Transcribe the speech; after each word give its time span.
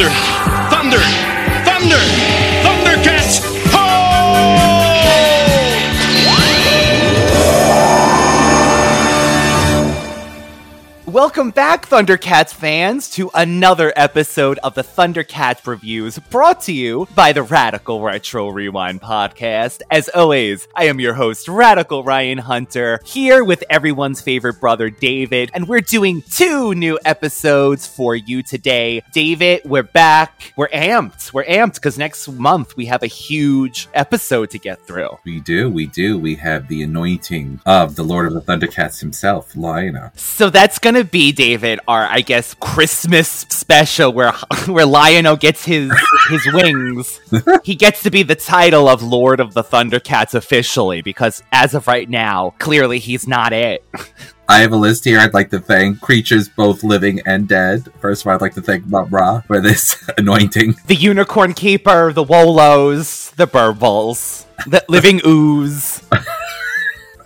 Thunder! 0.00 0.39
Welcome 11.10 11.50
back, 11.50 11.88
Thundercats 11.88 12.54
fans, 12.54 13.10
to 13.10 13.32
another 13.34 13.92
episode 13.96 14.60
of 14.62 14.76
the 14.76 14.84
Thundercats 14.84 15.66
Reviews 15.66 16.20
brought 16.30 16.60
to 16.62 16.72
you 16.72 17.08
by 17.16 17.32
the 17.32 17.42
Radical 17.42 18.00
Retro 18.00 18.48
Rewind 18.50 19.00
podcast. 19.00 19.82
As 19.90 20.08
always, 20.10 20.68
I 20.76 20.84
am 20.84 21.00
your 21.00 21.14
host, 21.14 21.48
Radical 21.48 22.04
Ryan 22.04 22.38
Hunter, 22.38 23.00
here 23.04 23.42
with 23.42 23.64
everyone's 23.68 24.20
favorite 24.20 24.60
brother, 24.60 24.88
David, 24.88 25.50
and 25.52 25.66
we're 25.66 25.80
doing 25.80 26.22
two 26.30 26.74
new 26.76 26.96
episodes 27.04 27.88
for 27.88 28.14
you 28.14 28.44
today. 28.44 29.02
David, 29.12 29.62
we're 29.64 29.82
back. 29.82 30.52
We're 30.54 30.68
amped. 30.68 31.32
We're 31.32 31.42
amped 31.42 31.74
because 31.74 31.98
next 31.98 32.28
month 32.28 32.76
we 32.76 32.86
have 32.86 33.02
a 33.02 33.08
huge 33.08 33.88
episode 33.94 34.50
to 34.50 34.60
get 34.60 34.86
through. 34.86 35.18
We 35.24 35.40
do, 35.40 35.68
we 35.70 35.86
do. 35.86 36.20
We 36.20 36.36
have 36.36 36.68
the 36.68 36.84
anointing 36.84 37.62
of 37.66 37.96
the 37.96 38.04
Lord 38.04 38.28
of 38.28 38.34
the 38.34 38.42
Thundercats 38.42 39.00
himself, 39.00 39.56
Lion-O. 39.56 40.12
So 40.14 40.50
that's 40.50 40.78
gonna 41.00 41.10
be 41.10 41.32
David, 41.32 41.80
our 41.88 42.04
I 42.04 42.20
guess 42.20 42.54
Christmas 42.60 43.28
special 43.48 44.12
where 44.12 44.32
where 44.66 44.84
Lion-O 44.84 45.36
gets 45.36 45.64
his 45.64 45.90
his 46.28 46.46
wings. 46.52 47.20
he 47.64 47.74
gets 47.74 48.02
to 48.02 48.10
be 48.10 48.22
the 48.22 48.34
title 48.34 48.86
of 48.86 49.02
Lord 49.02 49.40
of 49.40 49.54
the 49.54 49.64
Thundercats 49.64 50.34
officially 50.34 51.00
because 51.00 51.42
as 51.52 51.74
of 51.74 51.86
right 51.86 52.08
now, 52.08 52.54
clearly 52.58 52.98
he's 52.98 53.26
not 53.26 53.52
it. 53.54 53.82
I 54.48 54.58
have 54.58 54.72
a 54.72 54.76
list 54.76 55.04
here. 55.04 55.18
I'd 55.18 55.32
like 55.32 55.50
to 55.50 55.60
thank 55.60 56.00
creatures 56.00 56.48
both 56.48 56.82
living 56.82 57.20
and 57.24 57.48
dead. 57.48 57.88
First 58.00 58.22
of 58.22 58.26
all, 58.26 58.34
I'd 58.34 58.40
like 58.40 58.54
to 58.54 58.62
thank 58.62 58.84
Ra 58.86 59.40
for 59.42 59.60
this 59.60 59.96
anointing. 60.18 60.74
The 60.86 60.96
Unicorn 60.96 61.54
Keeper, 61.54 62.12
the 62.12 62.24
Wollos, 62.24 63.34
the 63.36 63.46
Berbils, 63.46 64.44
the 64.66 64.84
Living 64.88 65.20
Ooze. 65.24 66.02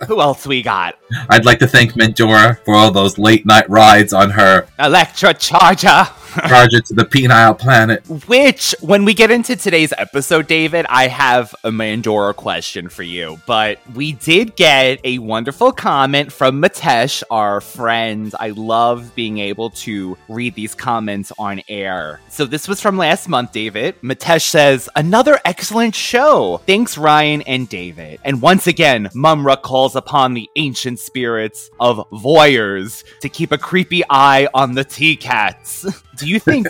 Who 0.07 0.21
else 0.21 0.45
we 0.45 0.61
got? 0.61 0.97
I'd 1.29 1.45
like 1.45 1.59
to 1.59 1.67
thank 1.67 1.95
Mandora 1.95 2.59
for 2.65 2.75
all 2.75 2.91
those 2.91 3.17
late 3.17 3.45
night 3.45 3.69
rides 3.69 4.13
on 4.13 4.31
her 4.31 4.67
Electro-Charger. 4.79 6.07
Charger 6.47 6.81
to 6.81 6.93
the 6.93 7.05
penile 7.05 7.57
planet. 7.57 8.05
Which, 8.27 8.75
when 8.81 9.05
we 9.05 9.13
get 9.13 9.31
into 9.31 9.55
today's 9.55 9.93
episode, 9.97 10.47
David, 10.47 10.85
I 10.89 11.07
have 11.07 11.55
a 11.63 11.71
Mandora 11.71 12.33
question 12.33 12.89
for 12.89 13.03
you. 13.03 13.39
But 13.45 13.79
we 13.93 14.13
did 14.13 14.55
get 14.55 14.99
a 15.03 15.19
wonderful 15.19 15.71
comment 15.71 16.31
from 16.31 16.61
Matesh, 16.61 17.23
our 17.31 17.61
friend. 17.61 18.33
I 18.39 18.49
love 18.49 19.15
being 19.15 19.37
able 19.37 19.69
to 19.71 20.17
read 20.27 20.55
these 20.55 20.75
comments 20.75 21.31
on 21.37 21.61
air. 21.67 22.19
So 22.29 22.45
this 22.45 22.67
was 22.67 22.81
from 22.81 22.97
last 22.97 23.29
month, 23.29 23.51
David. 23.51 23.99
Matesh 24.01 24.49
says, 24.49 24.89
Another 24.95 25.39
excellent 25.45 25.95
show. 25.95 26.61
Thanks, 26.65 26.97
Ryan 26.97 27.41
and 27.43 27.69
David. 27.69 28.19
And 28.23 28.41
once 28.41 28.67
again, 28.67 29.09
Mumm-Ra 29.13 29.55
calls 29.57 29.95
upon 29.95 30.33
the 30.33 30.49
ancient 30.55 30.99
spirits 30.99 31.69
of 31.79 32.09
voyeurs 32.11 33.03
to 33.21 33.29
keep 33.29 33.51
a 33.51 33.57
creepy 33.57 34.03
eye 34.09 34.47
on 34.53 34.73
the 34.73 34.83
tea 34.83 35.15
cats. 35.15 35.85
Do 36.25 36.31
you 36.31 36.39
think 36.39 36.67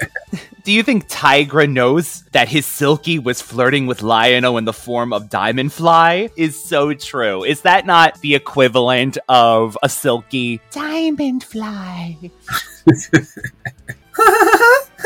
do 0.64 0.74
you 0.74 0.84
think 0.84 1.08
Tygra 1.08 1.72
knows 1.72 2.24
that 2.34 2.50
his 2.50 2.66
Silky 2.66 3.20
was 3.20 3.42
flirting 3.42 3.88
with 3.88 4.02
Lion-O 4.02 4.58
in 4.58 4.66
the 4.66 4.74
form 4.74 5.14
of 5.14 5.30
Diamondfly? 5.30 6.30
Is 6.36 6.62
so 6.62 6.94
true. 6.94 7.46
Is 7.46 7.62
that 7.62 7.86
not 7.86 8.20
the 8.20 8.36
equivalent 8.36 9.18
of 9.30 9.78
a 9.82 9.88
Silky 9.88 10.60
Diamondfly? 10.72 12.20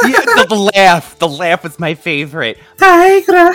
yeah, 0.01 0.25
the, 0.25 0.45
the 0.49 0.71
laugh. 0.75 1.19
The 1.19 1.27
laugh 1.27 1.63
was 1.63 1.77
my 1.77 1.93
favorite. 1.93 2.57
Tygra! 2.77 3.53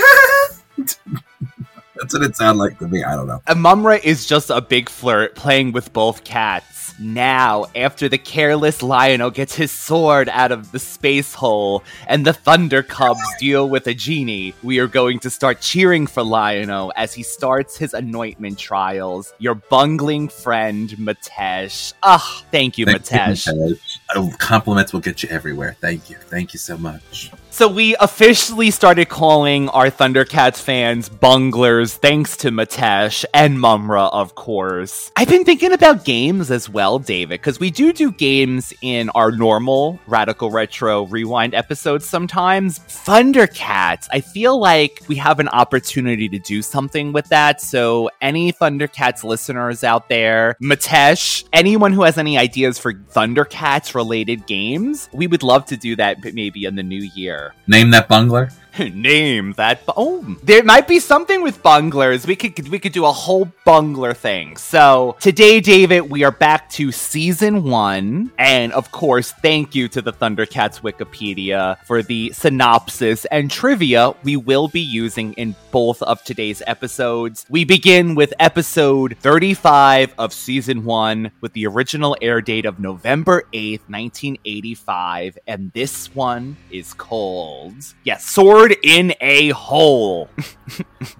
That's 0.76 2.12
what 2.12 2.22
it 2.22 2.36
sounded 2.36 2.60
like 2.60 2.78
to 2.78 2.86
me. 2.86 3.02
I 3.02 3.16
don't 3.16 3.26
know. 3.26 3.40
Amumra 3.48 4.02
is 4.04 4.26
just 4.26 4.50
a 4.50 4.60
big 4.60 4.88
flirt 4.88 5.34
playing 5.34 5.72
with 5.72 5.92
both 5.92 6.22
cats. 6.22 6.73
Now, 6.98 7.66
after 7.74 8.08
the 8.08 8.18
careless 8.18 8.82
Lion-O 8.82 9.30
gets 9.30 9.54
his 9.54 9.72
sword 9.72 10.28
out 10.28 10.52
of 10.52 10.70
the 10.70 10.78
space 10.78 11.34
hole 11.34 11.82
and 12.06 12.24
the 12.24 12.32
Thunder 12.32 12.82
Cubs 12.82 13.20
deal 13.38 13.68
with 13.68 13.86
a 13.86 13.94
genie, 13.94 14.54
we 14.62 14.78
are 14.78 14.86
going 14.86 15.18
to 15.20 15.30
start 15.30 15.60
cheering 15.60 16.06
for 16.06 16.22
Lion-O 16.22 16.92
as 16.96 17.12
he 17.12 17.22
starts 17.22 17.76
his 17.76 17.94
anointment 17.94 18.58
trials. 18.58 19.32
Your 19.38 19.56
bungling 19.56 20.28
friend, 20.28 20.88
Matesh. 20.90 21.94
Ah, 22.02 22.44
thank 22.52 22.78
you, 22.78 22.86
Thank 22.86 23.10
you, 23.10 23.16
Matesh. 23.16 23.48
Matesh. 23.48 23.98
Oh, 24.14 24.32
compliments 24.38 24.92
will 24.92 25.00
get 25.00 25.22
you 25.22 25.28
everywhere. 25.30 25.76
Thank 25.80 26.10
you. 26.10 26.16
Thank 26.16 26.52
you 26.52 26.58
so 26.58 26.76
much. 26.76 27.32
So 27.54 27.68
we 27.68 27.94
officially 28.00 28.72
started 28.72 29.08
calling 29.08 29.68
our 29.68 29.86
Thundercats 29.86 30.60
fans 30.60 31.08
bunglers 31.08 31.96
thanks 31.96 32.36
to 32.38 32.50
Matesh 32.50 33.24
and 33.32 33.60
Mumm-Ra, 33.60 34.08
of 34.08 34.34
course. 34.34 35.12
I've 35.14 35.28
been 35.28 35.44
thinking 35.44 35.70
about 35.70 36.04
games 36.04 36.50
as 36.50 36.68
well, 36.68 36.98
David, 36.98 37.40
because 37.40 37.60
we 37.60 37.70
do 37.70 37.92
do 37.92 38.10
games 38.10 38.74
in 38.82 39.08
our 39.10 39.30
normal 39.30 40.00
Radical 40.08 40.50
Retro 40.50 41.06
Rewind 41.06 41.54
episodes 41.54 42.06
sometimes. 42.06 42.80
Thundercats, 42.80 44.08
I 44.10 44.20
feel 44.20 44.58
like 44.58 45.02
we 45.06 45.14
have 45.14 45.38
an 45.38 45.48
opportunity 45.50 46.28
to 46.30 46.40
do 46.40 46.60
something 46.60 47.12
with 47.12 47.28
that. 47.28 47.60
So 47.60 48.10
any 48.20 48.52
Thundercats 48.52 49.22
listeners 49.22 49.84
out 49.84 50.08
there, 50.08 50.56
Matesh, 50.60 51.44
anyone 51.52 51.92
who 51.92 52.02
has 52.02 52.18
any 52.18 52.36
ideas 52.36 52.80
for 52.80 52.94
Thundercats 52.94 53.94
related 53.94 54.48
games, 54.48 55.08
we 55.12 55.28
would 55.28 55.44
love 55.44 55.66
to 55.66 55.76
do 55.76 55.94
that 55.94 56.34
maybe 56.34 56.64
in 56.64 56.74
the 56.74 56.82
new 56.82 57.08
year. 57.14 57.43
Name 57.66 57.90
that 57.90 58.08
bungler. 58.08 58.50
Name 58.78 59.52
that. 59.52 59.86
Bu- 59.86 59.92
oh, 59.96 60.36
there 60.42 60.64
might 60.64 60.88
be 60.88 60.98
something 60.98 61.42
with 61.42 61.62
bunglers. 61.62 62.26
We 62.26 62.34
could 62.34 62.68
we 62.68 62.80
could 62.80 62.92
do 62.92 63.04
a 63.04 63.12
whole 63.12 63.52
bungler 63.64 64.14
thing. 64.14 64.56
So 64.56 65.16
today, 65.20 65.60
David, 65.60 66.10
we 66.10 66.24
are 66.24 66.32
back 66.32 66.70
to 66.70 66.90
season 66.90 67.62
one, 67.62 68.32
and 68.36 68.72
of 68.72 68.90
course, 68.90 69.30
thank 69.30 69.76
you 69.76 69.86
to 69.88 70.02
the 70.02 70.12
Thundercats 70.12 70.80
Wikipedia 70.80 71.78
for 71.84 72.02
the 72.02 72.32
synopsis 72.32 73.24
and 73.26 73.48
trivia 73.48 74.14
we 74.24 74.36
will 74.36 74.66
be 74.66 74.80
using 74.80 75.34
in 75.34 75.54
both 75.70 76.02
of 76.02 76.24
today's 76.24 76.60
episodes. 76.66 77.46
We 77.48 77.64
begin 77.64 78.16
with 78.16 78.34
episode 78.40 79.16
35 79.20 80.14
of 80.18 80.32
season 80.32 80.84
one 80.84 81.30
with 81.40 81.52
the 81.52 81.66
original 81.68 82.16
air 82.20 82.40
date 82.40 82.66
of 82.66 82.80
November 82.80 83.42
8th, 83.52 83.88
1985, 83.88 85.38
and 85.46 85.70
this 85.72 86.12
one 86.14 86.56
is 86.72 86.92
called 86.92 87.74
yes, 88.02 88.24
Sword 88.24 88.63
in 88.82 89.14
a 89.20 89.50
Hole. 89.50 90.28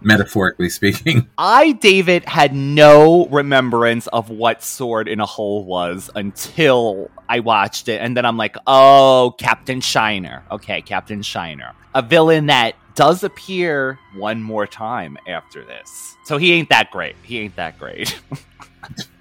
Metaphorically 0.00 0.68
speaking. 0.68 1.28
I, 1.38 1.72
David, 1.72 2.24
had 2.24 2.54
no 2.54 3.26
remembrance 3.26 4.06
of 4.08 4.30
what 4.30 4.62
Sword 4.62 5.08
in 5.08 5.20
a 5.20 5.26
Hole 5.26 5.64
was 5.64 6.10
until 6.14 7.10
I 7.28 7.40
watched 7.40 7.88
it, 7.88 8.00
and 8.00 8.16
then 8.16 8.24
I'm 8.24 8.36
like, 8.36 8.56
oh, 8.66 9.34
Captain 9.38 9.80
Shiner. 9.80 10.42
Okay, 10.50 10.82
Captain 10.82 11.22
Shiner. 11.22 11.72
A 11.94 12.02
villain 12.02 12.46
that 12.46 12.74
does 12.94 13.24
appear 13.24 13.98
one 14.16 14.42
more 14.42 14.66
time 14.66 15.18
after 15.26 15.64
this. 15.64 16.16
So 16.24 16.38
he 16.38 16.52
ain't 16.52 16.68
that 16.68 16.90
great. 16.90 17.16
He 17.22 17.40
ain't 17.40 17.56
that 17.56 17.78
great. 17.78 18.20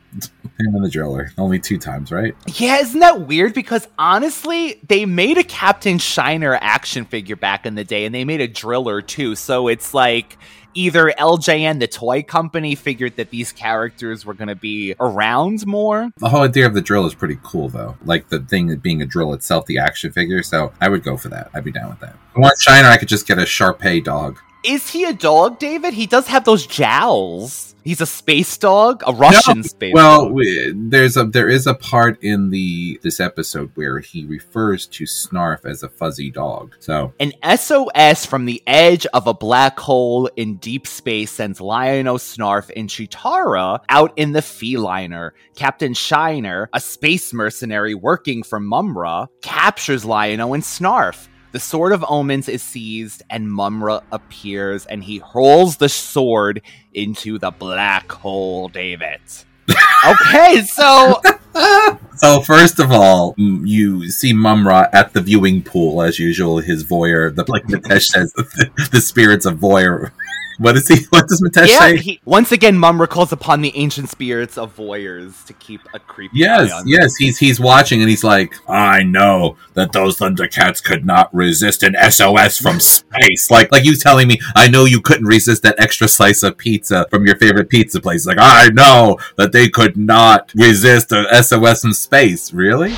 Him 0.59 0.75
and 0.75 0.85
the 0.85 0.89
driller. 0.89 1.31
Only 1.37 1.59
two 1.59 1.77
times, 1.77 2.11
right? 2.11 2.35
Yeah, 2.55 2.77
isn't 2.77 2.99
that 2.99 3.21
weird? 3.21 3.53
Because 3.53 3.87
honestly, 3.97 4.79
they 4.87 5.05
made 5.05 5.37
a 5.37 5.43
Captain 5.43 5.97
Shiner 5.97 6.57
action 6.61 7.05
figure 7.05 7.35
back 7.35 7.65
in 7.65 7.75
the 7.75 7.83
day, 7.83 8.05
and 8.05 8.13
they 8.13 8.23
made 8.23 8.41
a 8.41 8.47
driller 8.47 9.01
too. 9.01 9.35
So 9.35 9.67
it's 9.67 9.93
like 9.93 10.37
either 10.75 11.13
LJN, 11.17 11.79
the 11.79 11.87
toy 11.87 12.23
company, 12.23 12.75
figured 12.75 13.15
that 13.17 13.29
these 13.29 13.51
characters 13.51 14.25
were 14.25 14.33
going 14.33 14.47
to 14.47 14.55
be 14.55 14.95
around 14.99 15.65
more. 15.65 16.11
The 16.17 16.29
whole 16.29 16.41
idea 16.41 16.65
of 16.65 16.73
the 16.73 16.81
drill 16.81 17.05
is 17.05 17.15
pretty 17.15 17.39
cool, 17.43 17.69
though. 17.69 17.97
Like 18.05 18.29
the 18.29 18.39
thing 18.39 18.75
being 18.77 19.01
a 19.01 19.05
drill 19.05 19.33
itself, 19.33 19.65
the 19.65 19.79
action 19.79 20.11
figure. 20.11 20.43
So 20.43 20.71
I 20.79 20.89
would 20.89 21.03
go 21.03 21.17
for 21.17 21.29
that. 21.29 21.49
I'd 21.53 21.63
be 21.63 21.71
down 21.71 21.89
with 21.89 21.99
that. 22.01 22.13
If 22.31 22.37
I 22.37 22.39
want 22.39 22.59
Shiner, 22.59 22.87
I 22.87 22.97
could 22.97 23.07
just 23.07 23.27
get 23.27 23.39
a 23.39 23.43
Sharpei 23.43 24.03
dog. 24.03 24.39
Is 24.63 24.89
he 24.89 25.03
a 25.03 25.13
dog, 25.13 25.59
David? 25.59 25.93
He 25.93 26.05
does 26.05 26.27
have 26.27 26.45
those 26.45 26.65
jowls. 26.65 27.72
He's 27.83 28.01
a 28.01 28.05
space 28.05 28.57
dog, 28.57 29.03
a 29.05 29.13
Russian 29.13 29.57
No, 29.57 29.63
space. 29.63 29.93
Well, 29.93 30.25
dog. 30.25 30.33
we- 30.33 30.73
there's 30.75 31.17
a 31.17 31.25
there 31.25 31.49
is 31.49 31.67
a 31.67 31.73
part 31.73 32.21
in 32.23 32.49
the 32.49 32.99
this 33.03 33.19
episode 33.19 33.71
where 33.75 33.99
he 33.99 34.25
refers 34.25 34.87
to 34.87 35.03
Snarf 35.05 35.65
as 35.65 35.83
a 35.83 35.89
fuzzy 35.89 36.31
dog. 36.31 36.75
So 36.79 37.13
An 37.19 37.33
SOS 37.43 38.25
from 38.25 38.45
the 38.45 38.61
edge 38.67 39.05
of 39.07 39.27
a 39.27 39.33
black 39.33 39.79
hole 39.79 40.29
in 40.35 40.55
deep 40.57 40.87
space 40.87 41.31
sends 41.31 41.59
Lion-O, 41.59 42.15
Snarf, 42.15 42.71
and 42.75 42.89
Cheetara 42.89 43.79
out 43.89 44.13
in 44.15 44.31
the 44.31 44.39
Feliner. 44.41 45.31
Captain 45.55 45.93
Shiner, 45.93 46.69
a 46.73 46.79
space 46.79 47.33
mercenary 47.33 47.93
working 47.95 48.43
for 48.43 48.59
Mumra, 48.59 49.27
captures 49.41 50.05
Lion-O 50.05 50.53
and 50.53 50.63
Snarf. 50.63 51.27
The 51.53 51.59
Sword 51.59 51.93
of 51.93 52.03
Omens 52.09 52.49
is 52.49 52.61
seized, 52.61 53.21
and 53.29 53.51
Mumm-Ra 53.51 54.01
appears, 54.11 54.85
and 54.87 55.03
he 55.03 55.19
hurls 55.19 55.77
the 55.77 55.87
sword 55.87 56.63
into 56.93 57.37
the 57.37 57.51
black 57.51 58.11
hole, 58.11 58.69
David. 58.69 59.21
okay, 60.05 60.63
so 60.63 61.21
So 62.15 62.41
first 62.41 62.79
of 62.79 62.91
all, 62.91 63.35
you 63.37 64.09
see 64.09 64.33
Mumm-Ra 64.33 64.87
at 64.93 65.13
the 65.13 65.21
viewing 65.21 65.61
pool 65.61 66.01
as 66.01 66.19
usual. 66.19 66.59
His 66.59 66.83
voyeur, 66.83 67.35
the 67.35 67.45
like 67.47 67.65
Mitesh 67.65 68.05
says, 68.05 68.33
the 68.91 69.01
spirits 69.01 69.45
of 69.45 69.59
voyeur. 69.59 70.11
What 70.57 70.75
is 70.75 70.87
he? 70.87 71.05
What 71.09 71.27
does 71.27 71.41
Mitesh 71.41 71.67
yeah, 71.67 71.79
say? 71.79 71.97
he, 71.97 72.21
once 72.25 72.51
again, 72.51 72.77
Mumm-Ra 72.77 73.03
recalls 73.03 73.31
upon 73.31 73.61
the 73.61 73.75
ancient 73.75 74.09
spirits 74.09 74.57
of 74.57 74.75
voyeurs 74.75 75.45
to 75.45 75.53
keep 75.53 75.81
a 75.93 75.99
creepy 75.99 76.39
Yes, 76.39 76.83
yes. 76.85 77.15
He's 77.15 77.37
he's 77.37 77.59
watching 77.59 78.01
and 78.01 78.09
he's 78.09 78.23
like, 78.23 78.53
I 78.67 79.03
know 79.03 79.57
that 79.73 79.91
those 79.91 80.17
Thundercats 80.17 80.83
could 80.83 81.05
not 81.05 81.33
resist 81.33 81.83
an 81.83 81.95
SOS 82.09 82.57
from 82.57 82.79
space. 82.79 83.51
Like 83.51 83.71
like 83.71 83.85
you 83.85 83.95
telling 83.95 84.27
me, 84.27 84.39
I 84.55 84.67
know 84.69 84.85
you 84.85 85.01
couldn't 85.01 85.27
resist 85.27 85.63
that 85.63 85.75
extra 85.77 86.07
slice 86.07 86.43
of 86.43 86.57
pizza 86.57 87.05
from 87.09 87.25
your 87.25 87.37
favorite 87.37 87.69
pizza 87.69 87.99
place. 87.99 88.25
Like 88.25 88.37
I 88.39 88.69
know 88.69 89.17
that 89.37 89.51
they 89.51 89.69
could 89.69 89.97
not 89.97 90.51
resist 90.55 91.11
an 91.11 91.25
SOS 91.43 91.81
from 91.81 91.93
space. 91.93 92.53
Really? 92.53 92.93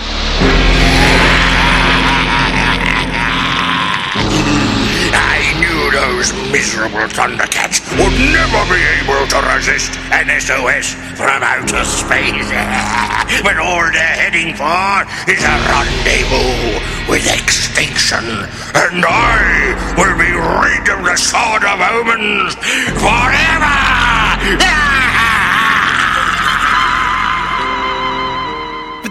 Miserable 6.55 7.09
Thundercats 7.11 7.83
would 7.99 8.15
never 8.31 8.61
be 8.71 8.79
able 9.03 9.27
to 9.27 9.39
resist 9.51 9.91
an 10.15 10.31
SOS 10.39 10.95
from 11.19 11.43
outer 11.43 11.83
space. 11.83 12.47
but 13.43 13.57
all 13.57 13.83
they're 13.91 14.15
heading 14.23 14.55
for 14.55 15.03
is 15.27 15.43
a 15.43 15.55
rendezvous 15.67 16.79
with 17.11 17.27
extinction. 17.27 18.23
And 18.71 19.03
I 19.03 19.75
will 19.99 20.15
be 20.15 20.31
rid 20.31 20.87
of 20.95 21.03
the 21.03 21.17
Sword 21.17 21.65
of 21.67 21.81
Omens 21.91 22.55
forever! 23.03 24.95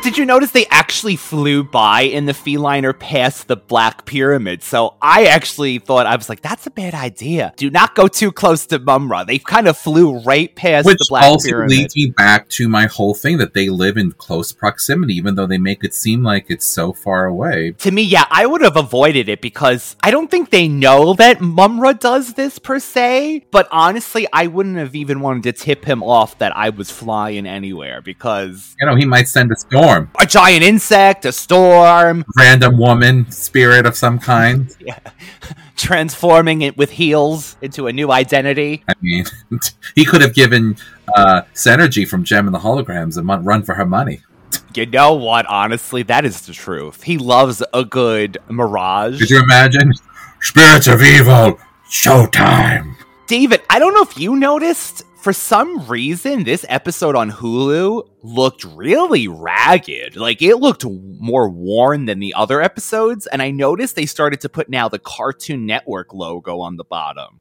did 0.04 0.18
you 0.18 0.26
notice 0.26 0.50
they 0.50 0.66
actually 0.66 1.16
flew 1.16 1.64
by 1.64 2.02
in 2.02 2.26
the 2.26 2.32
feliner 2.32 2.96
past 2.96 3.48
the 3.48 3.56
Black 3.56 4.04
Pyramid? 4.04 4.62
So 4.62 4.96
I 5.00 5.24
actually 5.24 5.78
thought, 5.78 6.04
I 6.04 6.14
was 6.14 6.28
like, 6.28 6.42
that's 6.42 6.66
a 6.66 6.70
bad 6.70 6.92
idea. 6.92 7.54
Do 7.56 7.70
not 7.70 7.94
go 7.94 8.06
too 8.06 8.30
close 8.30 8.66
to 8.66 8.78
Mumm-Ra. 8.78 9.24
They 9.24 9.38
kind 9.38 9.66
of 9.66 9.78
flew 9.78 10.18
right 10.20 10.54
past 10.54 10.84
Which 10.84 10.98
the 10.98 11.06
Black 11.08 11.22
Pyramid. 11.22 11.32
also 11.34 11.48
Pyramid. 11.48 11.70
leads 11.70 11.96
me 11.96 12.10
back 12.16 12.48
to 12.50 12.68
my 12.68 12.84
whole 12.84 13.14
thing 13.14 13.38
that 13.38 13.54
they 13.54 13.70
live 13.70 13.96
in 13.96 14.12
close 14.12 14.52
proximity, 14.52 15.14
even 15.14 15.36
though 15.36 15.46
they 15.46 15.56
make 15.56 15.82
it 15.82 15.94
seem 15.94 16.22
like 16.22 16.46
it's 16.50 16.66
so 16.66 16.92
far 16.92 17.24
away. 17.24 17.72
to 17.78 17.90
me, 17.90 18.02
yeah, 18.02 18.26
I 18.30 18.44
would 18.44 18.60
have 18.60 18.76
avoided 18.76 19.30
it 19.30 19.40
because 19.40 19.96
I 20.02 20.10
don't 20.10 20.30
think 20.30 20.50
they 20.50 20.68
know 20.68 21.14
that 21.14 21.40
Mumm-Ra 21.40 21.94
does 21.94 22.34
this 22.34 22.58
per 22.58 22.78
se. 22.78 23.46
But 23.50 23.68
honestly, 23.72 24.26
I 24.34 24.48
wouldn't 24.48 24.76
have 24.76 24.94
even 24.94 25.20
wanted 25.20 25.44
to 25.44 25.52
tip 25.64 25.86
him 25.86 26.02
off 26.02 26.36
that 26.40 26.54
I 26.54 26.68
was 26.68 26.90
flying 26.90 27.46
anywhere 27.46 28.02
because 28.02 28.76
You 28.78 28.86
know, 28.86 28.96
he 28.96 29.06
might 29.06 29.28
send 29.28 29.50
a 29.50 29.56
storm, 29.56 29.93
a 30.20 30.26
giant 30.26 30.62
insect, 30.62 31.24
a 31.24 31.32
storm, 31.32 32.24
random 32.36 32.78
woman, 32.78 33.30
spirit 33.30 33.86
of 33.86 33.96
some 33.96 34.18
kind. 34.18 34.74
transforming 35.76 36.62
it 36.62 36.76
with 36.76 36.90
heels 36.90 37.56
into 37.60 37.86
a 37.86 37.92
new 37.92 38.10
identity. 38.10 38.84
I 38.88 38.94
mean, 39.00 39.24
he 39.94 40.04
could 40.04 40.20
have 40.22 40.34
given 40.34 40.76
uh, 41.14 41.42
Synergy 41.54 42.06
from 42.06 42.24
Jem 42.24 42.46
and 42.46 42.54
the 42.54 42.60
Holograms 42.60 43.16
a 43.16 43.22
mon- 43.22 43.44
run 43.44 43.62
for 43.62 43.74
her 43.74 43.86
money. 43.86 44.20
You 44.76 44.86
know 44.86 45.14
what? 45.14 45.46
Honestly, 45.46 46.02
that 46.04 46.24
is 46.24 46.46
the 46.46 46.52
truth. 46.52 47.04
He 47.04 47.16
loves 47.16 47.62
a 47.72 47.84
good 47.84 48.38
mirage. 48.48 49.20
Could 49.20 49.30
you 49.30 49.40
imagine? 49.40 49.92
Spirits 50.40 50.88
of 50.88 51.00
evil, 51.00 51.60
showtime. 51.88 52.96
David, 53.28 53.62
I 53.70 53.78
don't 53.78 53.94
know 53.94 54.02
if 54.02 54.18
you 54.18 54.34
noticed. 54.34 55.04
For 55.24 55.32
some 55.32 55.86
reason, 55.86 56.44
this 56.44 56.66
episode 56.68 57.16
on 57.16 57.30
Hulu 57.30 58.10
looked 58.22 58.62
really 58.62 59.26
ragged. 59.26 60.16
Like 60.16 60.42
it 60.42 60.56
looked 60.56 60.84
more 60.84 61.48
worn 61.48 62.04
than 62.04 62.18
the 62.18 62.34
other 62.34 62.60
episodes. 62.60 63.26
And 63.28 63.40
I 63.40 63.50
noticed 63.50 63.96
they 63.96 64.04
started 64.04 64.42
to 64.42 64.50
put 64.50 64.68
now 64.68 64.90
the 64.90 64.98
Cartoon 64.98 65.64
Network 65.64 66.12
logo 66.12 66.60
on 66.60 66.76
the 66.76 66.84
bottom. 66.84 67.40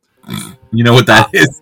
You 0.71 0.83
know 0.83 0.93
what 0.93 1.05
that 1.07 1.29
is? 1.33 1.61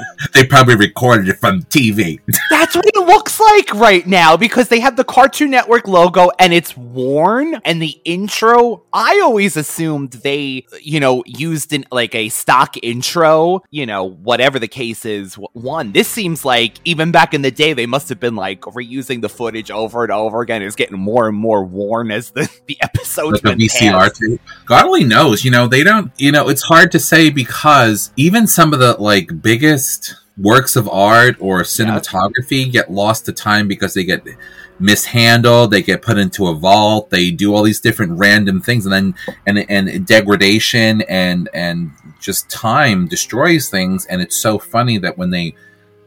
they 0.34 0.44
probably 0.44 0.76
recorded 0.76 1.28
it 1.28 1.38
from 1.38 1.62
TV. 1.64 2.20
That's 2.50 2.74
what 2.74 2.86
it 2.86 2.98
looks 2.98 3.40
like 3.40 3.72
right 3.74 4.06
now 4.06 4.36
because 4.36 4.68
they 4.68 4.80
have 4.80 4.96
the 4.96 5.04
Cartoon 5.04 5.50
Network 5.50 5.86
logo 5.86 6.30
and 6.38 6.52
it's 6.52 6.76
worn. 6.76 7.54
And 7.64 7.80
the 7.80 8.00
intro, 8.04 8.82
I 8.92 9.20
always 9.20 9.56
assumed 9.56 10.12
they, 10.12 10.66
you 10.80 11.00
know, 11.00 11.22
used 11.26 11.72
in 11.72 11.84
like 11.90 12.14
a 12.14 12.28
stock 12.28 12.76
intro, 12.82 13.62
you 13.70 13.86
know, 13.86 14.04
whatever 14.04 14.58
the 14.58 14.68
case 14.68 15.04
is. 15.04 15.34
One, 15.52 15.92
this 15.92 16.08
seems 16.08 16.44
like 16.44 16.78
even 16.84 17.12
back 17.12 17.34
in 17.34 17.42
the 17.42 17.50
day, 17.50 17.72
they 17.72 17.86
must 17.86 18.08
have 18.08 18.20
been 18.20 18.36
like 18.36 18.60
reusing 18.62 19.20
the 19.20 19.28
footage 19.28 19.70
over 19.70 20.02
and 20.04 20.12
over 20.12 20.40
again. 20.40 20.62
It's 20.62 20.76
getting 20.76 20.98
more 20.98 21.28
and 21.28 21.36
more 21.36 21.64
worn 21.64 22.10
as 22.10 22.30
the, 22.30 22.50
the 22.66 22.78
episodes 22.80 23.42
like 23.44 23.54
a 23.54 23.58
VCR 23.58 24.12
tape. 24.12 24.40
God 24.66 24.84
only 24.84 25.04
knows. 25.04 25.44
You 25.44 25.50
know, 25.50 25.66
they 25.66 25.82
don't. 25.82 26.12
You 26.16 26.32
know, 26.32 26.48
it's 26.48 26.62
hard 26.62 26.92
to 26.92 26.98
say 26.98 27.30
because 27.30 27.81
even 28.16 28.46
some 28.46 28.72
of 28.72 28.80
the 28.80 28.94
like 28.94 29.42
biggest 29.42 30.14
works 30.36 30.76
of 30.76 30.88
art 30.88 31.36
or 31.40 31.62
cinematography 31.62 32.70
get 32.70 32.90
lost 32.90 33.26
to 33.26 33.32
time 33.32 33.68
because 33.68 33.94
they 33.94 34.04
get 34.04 34.26
mishandled. 34.78 35.70
They 35.70 35.82
get 35.82 36.02
put 36.02 36.18
into 36.18 36.48
a 36.48 36.54
vault. 36.54 37.10
They 37.10 37.30
do 37.30 37.54
all 37.54 37.62
these 37.62 37.80
different 37.80 38.18
random 38.18 38.60
things, 38.60 38.86
and 38.86 38.92
then 38.92 39.14
and 39.46 39.58
and 39.70 40.06
degradation 40.06 41.02
and 41.02 41.48
and 41.54 41.92
just 42.20 42.50
time 42.50 43.06
destroys 43.06 43.68
things. 43.68 44.06
And 44.06 44.20
it's 44.20 44.36
so 44.36 44.58
funny 44.58 44.98
that 44.98 45.18
when 45.18 45.30
they 45.30 45.54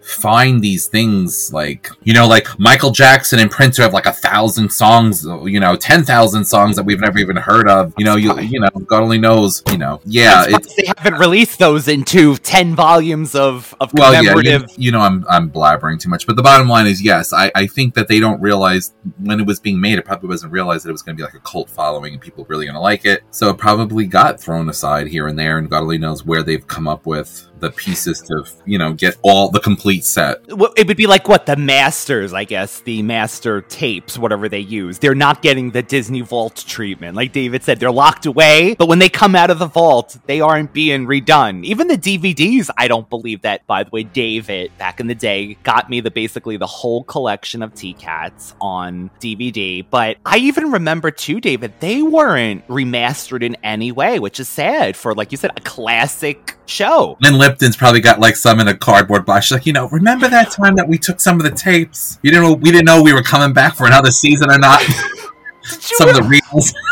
find 0.05 0.61
these 0.61 0.87
things 0.87 1.51
like 1.51 1.89
you 2.03 2.13
know 2.13 2.27
like 2.27 2.47
michael 2.59 2.91
jackson 2.91 3.39
and 3.39 3.49
prince 3.49 3.77
have 3.77 3.93
like 3.93 4.05
a 4.05 4.13
thousand 4.13 4.71
songs 4.71 5.25
you 5.45 5.59
know 5.59 5.75
10,000 5.75 6.45
songs 6.45 6.75
that 6.75 6.83
we've 6.83 6.99
never 6.99 7.19
even 7.19 7.35
heard 7.35 7.67
of. 7.67 7.93
You 7.97 8.05
know 8.05 8.15
you 8.15 8.39
you 8.39 8.59
know 8.59 8.69
god 8.85 9.01
only 9.01 9.17
knows 9.17 9.63
you 9.71 9.77
know. 9.77 10.01
Yeah 10.05 10.45
it's 10.47 10.75
they 10.75 10.85
haven't 10.85 11.19
released 11.19 11.59
those 11.59 11.87
into 11.87 12.37
10 12.37 12.75
volumes 12.75 13.35
of, 13.35 13.75
of 13.79 13.91
well 13.93 14.13
yeah 14.23 14.35
you, 14.37 14.65
you 14.77 14.91
know 14.91 15.01
i'm 15.01 15.25
i'm 15.29 15.49
blabbering 15.49 15.99
too 15.99 16.09
much 16.09 16.27
but 16.27 16.35
the 16.35 16.43
bottom 16.43 16.67
line 16.67 16.87
is 16.87 17.01
yes 17.01 17.33
i 17.33 17.51
i 17.55 17.67
think 17.67 17.93
that 17.95 18.07
they 18.07 18.19
don't 18.19 18.39
realize 18.41 18.93
when 19.19 19.39
it 19.39 19.45
was 19.45 19.59
being 19.59 19.79
made 19.79 19.97
it 19.97 20.05
probably 20.05 20.29
wasn't 20.29 20.51
realized 20.51 20.85
that 20.85 20.89
it 20.89 20.93
was 20.93 21.01
going 21.01 21.15
to 21.15 21.19
be 21.19 21.25
like 21.25 21.33
a 21.33 21.39
cult 21.39 21.69
following 21.69 22.13
and 22.13 22.21
people 22.21 22.45
really 22.45 22.65
going 22.65 22.75
to 22.75 22.81
like 22.81 23.05
it. 23.05 23.23
So 23.31 23.49
it 23.49 23.57
probably 23.57 24.05
got 24.05 24.39
thrown 24.39 24.69
aside 24.69 25.07
here 25.07 25.27
and 25.27 25.37
there 25.37 25.57
and 25.57 25.69
god 25.69 25.81
only 25.81 25.97
knows 25.97 26.25
where 26.25 26.43
they've 26.43 26.65
come 26.65 26.87
up 26.87 27.05
with 27.05 27.47
the 27.59 27.71
pieces 27.71 28.21
to 28.21 28.43
you 28.65 28.77
know 28.77 28.93
get 28.93 29.17
all 29.21 29.49
the 29.49 29.59
complete 29.59 30.03
set. 30.03 30.41
It 30.47 30.87
would 30.87 30.97
be 30.97 31.07
like 31.07 31.27
what 31.27 31.45
the 31.45 31.55
masters 31.55 32.33
i 32.33 32.43
guess 32.43 32.81
the 32.81 33.01
master 33.01 33.61
tapes 33.61 34.17
whatever 34.17 34.49
they 34.49 34.59
use. 34.59 34.99
They're 34.99 35.15
not 35.15 35.41
getting 35.41 35.71
the 35.71 35.81
disney 35.81 36.21
vault 36.21 36.63
treatment. 36.67 37.15
Like 37.15 37.31
david 37.31 37.63
said 37.63 37.79
they're 37.79 37.91
locked 37.91 38.25
away 38.25 38.75
but 38.77 38.87
when 38.87 38.99
they 38.99 39.09
come 39.09 39.35
out 39.35 39.49
of 39.49 39.59
the 39.59 39.67
vault 39.67 40.17
they 40.25 40.41
aren't 40.41 40.73
being 40.73 41.05
redone. 41.05 41.63
Even 41.63 41.87
the 41.87 41.97
dvds 41.97 42.69
i 42.77 42.87
don't 42.87 43.09
believe 43.09 43.41
that 43.41 43.65
by 43.67 43.83
the 43.83 43.89
way 43.89 44.03
david 44.03 44.71
back 44.77 44.99
in 44.99 45.07
the 45.07 45.15
day 45.15 45.55
got 45.63 45.89
me 45.89 46.01
the 46.01 46.11
basically 46.11 46.57
the 46.57 46.67
whole 46.67 47.03
collection 47.03 47.61
of 47.61 47.73
t-cats 47.73 48.55
on 48.59 49.09
dvd 49.19 49.85
but 49.89 50.17
i 50.25 50.37
even 50.37 50.71
remember 50.71 51.11
too 51.11 51.39
david 51.39 51.73
they 51.79 52.01
weren't 52.01 52.65
remastered 52.67 53.43
in 53.43 53.55
any 53.63 53.91
way 53.91 54.19
which 54.19 54.39
is 54.39 54.47
sad 54.47 54.95
for 54.95 55.13
like 55.13 55.31
you 55.31 55.37
said 55.37 55.51
a 55.55 55.61
classic 55.61 56.55
show. 56.67 57.17
Lynne 57.21 57.37
Lipton's 57.45 57.77
probably 57.77 58.01
got 58.01 58.19
like 58.19 58.35
some 58.35 58.59
in 58.59 58.67
a 58.67 58.75
cardboard 58.75 59.25
box. 59.25 59.45
She's 59.45 59.51
like, 59.51 59.65
you 59.67 59.73
know, 59.73 59.87
remember 59.89 60.27
that 60.27 60.51
time 60.51 60.75
that 60.75 60.87
we 60.87 60.97
took 60.97 61.19
some 61.19 61.39
of 61.39 61.43
the 61.43 61.51
tapes? 61.51 62.19
You 62.23 62.31
didn't 62.31 62.43
know 62.43 62.53
we 62.53 62.71
didn't 62.71 62.85
know 62.85 63.03
we 63.03 63.13
were 63.13 63.21
coming 63.21 63.53
back 63.53 63.75
for 63.75 63.85
another 63.85 64.09
season 64.11 64.49
or 64.49 64.57
not. 64.57 64.81
some 65.61 66.09
of 66.09 66.15
the 66.15 66.23
reels. 66.23 66.73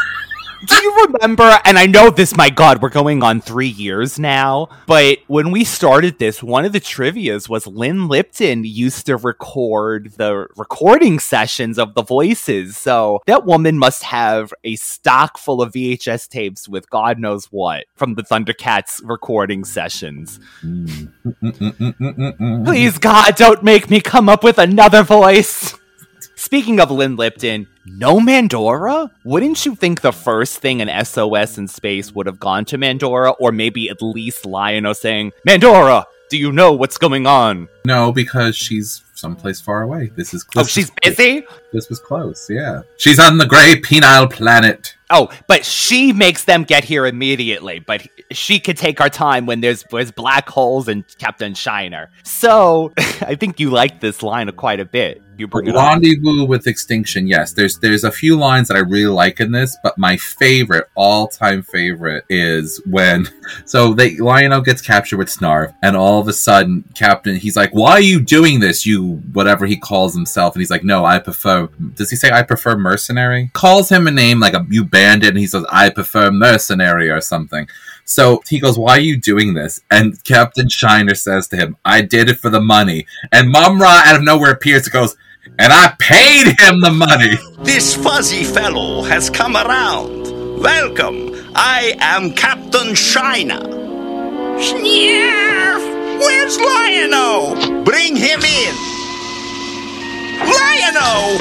Do 0.65 0.75
you 0.75 1.05
remember? 1.05 1.59
And 1.65 1.77
I 1.77 1.85
know 1.85 2.09
this, 2.09 2.35
my 2.35 2.49
God, 2.49 2.81
we're 2.81 2.89
going 2.89 3.23
on 3.23 3.41
three 3.41 3.67
years 3.67 4.17
now. 4.17 4.69
But 4.87 5.19
when 5.27 5.51
we 5.51 5.63
started 5.63 6.19
this, 6.19 6.41
one 6.41 6.65
of 6.65 6.73
the 6.73 6.79
trivia's 6.79 7.49
was 7.49 7.67
Lynne 7.67 8.07
Lipton 8.07 8.63
used 8.63 9.05
to 9.07 9.17
record 9.17 10.13
the 10.17 10.47
recording 10.55 11.19
sessions 11.19 11.77
of 11.77 11.95
the 11.95 12.03
voices. 12.03 12.77
So 12.77 13.21
that 13.25 13.45
woman 13.45 13.77
must 13.77 14.03
have 14.03 14.53
a 14.63 14.75
stock 14.75 15.37
full 15.37 15.61
of 15.61 15.73
VHS 15.73 16.29
tapes 16.29 16.69
with 16.69 16.89
God 16.89 17.19
knows 17.19 17.45
what 17.45 17.85
from 17.95 18.15
the 18.15 18.23
Thundercats 18.23 19.01
recording 19.03 19.65
sessions. 19.65 20.39
Mm. 20.63 22.65
Please, 22.65 22.97
God, 22.97 23.35
don't 23.35 23.63
make 23.63 23.89
me 23.89 24.01
come 24.01 24.29
up 24.29 24.43
with 24.43 24.57
another 24.57 25.03
voice. 25.03 25.75
Speaking 26.53 26.79
of 26.79 26.91
Lynne 26.91 27.15
Lipton, 27.15 27.65
no 27.83 28.19
Mandora? 28.19 29.09
Wouldn't 29.23 29.65
you 29.65 29.73
think 29.73 30.01
the 30.01 30.11
first 30.11 30.59
thing 30.59 30.83
an 30.83 31.03
SOS 31.03 31.57
in 31.57 31.67
space 31.67 32.11
would 32.11 32.27
have 32.27 32.39
gone 32.39 32.63
to 32.65 32.77
Mandora, 32.77 33.31
or 33.39 33.51
maybe 33.51 33.89
at 33.89 34.03
least 34.03 34.45
Lion-O 34.45 34.93
saying, 34.93 35.31
Mandora, 35.47 36.05
do 36.29 36.37
you 36.37 36.51
know 36.51 36.73
what's 36.73 36.99
going 36.99 37.25
on? 37.25 37.69
No, 37.87 38.11
because 38.11 38.55
she's 38.55 39.01
someplace 39.15 39.61
far 39.61 39.81
away. 39.81 40.11
This 40.15 40.33
is 40.33 40.45
Oh, 40.55 40.63
she's 40.63 40.91
busy? 41.01 41.43
This 41.71 41.89
was 41.89 41.99
close. 41.99 42.47
Yeah, 42.49 42.81
she's 42.97 43.19
on 43.19 43.37
the 43.37 43.47
gray 43.47 43.81
penile 43.81 44.31
planet. 44.31 44.95
Oh, 45.09 45.31
but 45.47 45.65
she 45.65 46.11
makes 46.11 46.43
them 46.43 46.63
get 46.63 46.83
here 46.83 47.05
immediately. 47.05 47.79
But 47.79 48.07
she 48.31 48.59
could 48.59 48.77
take 48.77 48.99
our 48.99 49.09
time 49.09 49.45
when 49.45 49.61
there's 49.61 49.83
there's 49.91 50.11
black 50.11 50.49
holes 50.49 50.87
and 50.87 51.03
Captain 51.17 51.53
Shiner. 51.53 52.09
So 52.23 52.93
I 52.97 53.35
think 53.35 53.59
you 53.59 53.69
like 53.69 54.01
this 54.01 54.21
line 54.21 54.51
quite 54.51 54.79
a 54.79 54.85
bit. 54.85 55.21
You 55.37 55.47
bring 55.47 55.67
it 55.67 55.75
up. 55.75 55.87
Rendezvous 55.87 56.45
with 56.45 56.67
extinction. 56.67 57.27
Yes, 57.27 57.53
there's 57.53 57.79
there's 57.79 58.03
a 58.03 58.11
few 58.11 58.37
lines 58.37 58.67
that 58.67 58.77
I 58.77 58.81
really 58.81 59.11
like 59.11 59.39
in 59.39 59.51
this, 59.51 59.75
but 59.83 59.97
my 59.97 60.17
favorite, 60.17 60.89
all 60.95 61.27
time 61.27 61.63
favorite, 61.63 62.25
is 62.29 62.81
when 62.85 63.27
so 63.65 63.93
they 63.93 64.17
Lion-O 64.17 64.61
gets 64.61 64.81
captured 64.81 65.17
with 65.17 65.29
Snarf, 65.29 65.73
and 65.81 65.95
all 65.95 66.19
of 66.19 66.27
a 66.27 66.33
sudden, 66.33 66.83
Captain, 66.95 67.35
he's 67.35 67.55
like, 67.55 67.71
"Why 67.71 67.91
are 67.93 68.01
you 68.01 68.21
doing 68.21 68.59
this? 68.59 68.85
You 68.85 69.15
whatever 69.33 69.65
he 69.65 69.77
calls 69.77 70.13
himself," 70.13 70.55
and 70.55 70.61
he's 70.61 70.71
like, 70.71 70.83
"No, 70.83 71.05
I 71.05 71.19
prefer." 71.19 71.67
Does 71.95 72.09
he 72.09 72.15
say 72.15 72.31
I 72.31 72.43
prefer 72.43 72.77
mercenary? 72.77 73.49
Calls 73.53 73.89
him 73.89 74.07
a 74.07 74.11
name 74.11 74.39
like 74.39 74.53
a 74.53 74.65
you 74.69 74.83
bandit, 74.83 75.29
and 75.29 75.39
he 75.39 75.47
says, 75.47 75.65
"I 75.71 75.89
prefer 75.89 76.31
mercenary" 76.31 77.09
or 77.09 77.21
something. 77.21 77.67
So 78.05 78.41
he 78.47 78.59
goes, 78.59 78.77
Why 78.77 78.97
are 78.97 79.01
you 79.01 79.17
doing 79.17 79.53
this? 79.53 79.81
And 79.89 80.21
Captain 80.23 80.69
Shiner 80.69 81.15
says 81.15 81.47
to 81.49 81.55
him, 81.57 81.77
I 81.85 82.01
did 82.01 82.29
it 82.29 82.39
for 82.39 82.49
the 82.49 82.61
money. 82.61 83.05
And 83.31 83.49
Mumm-Ra 83.49 84.03
out 84.05 84.15
of 84.17 84.23
nowhere 84.23 84.51
appears 84.51 84.83
and 84.85 84.93
goes, 84.93 85.15
And 85.57 85.71
I 85.71 85.95
paid 85.99 86.59
him 86.59 86.81
the 86.81 86.91
money. 86.91 87.37
This 87.63 87.95
fuzzy 87.95 88.43
fellow 88.43 89.03
has 89.03 89.29
come 89.29 89.55
around. 89.55 90.59
Welcome. 90.59 91.31
I 91.55 91.95
am 91.99 92.33
Captain 92.33 92.95
Shiner. 92.95 93.59
Snarf! 94.59 96.19
Where's 96.19 96.59
Lion-O? 96.59 97.83
Bring 97.83 98.15
him 98.15 98.41
in. 98.41 98.75
Lion-O! 100.39 101.37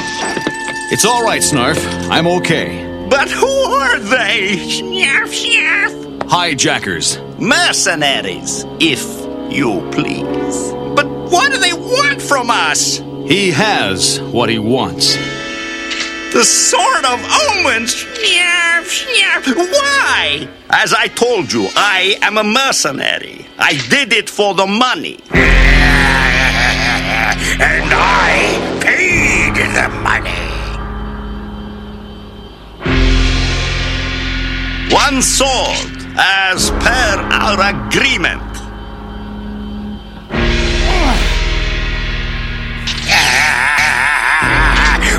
It's 0.91 1.05
all 1.05 1.23
right, 1.23 1.41
Snarf. 1.41 1.77
I'm 2.09 2.27
okay. 2.27 3.07
But 3.09 3.29
who 3.29 3.47
are 3.47 3.99
they? 3.99 4.57
Snarf, 4.57 5.31
snarf. 5.31 6.12
Hijackers. 6.29 7.19
Mercenaries, 7.39 8.65
if 8.79 9.03
you 9.51 9.87
please. 9.91 10.71
But 10.95 11.07
what 11.31 11.51
do 11.51 11.57
they 11.59 11.73
want 11.73 12.21
from 12.21 12.49
us? 12.49 12.97
He 13.27 13.51
has 13.51 14.19
what 14.21 14.49
he 14.49 14.59
wants. 14.59 15.15
The 16.33 16.43
Sword 16.43 17.05
of 17.05 17.19
Omens? 17.49 18.05
Why? 19.45 20.47
As 20.69 20.93
I 20.93 21.07
told 21.07 21.51
you, 21.53 21.67
I 21.75 22.17
am 22.21 22.37
a 22.37 22.43
mercenary. 22.43 23.45
I 23.57 23.73
did 23.89 24.13
it 24.13 24.29
for 24.29 24.53
the 24.53 24.65
money. 24.65 25.19
and 25.33 25.43
I 27.91 28.79
paid 28.81 29.55
the 29.55 29.89
money. 30.01 30.31
One 34.93 35.21
sword, 35.21 36.02
as 36.17 36.69
per 36.69 37.29
our 37.31 37.87
agreement. 37.87 38.43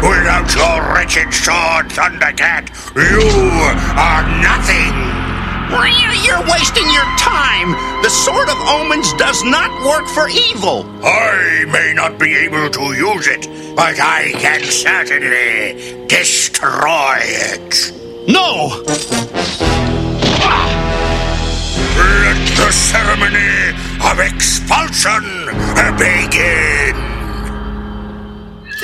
Without 0.03 0.53
your 0.55 0.95
wretched 0.95 1.33
sword, 1.33 1.89
Thundercat, 1.91 2.69
you 2.95 3.23
are 3.97 4.23
nothing. 4.43 4.93
You're 6.25 6.43
wasting 6.51 6.89
your 6.91 7.05
time. 7.17 7.73
The 8.03 8.09
Sword 8.09 8.49
of 8.49 8.57
Omens 8.69 9.13
does 9.15 9.45
not 9.45 9.71
work 9.85 10.07
for 10.09 10.29
evil. 10.29 10.85
I 11.05 11.65
may 11.71 11.93
not 11.95 12.19
be 12.19 12.35
able 12.35 12.71
to 12.71 12.83
use 12.95 13.29
it, 13.29 13.47
but 13.77 14.01
I 14.01 14.33
can 14.33 14.65
certainly 14.65 16.07
destroy 16.07 17.19
it. 17.21 17.93
No! 18.27 19.74
Let 22.57 22.67
the 22.67 22.73
ceremony 22.73 23.71
of 24.01 24.21
expulsion 24.21 25.25
begin. 25.97 26.95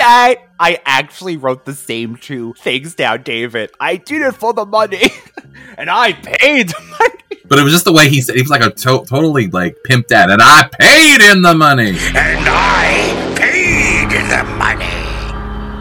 I, 0.02 0.38
I 0.58 0.80
actually 0.84 1.36
wrote 1.36 1.64
the 1.66 1.74
same 1.74 2.16
two 2.16 2.54
things 2.54 2.94
down, 2.94 3.22
David. 3.22 3.70
I 3.78 3.96
did 3.96 4.22
it 4.22 4.32
for 4.32 4.52
the 4.52 4.64
money, 4.64 5.10
and 5.78 5.88
I 5.90 6.14
paid 6.14 6.70
the 6.70 6.96
money. 6.98 7.42
But 7.48 7.58
it 7.58 7.62
was 7.62 7.72
just 7.72 7.84
the 7.84 7.92
way 7.92 8.08
he 8.08 8.22
said 8.22 8.36
he 8.36 8.42
was 8.42 8.50
like 8.50 8.64
a 8.64 8.70
to- 8.70 9.04
totally 9.06 9.46
like 9.48 9.76
pimped 9.86 10.10
out, 10.12 10.30
and 10.30 10.40
I 10.42 10.68
paid 10.78 11.20
him 11.20 11.42
the 11.42 11.54
money. 11.54 11.90
And 11.90 12.46
I 12.48 13.34
paid 13.36 14.12
in 14.12 14.28
the 14.28 14.44
money. 14.58 14.99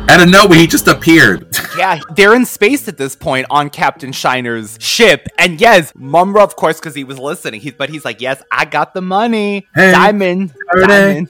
Out 0.09 0.21
of 0.21 0.29
nowhere, 0.29 0.57
he 0.57 0.65
just 0.65 0.87
appeared. 0.87 1.55
Yeah, 1.77 2.01
they're 2.15 2.33
in 2.35 2.45
space 2.45 2.89
at 2.89 2.97
this 2.97 3.15
point 3.15 3.47
on 3.49 3.69
Captain 3.69 4.11
Shiner's 4.11 4.77
ship, 4.81 5.27
and 5.37 5.61
yes, 5.61 5.93
Mumm-Ra, 5.95 6.43
of 6.43 6.57
course, 6.57 6.77
because 6.77 6.93
he 6.93 7.05
was 7.05 7.17
listening. 7.17 7.61
He, 7.61 7.71
but 7.71 7.89
he's 7.89 8.03
like, 8.03 8.19
"Yes, 8.19 8.41
I 8.51 8.65
got 8.65 8.93
the 8.93 9.01
money, 9.01 9.67
Hey, 9.73 9.91
diamond, 9.91 10.53
diamond." 10.75 11.29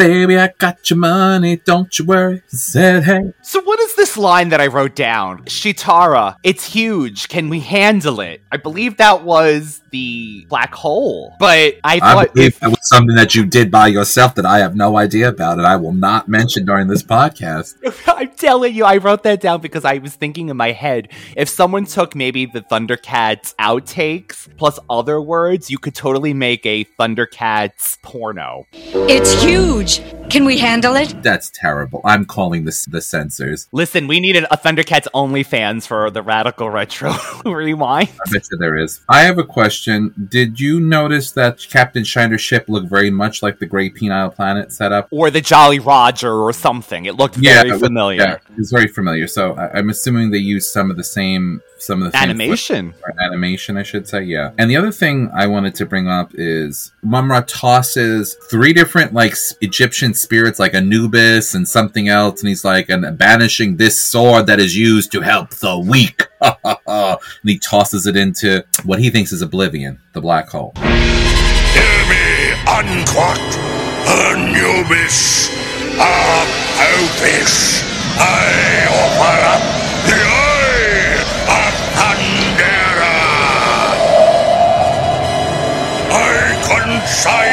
Baby, 0.00 0.38
I 0.38 0.50
got 0.56 0.88
your 0.88 0.98
money, 0.98 1.56
don't 1.56 1.98
you 1.98 2.06
worry. 2.06 2.40
Said, 2.46 3.04
hey. 3.04 3.34
So 3.42 3.60
what 3.60 3.78
is 3.80 3.96
this 3.96 4.16
line 4.16 4.48
that 4.48 4.58
I 4.58 4.66
wrote 4.66 4.94
down? 4.94 5.44
Cheetara, 5.44 6.36
it's 6.42 6.64
huge. 6.64 7.28
Can 7.28 7.50
we 7.50 7.60
handle 7.60 8.20
it? 8.20 8.40
I 8.50 8.56
believe 8.56 8.96
that 8.96 9.24
was 9.24 9.82
the 9.90 10.46
black 10.48 10.72
hole. 10.74 11.34
But 11.38 11.74
I 11.84 11.96
I 11.96 11.98
thought 11.98 12.32
believe 12.32 12.48
if 12.48 12.60
that 12.60 12.70
was 12.70 12.88
something 12.88 13.14
that 13.16 13.34
you 13.34 13.44
did 13.44 13.70
by 13.70 13.88
yourself 13.88 14.36
that 14.36 14.46
I 14.46 14.60
have 14.60 14.74
no 14.74 14.96
idea 14.96 15.28
about, 15.28 15.58
and 15.58 15.66
I 15.66 15.76
will 15.76 15.92
not 15.92 16.28
mention 16.28 16.64
during 16.64 16.88
this 16.88 17.02
podcast. 17.02 17.74
I'm 18.06 18.30
telling 18.32 18.74
you, 18.74 18.84
I 18.84 18.96
wrote 18.96 19.22
that 19.24 19.42
down 19.42 19.60
because 19.60 19.84
I 19.84 19.98
was 19.98 20.14
thinking 20.14 20.48
in 20.48 20.56
my 20.56 20.72
head 20.72 21.08
if 21.36 21.50
someone 21.50 21.84
took 21.84 22.14
maybe 22.14 22.46
the 22.46 22.62
Thundercats 22.62 23.54
outtakes 23.56 24.48
plus 24.56 24.78
other 24.88 25.20
words, 25.20 25.70
you 25.70 25.78
could 25.78 25.94
totally 25.94 26.32
make 26.32 26.64
a 26.64 26.84
Thundercats 26.98 28.00
porno. 28.02 28.66
It's 28.72 29.42
huge. 29.42 29.89
Damage. 29.98 30.19
Can 30.30 30.44
we 30.44 30.58
handle 30.58 30.94
it? 30.94 31.22
That's 31.24 31.50
terrible. 31.50 32.00
I'm 32.04 32.24
calling 32.24 32.64
this 32.64 32.84
the 32.84 33.00
censors. 33.00 33.68
Listen, 33.72 34.06
we 34.06 34.20
needed 34.20 34.44
a 34.50 34.56
Thundercats 34.56 35.08
OnlyFans 35.12 35.86
for 35.88 36.08
the 36.08 36.22
Radical 36.22 36.70
Retro 36.70 37.12
Rewind. 37.44 38.08
I 38.26 38.30
bet 38.30 38.46
you 38.50 38.56
there 38.58 38.76
is. 38.76 39.00
I 39.08 39.22
have 39.22 39.38
a 39.38 39.44
question. 39.44 40.14
Did 40.30 40.60
you 40.60 40.78
notice 40.78 41.32
that 41.32 41.66
Captain 41.68 42.04
Shiner's 42.04 42.40
ship 42.40 42.66
looked 42.68 42.88
very 42.88 43.10
much 43.10 43.42
like 43.42 43.58
the 43.58 43.66
Great 43.66 43.96
Penile 43.96 44.32
Planet 44.32 44.72
setup? 44.72 45.08
Or 45.10 45.30
the 45.32 45.40
Jolly 45.40 45.80
Roger 45.80 46.32
or 46.32 46.52
something. 46.52 47.06
It 47.06 47.16
looked 47.16 47.36
Yeah, 47.36 47.54
very 47.56 47.70
it 47.70 47.72
was- 47.72 47.82
familiar. 47.82 48.20
Yeah, 48.20 48.36
it's 48.56 48.70
very 48.70 48.86
familiar. 48.88 49.26
So 49.26 49.54
I, 49.54 49.78
I'm 49.78 49.90
assuming 49.90 50.30
they 50.30 50.38
used 50.38 50.70
some 50.70 50.92
of 50.92 50.96
the 50.96 51.02
same, 51.04 51.60
some 51.78 52.02
of 52.04 52.12
the 52.12 52.18
Animation. 52.18 52.94
or 53.04 53.14
animation, 53.20 53.76
I 53.76 53.82
should 53.82 54.06
say. 54.06 54.22
Yeah. 54.22 54.52
And 54.58 54.70
the 54.70 54.76
other 54.76 54.92
thing 54.92 55.28
I 55.34 55.48
wanted 55.48 55.74
to 55.76 55.86
bring 55.86 56.06
up 56.08 56.30
is 56.34 56.92
Mumm-Ra 57.02 57.42
tosses 57.48 58.36
three 58.48 58.72
different 58.72 59.12
like 59.12 59.34
Egyptian 59.60 60.14
spirits, 60.20 60.58
like 60.58 60.74
Anubis 60.74 61.54
and 61.54 61.68
something 61.68 62.08
else, 62.08 62.40
and 62.40 62.48
he's 62.48 62.64
like, 62.64 62.88
and 62.88 63.16
banishing 63.18 63.76
this 63.76 64.02
sword 64.02 64.46
that 64.46 64.60
is 64.60 64.76
used 64.76 65.12
to 65.12 65.20
help 65.20 65.50
the 65.56 65.78
weak. 65.78 66.26
and 66.86 67.18
he 67.44 67.58
tosses 67.58 68.06
it 68.06 68.16
into 68.16 68.64
what 68.84 68.98
he 68.98 69.10
thinks 69.10 69.32
is 69.32 69.42
oblivion, 69.42 70.00
the 70.12 70.20
black 70.20 70.48
hole. 70.48 70.72
Hear 70.76 72.00
me, 72.08 72.52
unquat, 72.66 73.38
Anubis, 74.06 75.48
Apophis. 75.98 77.82
I 78.18 78.86
offer 79.00 79.38
up 79.54 79.62
the 80.08 80.20
eye 80.26 81.20
of 81.56 81.72
Thundera. 81.96 83.16
I 86.12 86.24
consign 86.68 87.49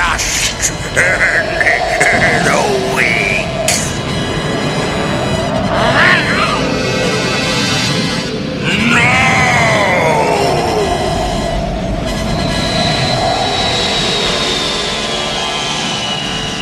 just, 0.00 0.72
the 0.94 2.60
weak. 2.96 3.46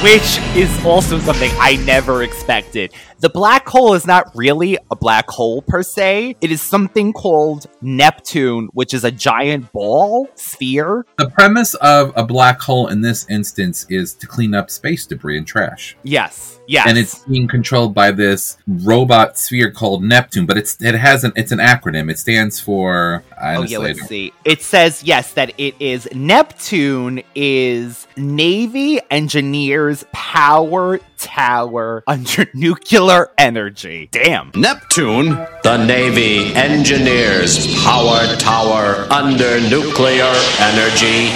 Which 0.02 0.38
is 0.56 0.84
also 0.84 1.18
something 1.18 1.50
I 1.58 1.76
never 1.84 2.22
expected. 2.22 2.92
The 3.20 3.28
black 3.28 3.68
hole 3.68 3.94
is 3.94 4.06
not 4.06 4.30
really 4.36 4.78
a 4.92 4.96
black 4.96 5.28
hole 5.28 5.60
per 5.62 5.82
se. 5.82 6.36
It 6.40 6.52
is 6.52 6.62
something 6.62 7.12
called 7.12 7.66
Neptune, 7.82 8.68
which 8.74 8.94
is 8.94 9.02
a 9.02 9.10
giant 9.10 9.72
ball 9.72 10.28
sphere. 10.36 11.04
The 11.16 11.28
premise 11.28 11.74
of 11.74 12.12
a 12.14 12.24
black 12.24 12.60
hole 12.60 12.86
in 12.86 13.00
this 13.00 13.28
instance 13.28 13.86
is 13.88 14.14
to 14.14 14.28
clean 14.28 14.54
up 14.54 14.70
space 14.70 15.04
debris 15.04 15.36
and 15.36 15.46
trash. 15.46 15.96
Yes. 16.04 16.54
Yes. 16.68 16.86
and 16.86 16.98
it's 16.98 17.20
being 17.20 17.48
controlled 17.48 17.94
by 17.94 18.10
this 18.10 18.58
robot 18.66 19.38
sphere 19.38 19.70
called 19.70 20.04
Neptune. 20.04 20.44
But 20.44 20.58
it's 20.58 20.80
it 20.82 20.94
has 20.94 21.24
an 21.24 21.32
it's 21.34 21.50
an 21.50 21.60
acronym. 21.60 22.10
It 22.10 22.18
stands 22.18 22.60
for. 22.60 23.24
Oh 23.40 23.62
yeah, 23.62 23.78
let's 23.78 24.06
see. 24.06 24.34
It 24.44 24.60
says 24.60 25.02
yes 25.02 25.32
that 25.32 25.54
it 25.58 25.74
is 25.80 26.06
Neptune 26.14 27.22
is 27.34 28.06
Navy 28.18 29.00
Engineers 29.10 30.04
Power 30.12 31.00
Tower 31.16 32.04
under 32.06 32.46
nuclear 32.52 33.07
energy. 33.38 34.08
Damn. 34.12 34.50
Neptune? 34.54 35.28
The 35.62 35.84
Navy 35.84 36.54
engineers 36.54 37.82
power 37.82 38.36
tower 38.36 39.06
under 39.10 39.60
nuclear 39.68 40.32
energy. 40.60 41.30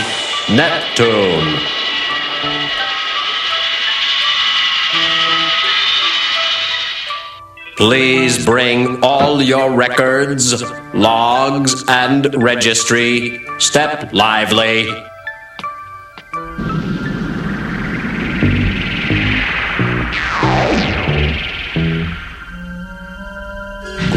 Neptune. 0.54 1.58
Please 7.76 8.44
bring 8.44 9.02
all 9.02 9.40
your 9.40 9.72
records, 9.74 10.62
logs, 10.94 11.84
and 11.88 12.32
registry. 12.42 13.40
Step 13.58 14.12
lively. 14.12 14.86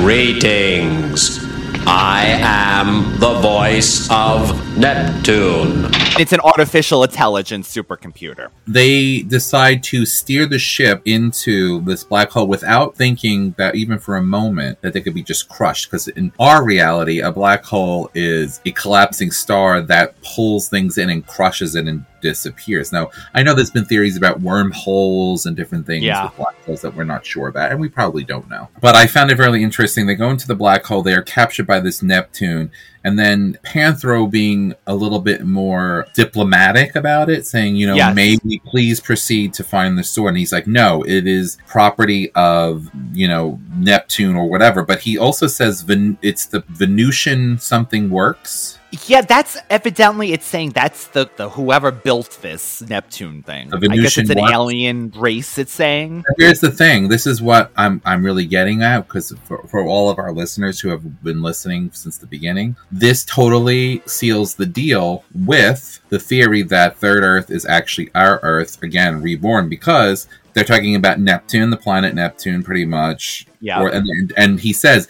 Greetings. 0.06 1.40
I 1.88 2.26
am 2.40 3.20
the 3.20 3.40
voice 3.42 4.08
of 4.12 4.78
Neptune. 4.78 5.90
It's 6.20 6.32
an 6.32 6.42
artificial 6.42 7.04
intelligence 7.04 7.74
supercomputer. 7.76 8.50
They 8.68 9.24
decide 9.24 9.82
to 9.86 10.06
steer 10.06 10.46
the 10.46 10.60
ship 10.60 11.02
into 11.06 11.82
this 11.82 12.04
black 12.04 12.30
hole 12.30 12.46
without 12.46 12.96
thinking 12.96 13.56
that 13.58 13.74
even 13.74 13.98
for 13.98 14.16
a 14.18 14.22
moment 14.22 14.80
that 14.82 14.94
they 14.94 15.02
could 15.02 15.16
be 15.16 15.24
just 15.24 15.50
crushed. 15.50 15.90
Because 15.90 16.08
in 16.10 16.32
our 16.38 16.64
reality, 16.64 17.22
a 17.22 17.32
black 17.32 17.66
hole 17.66 18.12
is 18.14 18.62
a 18.64 18.72
collapsing 18.74 19.32
star 19.32 19.82
that 19.82 20.22
pulls 20.22 20.70
things 20.70 21.00
in 21.00 21.10
and 21.10 21.26
crushes 21.26 21.76
it 21.76 21.88
and 21.88 22.06
disappears. 22.22 22.92
Now, 22.92 23.10
I 23.34 23.44
know 23.44 23.54
there's 23.54 23.72
been 23.72 23.86
theories 23.86 24.18
about 24.18 24.42
wormholes 24.42 25.46
and 25.46 25.56
different 25.56 25.86
things 25.86 26.04
Yeah. 26.04 26.26
with 26.26 26.38
black 26.38 26.56
holes 26.66 26.82
that 26.82 26.96
we're 26.96 27.04
not 27.04 27.26
sure 27.26 27.48
about, 27.48 27.72
and 27.72 27.80
we 27.80 27.90
probably 27.90 28.24
don't 28.24 28.50
know. 28.50 28.70
But 28.82 28.96
I 28.96 29.08
found 29.08 29.32
it 29.32 29.38
really 29.38 29.64
interesting. 29.64 30.06
They 30.06 30.16
go 30.16 30.30
into 30.30 30.48
the 30.48 30.56
black 30.56 30.86
hole, 30.86 31.02
they 31.02 31.14
are 31.14 31.22
captured 31.22 31.68
by 31.68 31.80
this 31.80 32.02
Neptune, 32.02 32.72
and 33.04 33.20
then 33.20 33.58
Panthro 33.64 34.30
being 34.30 34.74
a 34.88 34.96
little 34.96 35.20
bit 35.20 35.46
more 35.46 36.08
diplomatic 36.16 36.96
about 36.96 37.30
it, 37.30 37.46
saying, 37.46 37.76
you 37.76 37.86
know, 37.86 37.94
Yes. 37.96 38.16
maybe 38.16 38.60
please 38.66 39.00
proceed 39.00 39.54
to 39.54 39.64
find 39.64 39.96
the 39.98 40.04
sword. 40.04 40.30
And 40.30 40.38
he's 40.40 40.52
like, 40.52 40.66
no, 40.66 41.04
it 41.04 41.28
is 41.28 41.58
property 41.68 42.32
of, 42.34 42.90
you 43.14 43.28
know, 43.28 43.60
Neptune 43.78 44.36
or 44.36 44.50
whatever. 44.50 44.82
But 44.84 45.02
he 45.02 45.18
also 45.20 45.46
says 45.46 45.82
Ven- 45.82 46.18
it's 46.24 46.46
the 46.46 46.64
Venusian 46.70 47.60
something 47.60 48.10
works. 48.10 48.80
Yeah, 49.08 49.22
that's 49.22 49.58
evidently 49.70 50.34
it's 50.34 50.46
saying 50.46 50.72
that's 50.72 51.08
the, 51.08 51.30
the 51.36 51.50
whoever 51.50 51.92
built 51.92 52.40
this 52.42 52.82
Neptune 52.82 53.44
thing. 53.44 53.74
I 53.74 53.80
guess 53.98 54.18
it's 54.18 54.30
an 54.30 54.40
alien 54.40 55.12
race. 55.16 55.58
It's 55.58 55.72
saying. 55.72 56.24
Here's 56.38 56.60
the 56.60 56.72
thing. 56.72 57.08
This 57.08 57.26
is 57.26 57.42
what 57.42 57.72
I'm 57.76 58.02
I'm 58.06 58.24
really 58.24 58.46
getting 58.46 58.84
at 58.84 59.08
because 59.08 59.34
for, 59.44 59.66
for 59.68 59.84
all 59.84 60.10
of 60.10 60.20
our 60.20 60.32
listeners 60.32 60.80
who 60.80 60.90
have 60.90 61.24
been 61.24 61.42
listening 61.42 61.92
since 61.94 62.18
the 62.18 62.28
beginning, 62.28 62.76
this 62.92 63.26
totally 63.26 64.02
seals 64.06 64.56
the 64.56 64.66
deal 64.66 65.24
with 65.34 66.00
the 66.10 66.20
theory 66.20 66.62
that 66.64 66.98
Third 66.98 67.24
Earth 67.24 67.50
is 67.50 67.66
actually 67.66 68.12
our 68.16 68.40
Earth 68.44 68.82
again 68.84 69.22
reborn 69.22 69.70
because 69.70 70.28
they're 70.56 70.64
talking 70.64 70.96
about 70.96 71.20
Neptune, 71.20 71.70
the 71.70 71.78
planet 71.78 72.16
Neptune, 72.16 72.64
pretty 72.64 72.86
much. 72.86 73.46
Yeah. 73.60 73.82
Or, 73.82 73.90
and 73.90 74.34
and 74.38 74.60
he 74.60 74.72
says, 74.72 75.08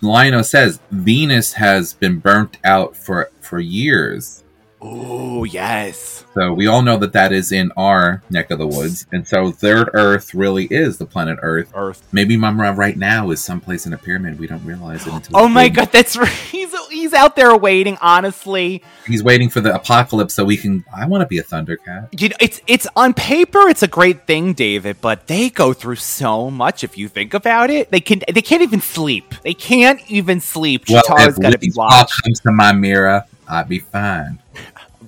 Lion-O 0.00 0.42
says 0.42 0.80
Venus 0.90 1.54
has 1.54 1.94
been 1.94 2.18
burnt 2.18 2.58
out 2.64 2.96
for 2.96 3.30
for 3.40 3.58
years. 3.58 4.43
Oh 4.86 5.44
yes. 5.44 6.24
So 6.34 6.52
we 6.52 6.66
all 6.66 6.82
know 6.82 6.98
that 6.98 7.12
that 7.14 7.32
is 7.32 7.52
in 7.52 7.72
our 7.76 8.22
neck 8.28 8.50
of 8.50 8.58
the 8.58 8.66
woods, 8.66 9.06
and 9.12 9.26
so 9.26 9.50
Third 9.50 9.88
Earth 9.94 10.34
really 10.34 10.64
is 10.66 10.98
the 10.98 11.06
planet 11.06 11.38
Earth. 11.42 11.70
Earth. 11.74 12.02
Maybe 12.12 12.36
Mumm-Ra 12.36 12.70
right 12.76 12.96
now 12.96 13.30
is 13.30 13.42
someplace 13.42 13.86
in 13.86 13.92
a 13.92 13.98
pyramid. 13.98 14.38
We 14.38 14.46
don't 14.46 14.64
realize 14.64 15.06
it 15.06 15.12
until. 15.12 15.36
Oh 15.38 15.48
my 15.48 15.68
god, 15.68 15.90
that's 15.92 16.16
right. 16.18 16.28
He's 16.28 16.74
he's 16.88 17.14
out 17.14 17.34
there 17.36 17.56
waiting. 17.56 17.96
Honestly, 18.02 18.82
He's 19.06 19.22
waiting 19.22 19.48
for 19.48 19.60
the 19.62 19.74
apocalypse 19.74 20.34
so 20.34 20.44
we 20.44 20.56
can. 20.56 20.84
I 20.94 21.06
want 21.06 21.22
to 21.22 21.26
be 21.26 21.38
a 21.38 21.42
Thundercat. 21.44 22.20
you 22.20 22.28
know, 22.30 22.36
it's 22.40 22.60
it's 22.66 22.86
on 22.96 23.14
paper, 23.14 23.68
it's 23.68 23.82
a 23.82 23.88
great 23.88 24.26
thing, 24.26 24.52
David. 24.52 24.96
But 25.00 25.28
they 25.28 25.48
go 25.50 25.72
through 25.72 25.96
so 25.96 26.50
much. 26.50 26.84
If 26.84 26.98
you 26.98 27.08
think 27.08 27.32
about 27.32 27.70
it, 27.70 27.90
they 27.90 28.00
can 28.00 28.20
they 28.30 28.42
can't 28.42 28.62
even 28.62 28.80
sleep. 28.80 29.34
They 29.42 29.54
can't 29.54 30.00
even 30.10 30.40
sleep. 30.40 30.84
Cheetara's 30.86 31.36
if 31.38 31.42
got 31.42 31.52
to 31.52 31.58
be 31.58 31.72
watched. 31.74 32.22
comes 32.22 32.40
to 32.40 32.50
my 32.52 32.72
mirror, 32.72 33.24
I'd 33.48 33.68
be 33.68 33.80
fine. 33.80 34.40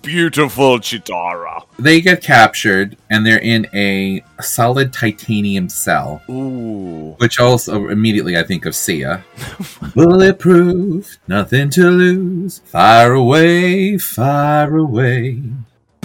Beautiful 0.03 0.79
Cheetara. 0.79 1.65
They 1.79 2.01
get 2.01 2.23
captured 2.23 2.97
and 3.11 3.27
they're 3.27 3.41
in 3.41 3.67
a 3.75 4.23
solid 4.41 4.93
titanium 4.93 5.69
cell, 5.69 6.23
Ooh. 6.29 7.15
which 7.19 7.41
also 7.41 7.89
immediately 7.89 8.37
I 8.37 8.43
think 8.43 8.67
of 8.67 8.77
Sia. 8.77 9.25
Bulletproof, 9.95 11.19
nothing 11.27 11.71
to 11.71 11.91
lose. 11.91 12.59
Fire 12.61 13.15
away, 13.15 13.99
fire 13.99 14.77
away. 14.77 15.43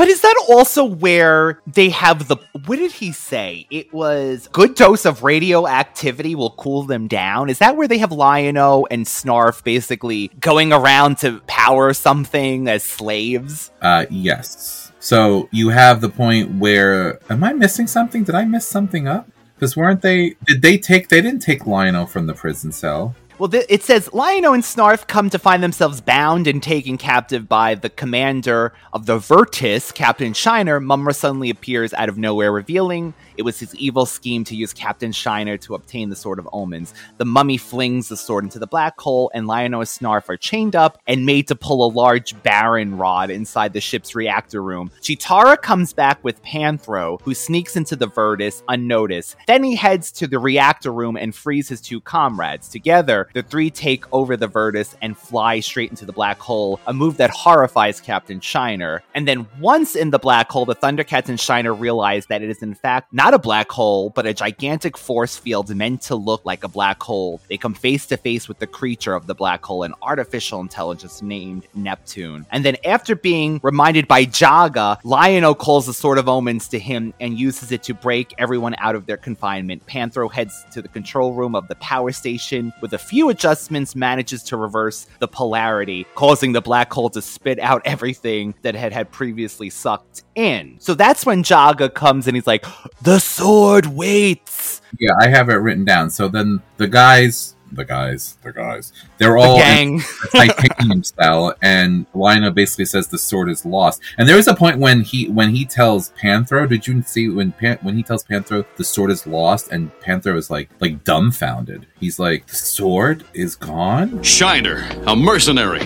But 0.01 0.09
is 0.09 0.21
that 0.21 0.45
also 0.49 0.83
where 0.83 1.61
they 1.67 1.89
have 1.89 2.27
the 2.27 2.37
what 2.65 2.77
did 2.77 2.91
he 2.91 3.11
say? 3.11 3.67
It 3.69 3.93
was 3.93 4.49
good 4.51 4.73
dose 4.73 5.05
of 5.05 5.21
radioactivity 5.21 6.33
will 6.33 6.49
cool 6.57 6.81
them 6.81 7.07
down. 7.07 7.51
Is 7.51 7.59
that 7.59 7.77
where 7.77 7.87
they 7.87 7.99
have 7.99 8.11
Lion-O 8.11 8.87
and 8.89 9.05
Snarf 9.05 9.63
basically 9.63 10.29
going 10.39 10.73
around 10.73 11.19
to 11.19 11.39
power 11.45 11.93
something 11.93 12.67
as 12.67 12.83
slaves? 12.83 13.69
Uh, 13.79 14.07
yes. 14.09 14.91
So 14.99 15.47
you 15.51 15.69
have 15.69 16.01
the 16.01 16.09
point 16.09 16.55
where 16.55 17.19
am 17.31 17.43
I 17.43 17.53
missing 17.53 17.85
something? 17.85 18.23
Did 18.23 18.33
I 18.33 18.43
miss 18.45 18.67
something 18.67 19.07
up? 19.07 19.29
Because 19.53 19.77
weren't 19.77 20.01
they? 20.01 20.35
Did 20.47 20.63
they 20.63 20.79
take? 20.79 21.09
They 21.09 21.21
didn't 21.21 21.43
take 21.43 21.67
Lion-O 21.67 22.07
from 22.07 22.25
the 22.25 22.33
prison 22.33 22.71
cell. 22.71 23.13
Well, 23.41 23.49
th- 23.49 23.65
it 23.69 23.82
says 23.82 24.13
Lion-O 24.13 24.54
and 24.54 24.62
Snarf 24.62 25.08
come 25.08 25.32
to 25.32 25.39
find 25.39 25.63
themselves 25.63 25.99
bound 25.99 26.45
and 26.45 26.62
taken 26.62 26.99
captive 26.99 27.49
by 27.49 27.73
the 27.73 27.89
commander 27.89 28.71
of 28.93 29.08
the 29.08 29.17
Virtus, 29.17 29.91
Captain 29.91 30.34
Shiner. 30.34 30.80
Mumm-Ra 30.80 31.12
suddenly 31.12 31.49
appears 31.49 31.91
out 31.95 32.08
of 32.08 32.19
nowhere, 32.19 32.51
revealing 32.51 33.15
it 33.38 33.41
was 33.41 33.60
his 33.60 33.73
evil 33.73 34.06
scheme 34.06 34.43
to 34.43 34.56
use 34.56 34.73
Captain 34.73 35.12
Shiner 35.12 35.58
to 35.58 35.73
obtain 35.73 36.12
the 36.12 36.15
Sword 36.15 36.38
of 36.38 36.47
Omens. 36.54 36.93
The 37.17 37.25
mummy 37.25 37.58
flings 37.58 38.10
the 38.10 38.15
sword 38.17 38.43
into 38.43 38.60
the 38.60 38.67
black 38.67 38.99
hole, 38.99 39.32
and 39.34 39.47
Lion-O 39.47 39.80
and 39.80 39.89
Snarf 39.89 40.30
are 40.30 40.38
chained 40.38 40.75
up 40.75 40.99
and 41.08 41.25
made 41.25 41.47
to 41.47 41.56
pull 41.56 41.84
a 41.84 41.89
large 41.91 42.39
boron 42.43 42.95
rod 42.95 43.32
inside 43.32 43.73
the 43.73 43.82
ship's 43.82 44.13
reactor 44.13 44.62
room. 44.62 44.91
Cheetara 45.01 45.60
comes 45.60 45.93
back 45.93 46.23
with 46.23 46.43
Panthro, 46.43 47.19
who 47.23 47.34
sneaks 47.34 47.75
into 47.75 47.95
the 47.95 48.06
Virtus 48.06 48.62
unnoticed. 48.67 49.36
Then 49.47 49.63
he 49.63 49.75
heads 49.75 50.12
to 50.12 50.27
the 50.27 50.38
reactor 50.38 50.93
room 50.93 51.17
and 51.17 51.34
frees 51.34 51.67
his 51.69 51.82
two 51.82 52.01
comrades. 52.01 52.69
Together, 52.69 53.30
the 53.34 53.44
three 53.44 53.70
take 53.70 54.06
over 54.13 54.38
the 54.38 54.48
Virtus 54.48 54.96
and 55.02 55.17
fly 55.17 55.60
straight 55.60 55.89
into 55.89 56.06
the 56.06 56.12
black 56.12 56.39
hole, 56.39 56.80
a 56.88 56.94
move 56.94 57.17
that 57.17 57.30
horrifies 57.30 58.02
Captain 58.02 58.39
Shiner. 58.39 59.04
And 59.15 59.28
then 59.28 59.48
once 59.60 59.96
in 59.96 60.12
the 60.12 60.20
black 60.20 60.50
hole, 60.50 60.65
the 60.65 60.76
Thundercats 60.76 61.30
and 61.30 61.39
Shiner 61.39 61.74
realize 61.74 62.26
that 62.28 62.41
it 62.41 62.50
is 62.50 62.62
in 62.62 62.74
fact 62.74 63.13
not 63.13 63.34
a 63.34 63.39
black 63.39 63.72
hole, 63.72 64.10
but 64.10 64.26
a 64.26 64.34
gigantic 64.34 64.98
force 64.98 65.38
field 65.38 65.74
meant 65.76 66.02
to 66.02 66.15
look 66.15 66.46
like 66.46 66.63
a 66.63 66.67
black 66.67 67.02
hole. 67.02 67.41
They 67.50 67.58
come 67.58 67.74
face 67.74 68.06
to 68.08 68.17
face 68.17 68.48
with 68.48 68.60
the 68.60 68.67
creature 68.67 69.13
of 69.13 69.28
the 69.28 69.36
black 69.36 69.63
hole, 69.63 69.84
an 69.84 69.94
artificial 70.02 70.60
intelligence 70.60 71.22
named 71.22 71.67
Neptune. 71.74 72.46
And 72.52 72.65
then 72.65 72.78
after 72.86 73.15
being 73.15 73.60
reminded 73.63 74.08
by 74.08 74.26
Jaga, 74.26 75.00
Lion-O 75.04 75.56
calls 75.56 75.86
the 75.86 75.94
Sword 75.94 76.17
of 76.17 76.28
Omens 76.28 76.67
to 76.70 76.80
him 76.80 77.13
and 77.20 77.39
uses 77.39 77.72
it 77.72 77.84
to 77.84 77.94
break 77.94 78.34
everyone 78.38 78.76
out 78.78 78.96
of 78.96 79.06
their 79.06 79.17
confinement. 79.17 79.86
Panthro 79.88 80.32
heads 80.32 80.65
to 80.72 80.82
the 80.82 80.88
control 80.88 81.34
room 81.34 81.56
of 81.56 81.67
the 81.67 81.76
power 81.76 82.12
station. 82.12 82.74
With 82.82 82.94
a 82.94 82.98
few 83.12 83.28
adjustments, 83.28 83.93
manages 83.93 84.41
to 84.41 84.56
reverse 84.56 85.06
the 85.19 85.28
polarity, 85.28 86.08
causing 86.15 86.54
the 86.54 86.62
black 86.62 86.93
hole 86.93 87.10
to 87.10 87.21
spit 87.21 87.60
out 87.60 87.82
everything 87.84 88.56
that 88.62 88.74
had 88.74 88.93
had 88.93 89.12
previously 89.12 89.69
sucked 89.69 90.24
in. 90.36 90.78
So 90.80 90.93
that's 90.93 91.26
when 91.26 91.43
Jaga 91.43 91.93
comes 91.93 92.28
and 92.28 92.38
he's 92.38 92.47
like, 92.47 92.65
"The 93.02 93.19
sword 93.19 93.88
waits." 93.88 94.82
Yeah, 94.97 95.12
I 95.19 95.28
have 95.28 95.50
it 95.50 95.56
written 95.56 95.84
down. 95.84 96.10
So 96.10 96.30
then 96.30 96.62
the 96.78 96.88
guys, 96.88 97.58
the 97.71 97.86
guys, 97.86 98.38
the 98.43 98.51
guys, 98.51 98.93
they're 99.17 99.38
all 99.38 99.57
the 99.57 99.63
gang. 99.63 100.01
titanium 100.31 101.03
style, 101.03 101.53
and 101.62 102.05
Lion-O 102.13 102.51
basically 102.51 102.86
says 102.86 103.07
the 103.07 103.17
sword 103.17 103.49
is 103.49 103.65
lost. 103.65 104.01
And 104.17 104.27
there 104.27 104.38
is 104.38 104.47
a 104.47 104.55
point 104.55 104.79
when 104.79 105.01
he 105.01 105.29
when 105.29 105.49
he 105.49 105.65
tells 105.65 106.12
Panthro, 106.12 106.67
did 106.67 106.88
you 106.88 107.01
see 107.03 107.29
when 107.29 107.51
Pan, 107.51 107.77
when 107.81 107.95
he 107.95 108.03
tells 108.03 108.23
Panthro 108.23 108.65
the 108.75 108.84
sword 108.84 109.12
is 109.12 109.25
lost, 109.25 109.71
and 109.71 109.91
Panthro 110.01 110.36
is 110.38 110.49
like 110.49 110.69
like 110.79 111.03
dumbfounded. 111.03 111.88
He's 111.99 112.19
like, 112.19 112.47
the 112.47 112.55
sword 112.55 113.23
is 113.34 113.55
gone. 113.55 114.23
Shiner, 114.23 114.89
a 115.07 115.15
mercenary. 115.15 115.86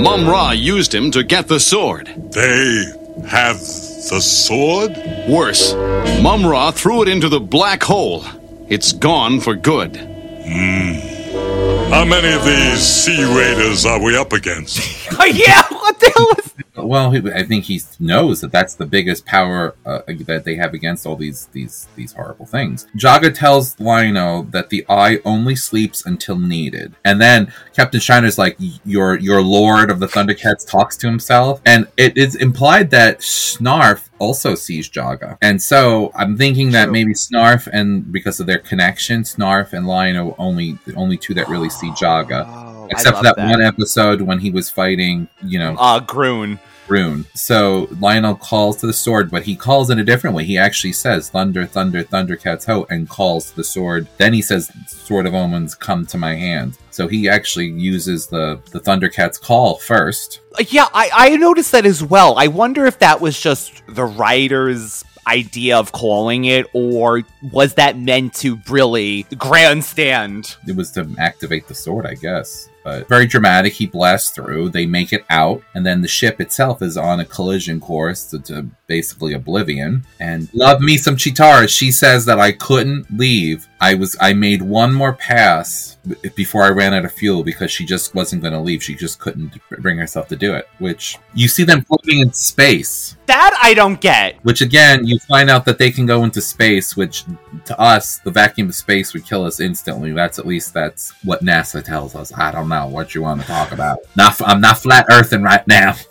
Mumm-Ra 0.00 0.50
used 0.50 0.94
him 0.94 1.10
to 1.12 1.22
get 1.22 1.48
the 1.48 1.60
sword. 1.60 2.06
They 2.32 2.84
have 3.28 3.58
the 3.58 4.20
sword? 4.20 4.96
Worse, 5.28 5.74
Mumm-Ra 6.22 6.72
threw 6.72 7.02
it 7.02 7.08
into 7.08 7.28
the 7.28 7.40
black 7.40 7.82
hole. 7.82 8.24
It's 8.68 8.92
gone 8.92 9.40
for 9.40 9.54
good. 9.54 9.96
Hmm. 9.96 11.13
Thank 11.34 11.78
you. 11.78 11.83
How 11.90 12.04
many 12.04 12.32
of 12.34 12.44
these 12.44 12.80
sea 12.80 13.24
raiders 13.24 13.86
are 13.86 14.02
we 14.02 14.16
up 14.16 14.32
against? 14.32 14.80
oh 15.20 15.24
yeah, 15.24 15.62
what 15.70 15.98
the 16.00 16.10
hell 16.14 16.26
was 16.36 16.54
Well, 16.76 17.12
he, 17.12 17.18
I 17.32 17.44
think 17.44 17.64
he 17.64 17.80
knows 18.00 18.40
that 18.40 18.50
that's 18.50 18.74
the 18.74 18.84
biggest 18.86 19.24
power 19.24 19.76
uh, 19.86 20.00
that 20.06 20.42
they 20.44 20.56
have 20.56 20.74
against 20.74 21.06
all 21.06 21.16
these 21.16 21.46
these 21.52 21.86
these 21.94 22.12
horrible 22.12 22.46
things. 22.46 22.86
Jaga 22.96 23.32
tells 23.32 23.78
Lion-O 23.78 24.48
that 24.50 24.70
the 24.70 24.84
eye 24.88 25.20
only 25.24 25.54
sleeps 25.54 26.04
until 26.04 26.38
needed, 26.38 26.94
and 27.04 27.20
then 27.20 27.52
Captain 27.74 28.00
Shiner's 28.00 28.38
like, 28.38 28.56
"Your 28.84 29.18
your 29.18 29.40
Lord 29.40 29.90
of 29.90 30.00
the 30.00 30.08
Thundercats 30.08 30.68
talks 30.68 30.96
to 30.98 31.06
himself," 31.06 31.60
and 31.64 31.86
it 31.96 32.16
is 32.16 32.34
implied 32.34 32.90
that 32.90 33.20
Snarf 33.20 34.08
also 34.18 34.54
sees 34.54 34.88
Jaga, 34.90 35.38
and 35.42 35.62
so 35.62 36.10
I'm 36.14 36.36
thinking 36.36 36.72
that 36.72 36.84
True. 36.84 36.92
maybe 36.92 37.14
Snarf 37.14 37.68
and 37.72 38.10
because 38.12 38.40
of 38.40 38.46
their 38.46 38.58
connection, 38.58 39.22
Snarf 39.22 39.72
and 39.72 39.86
Lion-O 39.86 40.34
only 40.38 40.78
the 40.86 40.94
only 40.94 41.16
two 41.16 41.34
that 41.34 41.48
really 41.48 41.70
see 41.70 41.83
Jaga. 41.90 42.46
Oh, 42.48 42.88
Except 42.90 43.16
for 43.18 43.24
love 43.24 43.36
that, 43.36 43.48
one 43.50 43.62
episode 43.62 44.20
when 44.20 44.38
he 44.38 44.50
was 44.50 44.68
fighting, 44.70 45.28
you 45.42 45.58
know, 45.58 45.74
Uh, 45.78 46.00
Grune. 46.00 46.58
rune. 46.86 47.24
So 47.34 47.88
Lion-O 47.98 48.34
calls 48.34 48.76
to 48.78 48.86
the 48.86 48.92
sword, 48.92 49.30
but 49.30 49.44
he 49.44 49.56
calls 49.56 49.88
in 49.88 49.98
a 49.98 50.04
different 50.04 50.36
way. 50.36 50.44
He 50.44 50.58
actually 50.58 50.92
says 50.92 51.30
"Thunder, 51.30 51.64
Thunder, 51.64 52.04
Thundercats 52.04 52.66
ho!" 52.66 52.86
and 52.90 53.08
calls 53.08 53.50
to 53.50 53.56
the 53.56 53.64
sword. 53.64 54.06
Then 54.18 54.34
he 54.34 54.42
says, 54.42 54.70
"Sword 54.86 55.24
of 55.26 55.34
Omens, 55.34 55.74
come 55.74 56.04
to 56.06 56.18
my 56.18 56.34
hand." 56.34 56.76
So 56.90 57.08
he 57.08 57.26
actually 57.28 57.68
uses 57.70 58.26
the 58.26 58.60
the 58.70 58.80
Thundercats 58.80 59.40
call 59.40 59.78
first. 59.78 60.40
Uh, 60.58 60.64
Yeah, 60.68 60.88
I, 60.92 61.08
I 61.12 61.36
noticed 61.36 61.72
that 61.72 61.86
as 61.86 62.02
well. 62.02 62.34
I 62.36 62.48
wonder 62.48 62.84
if 62.84 62.98
that 62.98 63.18
was 63.20 63.40
just 63.40 63.82
the 63.88 64.04
writer's 64.04 65.04
idea 65.26 65.78
of 65.78 65.92
calling 65.92 66.44
it, 66.44 66.66
or 66.72 67.22
was 67.52 67.74
that 67.74 67.98
meant 67.98 68.34
to 68.34 68.58
really 68.68 69.24
grandstand? 69.36 70.56
It 70.66 70.76
was 70.76 70.90
to 70.92 71.08
activate 71.18 71.68
the 71.68 71.74
sword, 71.74 72.06
I 72.06 72.14
guess. 72.14 72.68
But 72.84 73.08
very 73.08 73.26
dramatic. 73.26 73.72
He 73.72 73.86
blasts 73.86 74.30
through. 74.30 74.68
They 74.68 74.84
make 74.84 75.14
it 75.14 75.24
out, 75.30 75.62
and 75.74 75.86
then 75.86 76.02
the 76.02 76.08
ship 76.08 76.38
itself 76.40 76.82
is 76.82 76.98
on 76.98 77.20
a 77.20 77.24
collision 77.24 77.80
course 77.80 78.26
to, 78.26 78.38
to 78.40 78.66
basically 78.86 79.32
oblivion. 79.32 80.04
And 80.20 80.48
love 80.52 80.82
me 80.82 80.98
some 80.98 81.16
Cheetara. 81.16 81.66
She 81.66 81.90
says 81.90 82.26
that 82.26 82.38
I 82.38 82.52
couldn't 82.52 83.06
leave. 83.16 83.66
I 83.84 83.92
was 83.92 84.16
I 84.18 84.32
made 84.32 84.62
one 84.62 84.94
more 84.94 85.12
pass 85.12 85.98
before 86.34 86.62
I 86.62 86.70
ran 86.70 86.94
out 86.94 87.04
of 87.04 87.12
fuel 87.12 87.44
because 87.44 87.70
she 87.70 87.84
just 87.84 88.14
wasn't 88.14 88.40
going 88.40 88.54
to 88.54 88.60
leave. 88.60 88.82
She 88.82 88.94
just 88.94 89.18
couldn't 89.18 89.58
bring 89.68 89.98
herself 89.98 90.26
to 90.28 90.36
do 90.36 90.54
it. 90.54 90.66
Which 90.78 91.18
you 91.34 91.48
see 91.48 91.64
them 91.64 91.82
floating 91.82 92.20
in 92.20 92.32
space. 92.32 93.16
That 93.26 93.58
I 93.62 93.74
don't 93.74 94.00
get. 94.00 94.42
Which 94.42 94.62
again, 94.62 95.06
you 95.06 95.18
find 95.18 95.50
out 95.50 95.66
that 95.66 95.76
they 95.76 95.90
can 95.90 96.06
go 96.06 96.24
into 96.24 96.40
space, 96.40 96.96
which 96.96 97.26
to 97.66 97.78
us, 97.78 98.20
the 98.20 98.30
vacuum 98.30 98.70
of 98.70 98.74
space 98.74 99.12
would 99.12 99.26
kill 99.26 99.44
us 99.44 99.60
instantly. 99.60 100.12
That's 100.12 100.38
at 100.38 100.46
least 100.46 100.72
that's 100.72 101.12
what 101.22 101.44
NASA 101.44 101.84
tells 101.84 102.14
us. 102.14 102.32
I 102.32 102.52
don't 102.52 102.70
know 102.70 102.86
what 102.86 103.14
you 103.14 103.20
want 103.20 103.42
to 103.42 103.46
talk 103.46 103.72
about. 103.72 103.98
Not, 104.16 104.40
I'm 104.46 104.62
not 104.62 104.78
flat 104.78 105.04
earthing 105.10 105.42
right 105.42 105.66
now. 105.66 105.96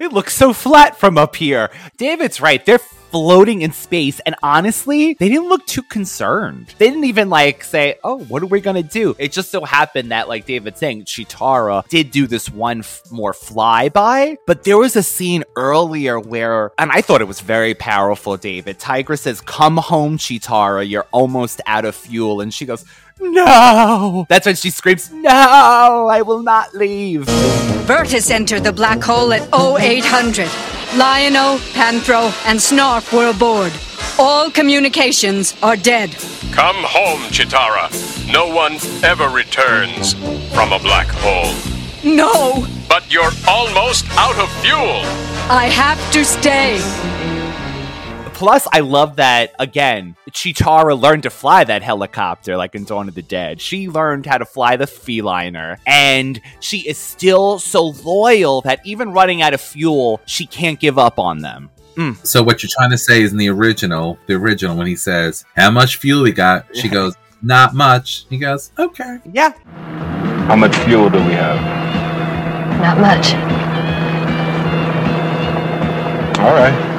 It 0.00 0.12
looks 0.14 0.34
so 0.34 0.52
flat 0.54 0.98
from 0.98 1.18
up 1.18 1.36
here. 1.36 1.70
David's 1.98 2.40
right. 2.40 2.64
They're 2.64 2.80
floating 3.10 3.62
in 3.62 3.72
space, 3.72 4.20
and 4.20 4.34
honestly, 4.42 5.14
they 5.14 5.28
didn't 5.28 5.48
look 5.48 5.66
too 5.66 5.82
concerned. 5.82 6.74
They 6.78 6.88
didn't 6.88 7.04
even 7.04 7.28
like 7.28 7.64
say, 7.64 7.96
"Oh, 8.04 8.18
what 8.20 8.42
are 8.42 8.46
we 8.46 8.60
gonna 8.60 8.82
do?" 8.82 9.14
It 9.18 9.32
just 9.32 9.50
so 9.50 9.64
happened 9.64 10.10
that, 10.12 10.28
like 10.28 10.46
David 10.46 10.78
saying, 10.78 11.04
Cheetara 11.04 11.86
did 11.88 12.10
do 12.10 12.26
this 12.26 12.48
one 12.48 12.80
f- 12.80 13.02
more 13.10 13.32
flyby, 13.32 14.36
but 14.46 14.64
there 14.64 14.78
was 14.78 14.96
a 14.96 15.02
scene 15.02 15.44
earlier 15.56 16.18
where, 16.18 16.72
and 16.78 16.90
I 16.90 17.00
thought 17.00 17.20
it 17.20 17.28
was 17.28 17.40
very 17.40 17.74
powerful. 17.74 18.36
David 18.36 18.78
Tygra 18.78 19.18
says, 19.18 19.40
"Come 19.40 19.76
home, 19.76 20.18
Cheetara. 20.18 20.88
You're 20.88 21.06
almost 21.12 21.60
out 21.66 21.84
of 21.84 21.94
fuel," 21.94 22.40
and 22.40 22.52
she 22.52 22.64
goes. 22.66 22.84
No! 23.22 24.24
That's 24.30 24.46
when 24.46 24.56
she 24.56 24.70
screams, 24.70 25.10
No! 25.12 26.08
I 26.10 26.22
will 26.22 26.42
not 26.42 26.74
leave! 26.74 27.24
Virtus 27.84 28.30
entered 28.30 28.64
the 28.64 28.72
black 28.72 29.02
hole 29.02 29.30
at 29.34 29.42
0800. 29.52 30.48
Lion-O, 30.96 31.60
Panthro, 31.72 32.32
and 32.46 32.58
Snarf 32.58 33.12
were 33.16 33.30
aboard. 33.30 33.72
All 34.18 34.50
communications 34.50 35.54
are 35.62 35.76
dead. 35.76 36.10
Come 36.50 36.76
home, 36.80 37.20
Cheetara. 37.30 37.88
No 38.32 38.52
one 38.52 38.74
ever 39.04 39.28
returns 39.28 40.14
from 40.52 40.72
a 40.72 40.80
black 40.80 41.06
hole. 41.08 41.54
No! 42.02 42.66
But 42.88 43.04
you're 43.08 43.30
almost 43.46 44.04
out 44.18 44.36
of 44.38 44.50
fuel. 44.62 45.02
I 45.48 45.70
have 45.72 46.00
to 46.12 46.24
stay. 46.24 46.80
Plus, 48.40 48.66
I 48.72 48.80
love 48.80 49.16
that 49.16 49.52
again. 49.58 50.16
Cheetara 50.30 50.98
learned 50.98 51.24
to 51.24 51.30
fly 51.30 51.62
that 51.62 51.82
helicopter, 51.82 52.56
like 52.56 52.74
in 52.74 52.84
Dawn 52.84 53.06
of 53.06 53.14
the 53.14 53.20
Dead. 53.20 53.60
She 53.60 53.86
learned 53.86 54.24
how 54.24 54.38
to 54.38 54.46
fly 54.46 54.76
the 54.76 54.86
feliner, 54.86 55.76
and 55.86 56.40
she 56.58 56.88
is 56.88 56.96
still 56.96 57.58
so 57.58 57.88
loyal 58.02 58.62
that 58.62 58.80
even 58.82 59.12
running 59.12 59.42
out 59.42 59.52
of 59.52 59.60
fuel, 59.60 60.22
she 60.24 60.46
can't 60.46 60.80
give 60.80 60.98
up 60.98 61.18
on 61.18 61.40
them. 61.40 61.68
Mm. 61.96 62.26
So 62.26 62.42
what 62.42 62.62
you're 62.62 62.70
trying 62.72 62.92
to 62.92 62.96
say 62.96 63.20
is 63.20 63.30
in 63.30 63.36
the 63.36 63.50
original, 63.50 64.18
the 64.26 64.36
original, 64.36 64.74
when 64.74 64.86
he 64.86 64.96
says, 64.96 65.44
"How 65.54 65.70
much 65.70 65.98
fuel 65.98 66.22
we 66.22 66.32
got?" 66.32 66.64
She 66.74 66.88
goes, 66.88 67.16
"Not 67.42 67.74
much." 67.74 68.24
He 68.30 68.38
goes, 68.38 68.72
"Okay." 68.78 69.18
Yeah, 69.30 69.52
How 70.46 70.56
much 70.56 70.74
fuel 70.78 71.10
do 71.10 71.18
we 71.18 71.34
have? 71.34 71.60
Not 72.80 72.98
much. 72.98 73.34
All 76.40 76.54
right. 76.54 76.89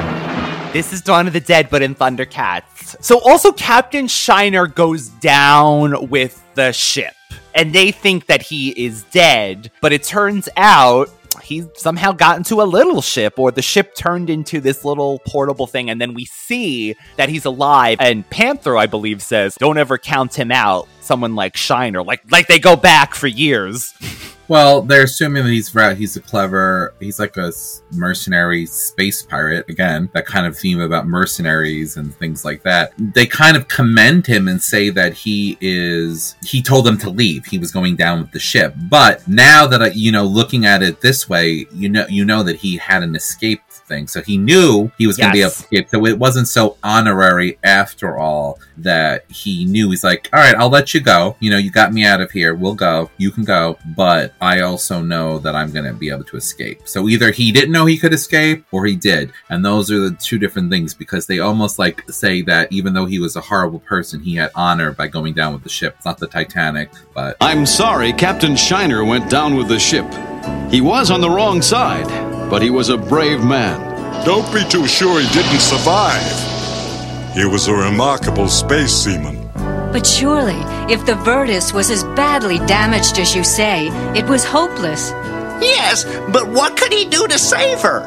This 0.73 0.93
is 0.93 1.01
Dawn 1.01 1.27
of 1.27 1.33
the 1.33 1.41
Dead, 1.41 1.67
but 1.69 1.81
in 1.81 1.95
Thundercats. 1.95 2.95
So 3.03 3.19
also, 3.19 3.51
Captain 3.51 4.07
Shiner 4.07 4.67
goes 4.67 5.09
down 5.09 6.07
with 6.07 6.41
the 6.55 6.71
ship. 6.71 7.13
And 7.53 7.73
they 7.73 7.91
think 7.91 8.27
that 8.27 8.41
he 8.41 8.69
is 8.69 9.03
dead, 9.11 9.69
but 9.81 9.91
it 9.91 10.03
turns 10.03 10.47
out 10.55 11.09
he 11.43 11.65
somehow 11.75 12.13
got 12.13 12.37
into 12.37 12.61
a 12.61 12.63
little 12.63 13.01
ship, 13.01 13.37
or 13.37 13.51
the 13.51 13.61
ship 13.61 13.95
turned 13.95 14.29
into 14.29 14.61
this 14.61 14.85
little 14.85 15.19
portable 15.27 15.67
thing, 15.67 15.89
and 15.89 15.99
then 15.99 16.13
we 16.13 16.23
see 16.23 16.95
that 17.17 17.27
he's 17.27 17.43
alive. 17.43 17.97
And 17.99 18.29
Panthro, 18.29 18.79
I 18.79 18.85
believe, 18.85 19.21
says, 19.21 19.55
"Don't 19.59 19.77
ever 19.77 19.97
count 19.97 20.33
him 20.33 20.51
out." 20.51 20.87
Someone 21.11 21.35
like 21.35 21.57
Shiner, 21.57 22.01
like 22.03 22.21
like 22.31 22.47
they 22.47 22.57
go 22.57 22.77
back 22.77 23.15
for 23.15 23.27
years. 23.27 23.93
Well, 24.47 24.81
they're 24.81 25.03
assuming 25.03 25.43
that 25.43 25.51
he's 25.51 25.75
ra- 25.75 25.93
he's 25.93 26.15
a 26.17 26.21
clever, 26.21 26.93
he's 26.99 27.19
like 27.19 27.35
a 27.35 27.51
mercenary 27.91 28.65
space 28.65 29.21
pirate. 29.21 29.69
Again, 29.69 30.09
that 30.13 30.25
kind 30.25 30.45
of 30.45 30.57
theme 30.57 30.79
about 30.79 31.07
mercenaries 31.07 31.97
and 31.97 32.13
things 32.15 32.45
like 32.45 32.63
that. 32.63 32.93
They 32.97 33.25
kind 33.25 33.55
of 33.55 33.67
commend 33.67 34.27
him 34.27 34.47
and 34.47 34.61
say 34.61 34.89
that 34.89 35.13
he 35.13 35.57
is. 35.61 36.35
He 36.45 36.61
told 36.61 36.85
them 36.85 36.97
to 36.99 37.09
leave. 37.09 37.45
He 37.45 37.59
was 37.59 37.71
going 37.71 37.95
down 37.97 38.21
with 38.21 38.31
the 38.31 38.39
ship. 38.39 38.73
But 38.89 39.27
now 39.27 39.67
that 39.67 39.95
you 39.97 40.11
know, 40.13 40.25
looking 40.25 40.65
at 40.65 40.81
it 40.81 41.01
this 41.01 41.27
way, 41.27 41.65
you 41.73 41.89
know, 41.89 42.05
you 42.09 42.23
know 42.23 42.43
that 42.43 42.57
he 42.57 42.77
had 42.77 43.03
an 43.03 43.15
escape 43.15 43.61
thing. 43.91 44.07
So 44.07 44.21
he 44.21 44.37
knew 44.37 44.91
he 44.97 45.05
was 45.07 45.17
going 45.17 45.29
to 45.29 45.33
be 45.33 45.41
able 45.41 45.49
Yes. 45.49 45.57
to 45.57 45.63
escape. 45.75 45.89
So 45.89 46.05
it 46.05 46.17
wasn't 46.17 46.47
so 46.47 46.77
honorary 46.83 47.59
after 47.63 48.17
all 48.17 48.59
that 48.77 49.25
he 49.29 49.65
knew. 49.65 49.89
He's 49.89 50.03
like, 50.03 50.29
all 50.33 50.39
right, 50.39 50.55
I'll 50.55 50.69
let 50.69 50.93
you 50.93 51.01
go. 51.01 51.35
You 51.39 51.51
know, 51.51 51.57
you 51.57 51.69
got 51.71 51.93
me 51.93 52.03
out 52.05 52.21
of 52.21 52.31
here. 52.31 52.55
We'll 52.55 52.73
go. 52.75 53.09
You 53.17 53.29
can 53.31 53.43
go. 53.43 53.77
But 53.95 54.33
I 54.41 54.61
also 54.61 55.01
know 55.01 55.37
that 55.39 55.55
I'm 55.55 55.71
going 55.71 55.85
to 55.85 55.93
be 55.93 56.09
able 56.09 56.23
to 56.25 56.37
escape. 56.37 56.81
So 56.85 57.07
either 57.09 57.31
he 57.31 57.51
didn't 57.51 57.71
know 57.71 57.85
he 57.85 57.97
could 57.97 58.13
escape 58.13 58.65
or 58.71 58.85
he 58.85 58.95
did. 58.95 59.31
And 59.49 59.63
those 59.63 59.91
are 59.91 59.99
the 59.99 60.15
two 60.19 60.39
different 60.39 60.71
things 60.71 60.93
because 60.93 61.27
they 61.27 61.39
almost 61.39 61.77
like 61.77 62.03
say 62.09 62.41
that 62.43 62.71
even 62.71 62.93
though 62.93 63.05
he 63.05 63.19
was 63.19 63.35
a 63.35 63.41
horrible 63.41 63.79
person, 63.79 64.21
he 64.21 64.35
had 64.35 64.51
honor 64.55 64.91
by 64.93 65.07
going 65.07 65.33
down 65.33 65.53
with 65.53 65.63
the 65.63 65.69
ship. 65.69 65.95
It's 65.97 66.05
not 66.05 66.17
the 66.17 66.27
Titanic, 66.27 66.89
but. 67.13 67.35
I'm 67.41 67.65
sorry 67.65 68.13
Captain 68.13 68.55
Shiner 68.55 69.03
went 69.03 69.29
down 69.29 69.55
with 69.55 69.67
the 69.67 69.79
ship. 69.79 70.05
He 70.71 70.81
was 70.81 71.11
on 71.11 71.21
the 71.21 71.29
wrong 71.29 71.61
side, 71.61 72.07
but 72.51 72.61
he 72.61 72.69
was 72.69 72.89
a 72.89 72.97
brave 72.97 73.41
man. 73.45 73.79
Don't 74.25 74.53
be 74.53 74.61
too 74.65 74.85
sure 74.85 75.21
he 75.21 75.27
didn't 75.29 75.61
survive. 75.61 76.21
He 77.33 77.45
was 77.45 77.69
a 77.69 77.73
remarkable 77.73 78.49
space 78.49 78.91
seaman. 78.91 79.49
But 79.93 80.05
surely, 80.05 80.59
if 80.93 81.05
the 81.05 81.15
Virtus 81.15 81.71
was 81.71 81.89
as 81.89 82.03
badly 82.03 82.59
damaged 82.67 83.19
as 83.19 83.33
you 83.33 83.45
say, 83.45 83.87
it 84.19 84.25
was 84.25 84.43
hopeless. 84.43 85.11
Yes, 85.61 86.03
but 86.33 86.45
what 86.49 86.75
could 86.75 86.91
he 86.91 87.05
do 87.05 87.25
to 87.25 87.39
save 87.39 87.79
her? 87.79 88.03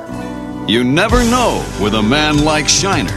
You 0.68 0.84
never 0.84 1.24
know 1.24 1.64
with 1.80 1.94
a 1.94 2.02
man 2.02 2.44
like 2.44 2.68
Shiner. 2.68 3.12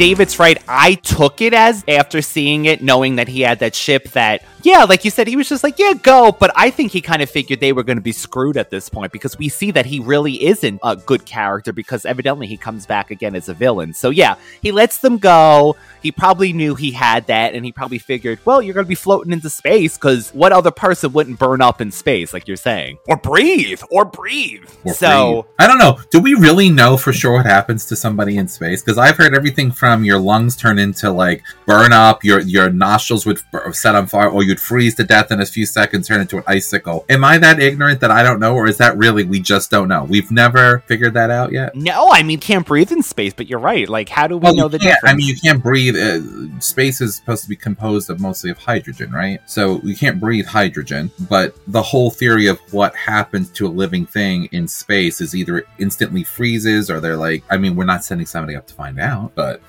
David's 0.00 0.38
right. 0.38 0.56
I 0.66 0.94
took 0.94 1.42
it 1.42 1.52
as 1.52 1.84
after 1.86 2.22
seeing 2.22 2.64
it, 2.64 2.82
knowing 2.82 3.16
that 3.16 3.28
he 3.28 3.42
had 3.42 3.58
that 3.58 3.74
ship 3.74 4.08
that, 4.12 4.42
yeah, 4.62 4.84
like 4.84 5.04
you 5.04 5.10
said, 5.10 5.28
he 5.28 5.36
was 5.36 5.46
just 5.46 5.62
like, 5.62 5.78
yeah, 5.78 5.92
go. 5.92 6.32
But 6.32 6.52
I 6.56 6.70
think 6.70 6.90
he 6.90 7.02
kind 7.02 7.20
of 7.20 7.28
figured 7.28 7.60
they 7.60 7.74
were 7.74 7.82
going 7.82 7.98
to 7.98 8.02
be 8.02 8.12
screwed 8.12 8.56
at 8.56 8.70
this 8.70 8.88
point 8.88 9.12
because 9.12 9.36
we 9.36 9.50
see 9.50 9.70
that 9.72 9.84
he 9.84 10.00
really 10.00 10.42
isn't 10.42 10.80
a 10.82 10.96
good 10.96 11.26
character 11.26 11.74
because 11.74 12.06
evidently 12.06 12.46
he 12.46 12.56
comes 12.56 12.86
back 12.86 13.10
again 13.10 13.34
as 13.34 13.50
a 13.50 13.54
villain. 13.54 13.92
So 13.92 14.08
yeah, 14.08 14.36
he 14.62 14.72
lets 14.72 15.00
them 15.00 15.18
go. 15.18 15.76
He 16.00 16.12
probably 16.12 16.54
knew 16.54 16.76
he 16.76 16.92
had 16.92 17.26
that 17.26 17.54
and 17.54 17.62
he 17.62 17.70
probably 17.70 17.98
figured, 17.98 18.38
well, 18.46 18.62
you're 18.62 18.72
going 18.72 18.86
to 18.86 18.88
be 18.88 18.94
floating 18.94 19.34
into 19.34 19.50
space 19.50 19.98
because 19.98 20.30
what 20.30 20.50
other 20.50 20.70
person 20.70 21.12
wouldn't 21.12 21.38
burn 21.38 21.60
up 21.60 21.82
in 21.82 21.90
space, 21.90 22.32
like 22.32 22.48
you're 22.48 22.56
saying? 22.56 22.96
Or 23.06 23.18
breathe, 23.18 23.82
or 23.90 24.06
breathe. 24.06 24.64
or 24.82 24.94
so. 24.94 25.42
breathe. 25.42 25.54
I 25.58 25.66
don't 25.66 25.78
know. 25.78 25.98
Do 26.10 26.20
we 26.20 26.32
really 26.32 26.70
know 26.70 26.96
for 26.96 27.12
sure 27.12 27.32
what 27.32 27.44
happens 27.44 27.84
to 27.86 27.96
somebody 27.96 28.38
in 28.38 28.48
space? 28.48 28.82
Because 28.82 28.96
I've 28.96 29.18
heard 29.18 29.34
everything 29.34 29.70
from 29.70 29.89
your 30.04 30.18
lungs 30.18 30.56
turn 30.56 30.78
into 30.78 31.10
like 31.10 31.42
burn 31.66 31.92
up, 31.92 32.24
your 32.24 32.40
your 32.40 32.70
nostrils 32.70 33.26
would 33.26 33.38
set 33.72 33.94
on 33.94 34.06
fire, 34.06 34.28
or 34.30 34.42
you'd 34.42 34.60
freeze 34.60 34.94
to 34.96 35.04
death 35.04 35.30
in 35.30 35.40
a 35.40 35.46
few 35.46 35.66
seconds, 35.66 36.08
turn 36.08 36.20
into 36.20 36.36
an 36.38 36.44
icicle. 36.46 37.04
Am 37.08 37.24
I 37.24 37.38
that 37.38 37.60
ignorant 37.60 38.00
that 38.00 38.10
I 38.10 38.22
don't 38.22 38.40
know, 38.40 38.54
or 38.54 38.66
is 38.66 38.78
that 38.78 38.96
really 38.96 39.24
we 39.24 39.40
just 39.40 39.70
don't 39.70 39.88
know? 39.88 40.04
We've 40.04 40.30
never 40.30 40.80
figured 40.86 41.14
that 41.14 41.30
out 41.30 41.52
yet. 41.52 41.74
No, 41.74 42.10
I 42.10 42.22
mean, 42.22 42.40
can't 42.40 42.66
breathe 42.66 42.92
in 42.92 43.02
space, 43.02 43.32
but 43.32 43.48
you're 43.48 43.58
right. 43.58 43.88
Like, 43.88 44.08
how 44.08 44.26
do 44.26 44.36
we 44.36 44.44
Well, 44.44 44.54
know 44.54 44.68
the 44.68 44.78
difference? 44.78 45.04
I 45.04 45.14
mean, 45.14 45.26
you 45.26 45.36
can't 45.36 45.62
breathe. 45.62 45.96
Uh, 45.96 46.60
space 46.60 47.00
is 47.00 47.16
supposed 47.16 47.42
to 47.42 47.48
be 47.48 47.56
composed 47.56 48.10
of 48.10 48.20
mostly 48.20 48.50
of 48.50 48.58
hydrogen, 48.58 49.12
right? 49.12 49.40
So 49.46 49.80
you 49.82 49.96
can't 49.96 50.20
breathe 50.20 50.46
hydrogen. 50.46 51.10
But 51.28 51.56
the 51.66 51.82
whole 51.82 52.10
theory 52.10 52.46
of 52.46 52.58
what 52.72 52.94
happens 52.94 53.50
to 53.52 53.66
a 53.66 53.68
living 53.68 54.06
thing 54.06 54.48
in 54.52 54.68
space 54.68 55.20
is 55.20 55.34
either 55.34 55.64
instantly 55.78 56.24
freezes, 56.24 56.90
or 56.90 57.00
they're 57.00 57.16
like, 57.16 57.42
I 57.50 57.56
mean, 57.56 57.76
we're 57.76 57.84
not 57.84 58.04
sending 58.04 58.26
somebody 58.26 58.56
up 58.56 58.66
to 58.68 58.74
find 58.74 58.98
out, 58.98 59.32
but 59.34 59.60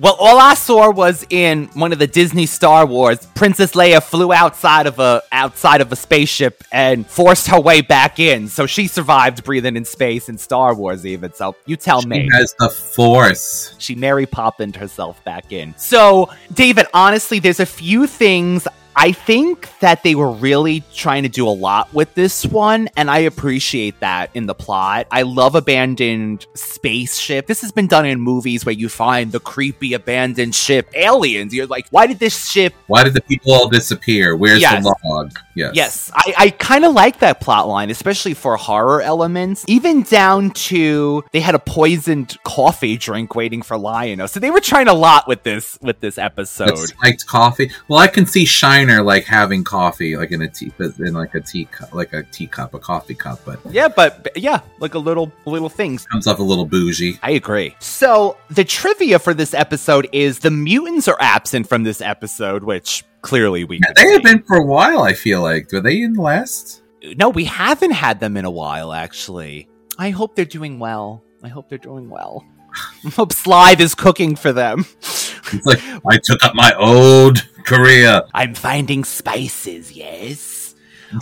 Well, 0.00 0.14
all 0.20 0.38
I 0.38 0.54
saw 0.54 0.92
was 0.92 1.26
in 1.28 1.66
one 1.74 1.92
of 1.92 1.98
the 1.98 2.06
Disney 2.06 2.46
Star 2.46 2.86
Wars, 2.86 3.26
Princess 3.34 3.72
Leia 3.72 4.00
flew 4.00 4.32
outside 4.32 4.86
of 4.86 5.00
a 5.00 5.22
outside 5.32 5.80
of 5.80 5.90
a 5.90 5.96
spaceship 5.96 6.62
and 6.70 7.04
forced 7.04 7.48
her 7.48 7.60
way 7.60 7.80
back 7.80 8.20
in. 8.20 8.46
So 8.46 8.66
she 8.66 8.86
survived 8.86 9.42
breathing 9.42 9.74
in 9.76 9.84
space 9.84 10.28
in 10.28 10.38
Star 10.38 10.72
Wars 10.72 11.04
even. 11.04 11.32
So 11.32 11.56
you 11.66 11.76
tell 11.76 12.02
me. 12.02 12.28
she 12.28 12.36
has 12.36 12.54
the 12.60 12.70
force. 12.70 13.74
She 13.78 13.96
Mary 13.96 14.26
Poppined 14.26 14.76
herself 14.76 15.22
back 15.24 15.50
in. 15.50 15.74
So, 15.76 16.30
David, 16.54 16.86
honestly, 16.94 17.40
there's 17.40 17.60
a 17.60 17.66
few 17.66 18.06
things 18.06 18.68
I 19.00 19.12
think 19.12 19.68
that 19.78 20.02
they 20.02 20.16
were 20.16 20.32
really 20.32 20.82
trying 20.92 21.22
to 21.22 21.28
do 21.28 21.46
a 21.46 21.50
lot 21.50 21.94
with 21.94 22.12
this 22.14 22.44
one, 22.44 22.88
and 22.96 23.08
I 23.08 23.18
appreciate 23.20 24.00
that 24.00 24.30
in 24.34 24.46
the 24.46 24.54
plot. 24.56 25.06
I 25.12 25.22
love 25.22 25.54
abandoned 25.54 26.44
spaceship. 26.54 27.46
This 27.46 27.60
has 27.60 27.70
been 27.70 27.86
done 27.86 28.06
in 28.06 28.20
movies 28.20 28.66
where 28.66 28.72
you 28.74 28.88
find 28.88 29.30
the 29.30 29.38
creepy 29.38 29.94
abandoned 29.94 30.56
ship 30.56 30.90
aliens. 30.94 31.54
You're 31.54 31.66
like, 31.66 31.86
why 31.90 32.08
did 32.08 32.18
this 32.18 32.50
ship 32.50 32.74
Why 32.88 33.04
did 33.04 33.14
the 33.14 33.20
people 33.20 33.52
all 33.52 33.68
disappear? 33.68 34.34
Where's 34.34 34.60
Yes. 34.60 34.82
the 34.82 34.96
log? 35.04 35.38
Yes. 35.54 35.72
Yes, 35.74 36.10
I, 36.14 36.34
I 36.38 36.50
kind 36.50 36.84
of 36.84 36.92
like 36.92 37.20
that 37.20 37.40
plot 37.40 37.66
line, 37.68 37.90
especially 37.90 38.34
for 38.34 38.56
horror 38.56 39.00
elements. 39.02 39.64
Even 39.68 40.02
down 40.02 40.50
to 40.52 41.24
they 41.32 41.40
had 41.40 41.54
a 41.54 41.58
poisoned 41.58 42.36
coffee 42.44 42.96
drink 42.96 43.34
waiting 43.34 43.62
for 43.62 43.76
Lion-O, 43.76 44.26
so 44.26 44.38
they 44.40 44.50
were 44.50 44.60
trying 44.60 44.88
a 44.88 44.94
lot 44.94 45.26
with 45.28 45.42
this 45.44 45.78
with 45.82 46.00
this 46.00 46.16
episode. 46.18 46.68
That 46.70 46.76
spiked 46.78 47.26
coffee. 47.26 47.70
Well, 47.88 47.98
I 47.98 48.06
can 48.06 48.26
see 48.26 48.44
Like 48.88 49.24
having 49.24 49.62
coffee, 49.64 50.16
like 50.16 50.30
in 50.32 50.42
a 50.42 50.48
tea, 50.48 50.72
in 50.78 51.12
like 51.14 51.34
a 51.34 51.40
tea, 51.40 51.66
cup, 51.66 51.94
like 51.94 52.12
a 52.12 52.22
teacup, 52.24 52.74
a 52.74 52.78
coffee 52.78 53.14
cup, 53.14 53.40
but 53.44 53.60
Yeah, 53.70 53.88
but 53.88 54.28
yeah, 54.36 54.60
like 54.80 54.94
a 54.94 54.98
little 54.98 55.30
little 55.46 55.68
things. 55.68 56.06
comes 56.06 56.26
off 56.26 56.38
a 56.38 56.42
little 56.42 56.64
bougie. 56.66 57.18
I 57.22 57.32
agree. 57.32 57.76
So 57.78 58.36
the 58.50 58.64
trivia 58.64 59.18
for 59.18 59.34
this 59.34 59.54
episode 59.54 60.08
is 60.12 60.38
the 60.40 60.50
mutants 60.50 61.06
are 61.08 61.16
absent 61.20 61.68
from 61.68 61.82
this 61.84 62.00
episode, 62.00 62.64
which 62.64 63.04
clearly 63.22 63.64
we 63.64 63.78
could 63.80 63.94
They 63.96 64.12
have 64.12 64.22
been 64.22 64.42
for 64.42 64.56
a 64.56 64.64
while. 64.64 65.02
I 65.02 65.12
feel 65.12 65.42
like. 65.42 65.70
Were 65.72 65.80
they 65.80 66.00
in 66.02 66.14
the 66.14 66.22
last? 66.22 66.82
No, 67.16 67.28
we 67.28 67.44
haven't 67.44 67.92
had 67.92 68.18
them 68.20 68.36
in 68.36 68.44
a 68.44 68.50
while, 68.50 68.92
actually. 68.92 69.68
I 69.98 70.10
hope 70.10 70.34
they're 70.34 70.44
doing 70.44 70.78
well. 70.78 71.22
I 71.44 71.48
hope 71.48 71.68
they're 71.68 71.78
doing 71.78 72.08
well. 72.10 72.44
I 73.04 73.10
hope 73.10 73.32
Slide 73.32 73.80
is 73.80 73.94
cooking 73.94 74.34
for 74.36 74.52
them. 74.52 74.84
It's 75.00 75.64
like 75.64 75.80
I 76.06 76.18
took 76.22 76.44
up 76.44 76.54
my 76.54 76.72
old 76.78 77.38
career. 77.68 78.22
I'm 78.34 78.54
finding 78.54 79.04
spices, 79.04 79.92
yes. 79.92 80.74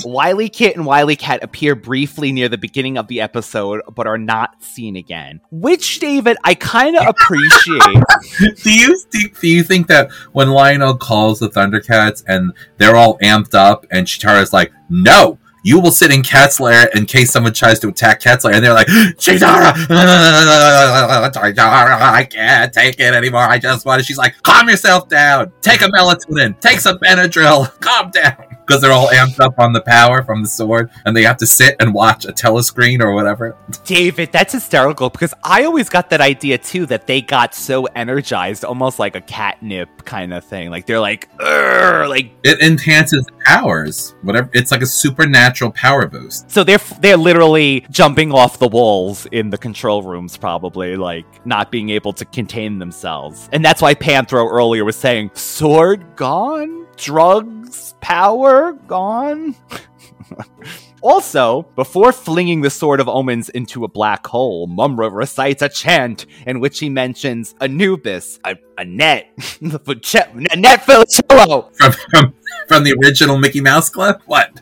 Wily 0.05 0.49
Kit 0.49 0.77
and 0.77 0.85
Wily 0.85 1.17
Cat 1.17 1.43
appear 1.43 1.75
briefly 1.75 2.33
near 2.33 2.49
the 2.49 2.59
beginning 2.59 2.99
of 2.99 3.07
the 3.07 3.21
episode, 3.21 3.83
but 3.95 4.07
are 4.07 4.19
not 4.19 4.63
seen 4.63 4.97
again. 4.97 5.41
Which, 5.51 6.01
David, 6.01 6.37
I 6.45 6.55
kind 6.55 6.97
of 6.97 7.07
appreciate. 7.07 8.05
do 8.63 8.73
you 8.73 8.99
think? 9.11 9.39
Do 9.39 9.49
you 9.49 9.63
think 9.63 9.87
that 9.89 10.11
when 10.33 10.51
Lion-O 10.51 10.95
calls 10.97 11.39
the 11.39 11.49
Thundercats 11.49 12.25
and 12.27 12.53
they're 12.79 12.97
all 12.97 13.19
amped 13.19 13.55
up, 13.55 13.87
and 13.91 14.07
Cheetara's 14.07 14.53
like, 14.53 14.73
"No, 14.89 15.39
you 15.67 15.81
will 15.81 15.91
sit 15.91 16.13
in 16.13 16.23
Cat's 16.23 16.61
lair 16.61 16.89
in 16.95 17.07
case 17.07 17.33
someone 17.33 17.53
tries 17.53 17.81
to 17.81 17.89
attack 17.89 18.21
Cat's 18.21 18.45
lair," 18.45 18.55
and 18.55 18.65
they're 18.65 18.73
like, 18.73 18.87
"Cheetara, 18.87 19.75
I 19.91 21.29
can't 22.31 22.73
take 22.73 23.01
it 23.01 23.13
anymore. 23.13 23.43
I 23.43 23.59
just 23.59 23.85
want." 23.85 24.01
to. 24.01 24.07
She's 24.07 24.17
like, 24.17 24.41
"Calm 24.45 24.69
yourself 24.69 25.09
down. 25.09 25.51
Take 25.63 25.83
a 25.83 25.87
melatonin. 25.87 26.59
Take 26.61 26.79
some 26.79 26.99
Benadryl. 26.99 27.69
Calm 27.81 28.13
down." 28.13 28.37
Because 28.65 28.83
they're 28.83 28.93
all 28.93 29.09
amped 29.09 29.39
up 29.39 29.55
on 29.59 29.73
the 29.73 29.81
power 29.81 30.25
from 30.25 30.43
the 30.43 30.49
sword, 30.49 30.91
and 31.05 31.17
they 31.17 31.23
have 31.23 31.37
to 31.37 31.47
sit 31.47 31.77
and 31.79 31.95
watch 31.95 32.25
a 32.25 32.33
telescreen 32.33 33.01
or 33.01 33.13
whatever. 33.13 33.57
David, 33.85 34.33
that's 34.33 34.53
hysterical 34.53 35.09
because 35.09 35.33
I 35.45 35.65
always 35.65 35.89
got 35.89 36.11
that 36.11 36.21
idea 36.21 36.59
too 36.59 36.85
that 36.87 37.07
they 37.07 37.23
got 37.23 37.55
so 37.55 37.85
energized, 37.87 38.65
almost 38.65 38.99
like 38.99 39.15
a 39.15 39.21
catnip 39.21 40.05
kind 40.05 40.35
of 40.35 40.45
thing. 40.45 40.71
Like 40.71 40.87
they're 40.87 40.99
like, 40.99 41.29
like 41.39 42.33
It 42.43 42.61
enhances 42.61 43.25
powers. 43.47 44.15
Whatever. 44.23 44.51
It's 44.53 44.73
like 44.73 44.83
a 44.83 44.87
supernatural 44.87 45.71
power 45.71 46.07
boost. 46.09 46.51
so 46.51 46.65
they're 46.65 46.81
they're 47.01 47.17
literally 47.17 47.87
jumping 47.91 48.33
off 48.33 48.59
the 48.59 48.69
walls 48.69 49.27
in 49.31 49.51
the 49.51 49.59
control 49.59 50.03
rooms, 50.03 50.37
probably 50.37 50.97
like 50.97 51.25
not 51.47 51.71
being 51.71 51.91
able 51.91 52.13
to 52.15 52.25
contain 52.25 52.79
themselves, 52.79 53.49
and 53.53 53.65
that's 53.65 53.81
why 53.81 53.95
Panthro 53.95 54.51
earlier 54.51 54.85
was 54.85 54.97
saying, 54.97 55.31
"Sword 55.35 56.05
gone, 56.17 56.87
drugs, 56.97 57.95
power 58.01 58.73
gone." 58.73 59.55
Also, 61.07 61.63
before 61.77 62.11
flinging 62.11 62.63
the 62.63 62.69
Sword 62.69 62.99
of 62.99 63.09
Omens 63.09 63.49
into 63.51 63.85
a 63.85 63.89
black 63.89 64.27
hole, 64.27 64.67
Mumm-Ra 64.67 65.07
recites 65.07 65.63
a 65.63 65.69
chant 65.69 66.27
in 66.49 66.59
which 66.59 66.81
he 66.81 66.89
mentions 66.89 67.55
Anubis, 67.61 68.41
a, 68.45 68.57
a 68.77 68.85
net, 68.85 69.29
a 69.61 70.57
net 70.57 70.81
Funicello. 70.81 71.73
From, 71.77 71.93
from 72.11 72.35
from 72.67 72.83
the 72.83 72.97
original 73.01 73.39
Mickey 73.39 73.61
Mouse 73.61 73.89
Club? 73.89 74.21
What? 74.27 74.61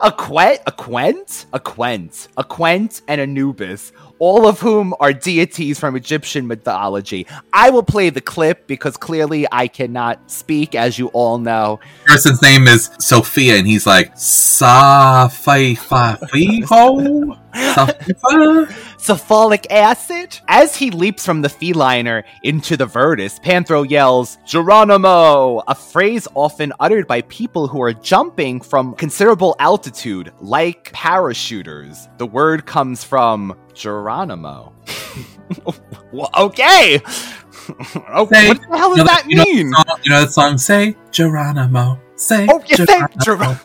A 0.00 0.12
Quent, 0.12 0.60
a 0.66 0.72
Quent, 0.72 1.46
a 1.54 1.58
Quent, 1.58 2.28
a 2.36 2.44
Quent, 2.44 3.00
and 3.08 3.20
Anubis, 3.20 3.92
all 4.22 4.46
of 4.46 4.60
whom 4.60 4.94
are 5.00 5.12
deities 5.12 5.80
from 5.80 5.96
Egyptian 5.96 6.46
mythology. 6.46 7.26
I 7.52 7.70
will 7.70 7.82
play 7.82 8.08
the 8.08 8.20
clip 8.20 8.68
because 8.68 8.96
clearly 8.96 9.48
I 9.50 9.66
cannot 9.66 10.30
speak, 10.30 10.76
as 10.76 10.96
you 10.96 11.08
all 11.08 11.38
know. 11.38 11.80
person's 12.06 12.40
name 12.40 12.68
is 12.68 12.88
Sophia, 13.00 13.56
and 13.56 13.66
he's 13.66 13.84
like 13.84 14.16
Sa 14.16 15.26
Fi 15.26 15.74
Fa 15.74 16.20
Fi 16.30 16.62
Ho 16.68 17.36
Cephalic 18.98 19.66
acid? 19.70 20.38
As 20.48 20.76
he 20.76 20.90
leaps 20.90 21.26
from 21.26 21.42
the 21.42 21.48
feliner 21.48 22.22
into 22.42 22.76
the 22.76 22.86
Virtus, 22.86 23.38
Panthro 23.40 23.88
yells, 23.88 24.38
Geronimo! 24.46 25.62
A 25.66 25.74
phrase 25.74 26.26
often 26.34 26.72
uttered 26.80 27.06
by 27.06 27.22
people 27.22 27.66
who 27.66 27.82
are 27.82 27.92
jumping 27.92 28.60
from 28.60 28.94
considerable 28.94 29.56
altitude, 29.58 30.32
like 30.40 30.92
parachuters. 30.92 32.08
The 32.18 32.26
word 32.26 32.64
comes 32.64 33.04
from 33.04 33.58
Geronimo. 33.74 34.72
well, 36.12 36.30
okay! 36.38 36.96
okay. 37.96 38.34
Say- 38.34 38.48
what 38.48 38.60
the 38.60 38.76
hell 38.78 38.88
does 38.94 38.98
you 38.98 39.04
know 39.04 39.04
that 39.04 39.24
you 39.28 39.36
know 39.36 39.44
mean? 39.44 39.70
the 39.70 39.84
song- 39.86 40.00
you 40.04 40.10
know 40.10 40.20
that 40.20 40.30
song? 40.32 40.58
Say 40.58 40.96
Geronimo. 41.10 42.00
Say 42.16 42.46
Oh, 42.50 42.62
you 42.66 42.76
say 42.76 43.00
Geronimo. 43.22 43.58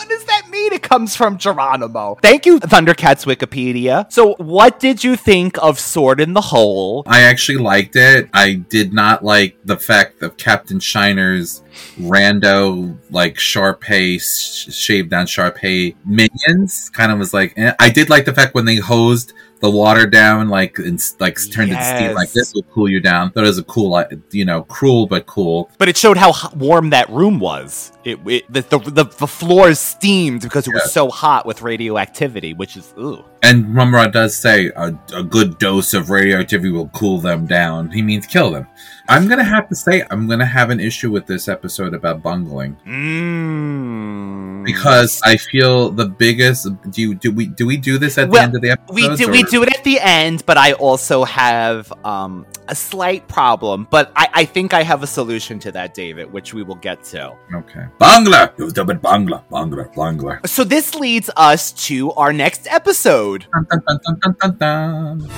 What 0.00 0.08
does 0.08 0.24
that 0.24 0.48
mean? 0.48 0.72
It 0.72 0.82
comes 0.82 1.14
from 1.14 1.36
Geronimo. 1.36 2.16
Thank 2.22 2.46
you, 2.46 2.58
Thundercats 2.58 3.26
Wikipedia. 3.26 4.10
So 4.10 4.34
what 4.38 4.80
did 4.80 5.04
you 5.04 5.14
think 5.14 5.58
of 5.62 5.78
Sword 5.78 6.22
in 6.22 6.32
the 6.32 6.40
Hole? 6.40 7.02
I 7.06 7.20
actually 7.20 7.58
liked 7.58 7.96
it. 7.96 8.30
I 8.32 8.54
did 8.54 8.94
not 8.94 9.22
like 9.22 9.58
the 9.66 9.76
fact 9.76 10.22
of 10.22 10.38
Captain 10.38 10.78
Shiner's 10.78 11.62
rando, 11.98 12.96
like 13.10 13.34
Sharpay, 13.34 14.22
sh- 14.22 14.72
shaved 14.74 15.10
down 15.10 15.26
Sharpay 15.26 15.96
minions. 16.06 16.88
Kind 16.88 17.12
of 17.12 17.18
was 17.18 17.34
like, 17.34 17.52
eh. 17.58 17.74
I 17.78 17.90
did 17.90 18.08
like 18.08 18.24
the 18.24 18.32
fact 18.32 18.54
when 18.54 18.64
they 18.64 18.76
hosed 18.76 19.34
the 19.60 19.70
water 19.70 20.06
down, 20.06 20.48
like, 20.48 20.78
and 20.78 20.98
like 21.18 21.38
turned 21.50 21.70
it 21.70 21.74
to 21.74 21.84
steam, 21.84 22.14
like 22.14 22.32
this 22.32 22.54
will 22.54 22.62
cool 22.72 22.88
you 22.88 22.98
down. 22.98 23.30
That 23.34 23.42
was 23.42 23.58
a 23.58 23.64
cool, 23.64 23.90
like, 23.90 24.10
you 24.30 24.46
know, 24.46 24.62
cruel 24.62 25.06
but 25.06 25.26
cool. 25.26 25.70
But 25.76 25.90
it 25.90 25.98
showed 25.98 26.16
how 26.16 26.32
warm 26.56 26.88
that 26.90 27.10
room 27.10 27.38
was. 27.38 27.92
It, 28.04 28.18
it 28.26 28.52
the, 28.52 28.62
the, 28.62 28.78
the 28.78 29.04
the 29.04 29.26
floors 29.26 29.78
steamed 29.78 30.42
because 30.42 30.66
it 30.66 30.72
was 30.72 30.92
so 30.92 31.08
hot 31.08 31.44
with 31.46 31.62
radioactivity, 31.62 32.54
which 32.54 32.76
is 32.76 32.94
ooh. 32.98 33.24
And 33.42 33.68
Mumm-Ra 33.72 34.08
does 34.08 34.36
say 34.36 34.70
a, 34.76 34.94
a 35.14 35.22
good 35.22 35.58
dose 35.58 35.94
of 35.94 36.10
radioactivity 36.10 36.70
will 36.70 36.88
cool 36.88 37.18
them 37.18 37.46
down. 37.46 37.90
He 37.90 38.02
means 38.02 38.26
kill 38.26 38.50
them. 38.50 38.66
I'm 39.08 39.28
gonna 39.28 39.44
have 39.44 39.68
to 39.68 39.74
say 39.74 40.04
I'm 40.10 40.28
gonna 40.28 40.46
have 40.46 40.70
an 40.70 40.80
issue 40.80 41.10
with 41.10 41.26
this 41.26 41.48
episode 41.48 41.94
about 41.94 42.22
bungling. 42.22 42.76
Mm. 42.86 44.64
because 44.64 45.20
I 45.24 45.36
feel 45.36 45.90
the 45.90 46.06
biggest. 46.06 46.68
Do 46.90 47.02
you 47.02 47.14
do 47.14 47.32
we 47.32 47.46
do 47.46 47.66
we 47.66 47.76
do 47.76 47.98
this 47.98 48.18
at 48.18 48.28
Well, 48.28 48.40
the 48.40 48.44
end 48.44 48.56
of 48.56 48.62
the 48.62 48.70
episode? 48.70 48.94
we 48.94 49.16
do 49.16 49.30
we 49.30 49.42
do 49.44 49.62
it 49.62 49.74
at 49.74 49.84
the 49.84 49.98
end, 50.00 50.44
but 50.46 50.56
I 50.56 50.72
also 50.74 51.24
have 51.24 51.92
um, 52.04 52.46
a 52.68 52.74
slight 52.74 53.26
problem. 53.28 53.88
But 53.90 54.12
I, 54.16 54.28
I 54.32 54.44
think 54.44 54.74
I 54.74 54.82
have 54.82 55.02
a 55.02 55.06
solution 55.06 55.58
to 55.60 55.72
that, 55.72 55.94
David, 55.94 56.32
which 56.32 56.54
we 56.54 56.62
will 56.62 56.76
get 56.76 57.02
to. 57.04 57.32
Okay, 57.54 57.86
Bangla. 57.98 58.52
It 58.58 58.62
was 58.62 58.72
done 58.72 58.86
with 58.86 59.02
Bangla, 59.02 59.42
Bangla, 59.50 59.92
Bangla. 59.94 60.46
So 60.48 60.64
this 60.64 60.94
leads 60.94 61.30
us 61.36 61.72
to 61.86 62.12
our 62.12 62.32
next 62.32 62.66
episode. 62.70 63.46
Dun, 63.52 63.66
dun, 63.70 63.82
dun, 63.86 63.98
dun, 64.04 64.18
dun, 64.20 64.56
dun, 64.58 64.58
dun. 64.58 65.30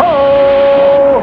Oh! 0.00 1.20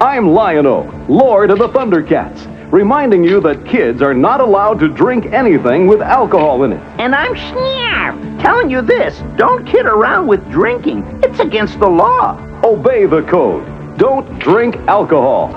I'm 0.00 0.28
Lion-O, 0.28 1.06
Lord 1.08 1.50
of 1.50 1.58
the 1.58 1.68
Thundercats, 1.68 2.46
reminding 2.72 3.22
you 3.22 3.38
that 3.38 3.66
kids 3.66 4.00
are 4.00 4.14
not 4.14 4.40
allowed 4.40 4.80
to 4.80 4.88
drink 4.88 5.26
anything 5.26 5.86
with 5.86 6.00
alcohol 6.00 6.64
in 6.64 6.72
it. 6.72 6.80
And 6.98 7.14
I'm 7.14 7.34
Snarf, 7.34 8.40
telling 8.40 8.70
you 8.70 8.80
this 8.80 9.22
don't 9.36 9.66
kid 9.66 9.84
around 9.84 10.26
with 10.26 10.50
drinking. 10.50 11.20
It's 11.22 11.38
against 11.38 11.78
the 11.78 11.88
law. 11.88 12.40
Obey 12.64 13.04
the 13.04 13.22
code. 13.24 13.66
Don't 13.98 14.38
drink 14.38 14.76
alcohol. 14.88 15.52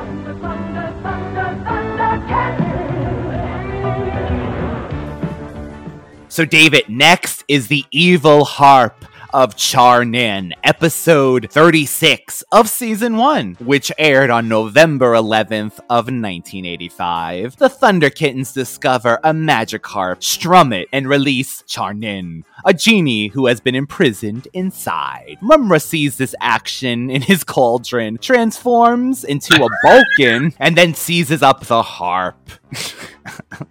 So, 6.28 6.44
David, 6.44 6.90
next 6.90 7.46
is 7.48 7.70
the 7.70 7.86
evil 7.92 8.44
harp 8.44 9.06
of 9.36 9.58
Charnin, 9.58 10.54
episode 10.64 11.52
36 11.52 12.42
of 12.54 12.70
season 12.70 13.18
1, 13.18 13.56
which 13.56 13.92
aired 13.98 14.30
on 14.30 14.48
November 14.48 15.12
11th 15.12 15.78
of 15.90 16.06
1985. 16.06 17.58
The 17.58 17.68
Thunder 17.68 18.10
Kittens 18.10 18.54
discover 18.54 19.20
a 19.26 19.34
magic 19.34 19.86
harp, 19.86 20.24
strum 20.24 20.72
it, 20.72 20.88
and 20.94 21.10
release 21.10 21.64
Charnin, 21.64 22.46
a 22.64 22.74
genie 22.74 23.28
who 23.28 23.48
has 23.48 23.60
been 23.60 23.76
imprisoned 23.76 24.48
inside. 24.54 25.38
Mumm-Ra 25.42 25.80
sees 25.80 26.16
this 26.16 26.34
action 26.40 27.10
in 27.10 27.22
his 27.22 27.44
cauldron, 27.44 28.18
transforms 28.20 29.26
into 29.26 29.54
a 29.62 29.70
Vulcan, 29.84 30.54
and 30.60 30.78
then 30.78 30.94
seizes 30.94 31.44
up 31.44 31.66
the 31.66 31.82
harp. 31.82 32.52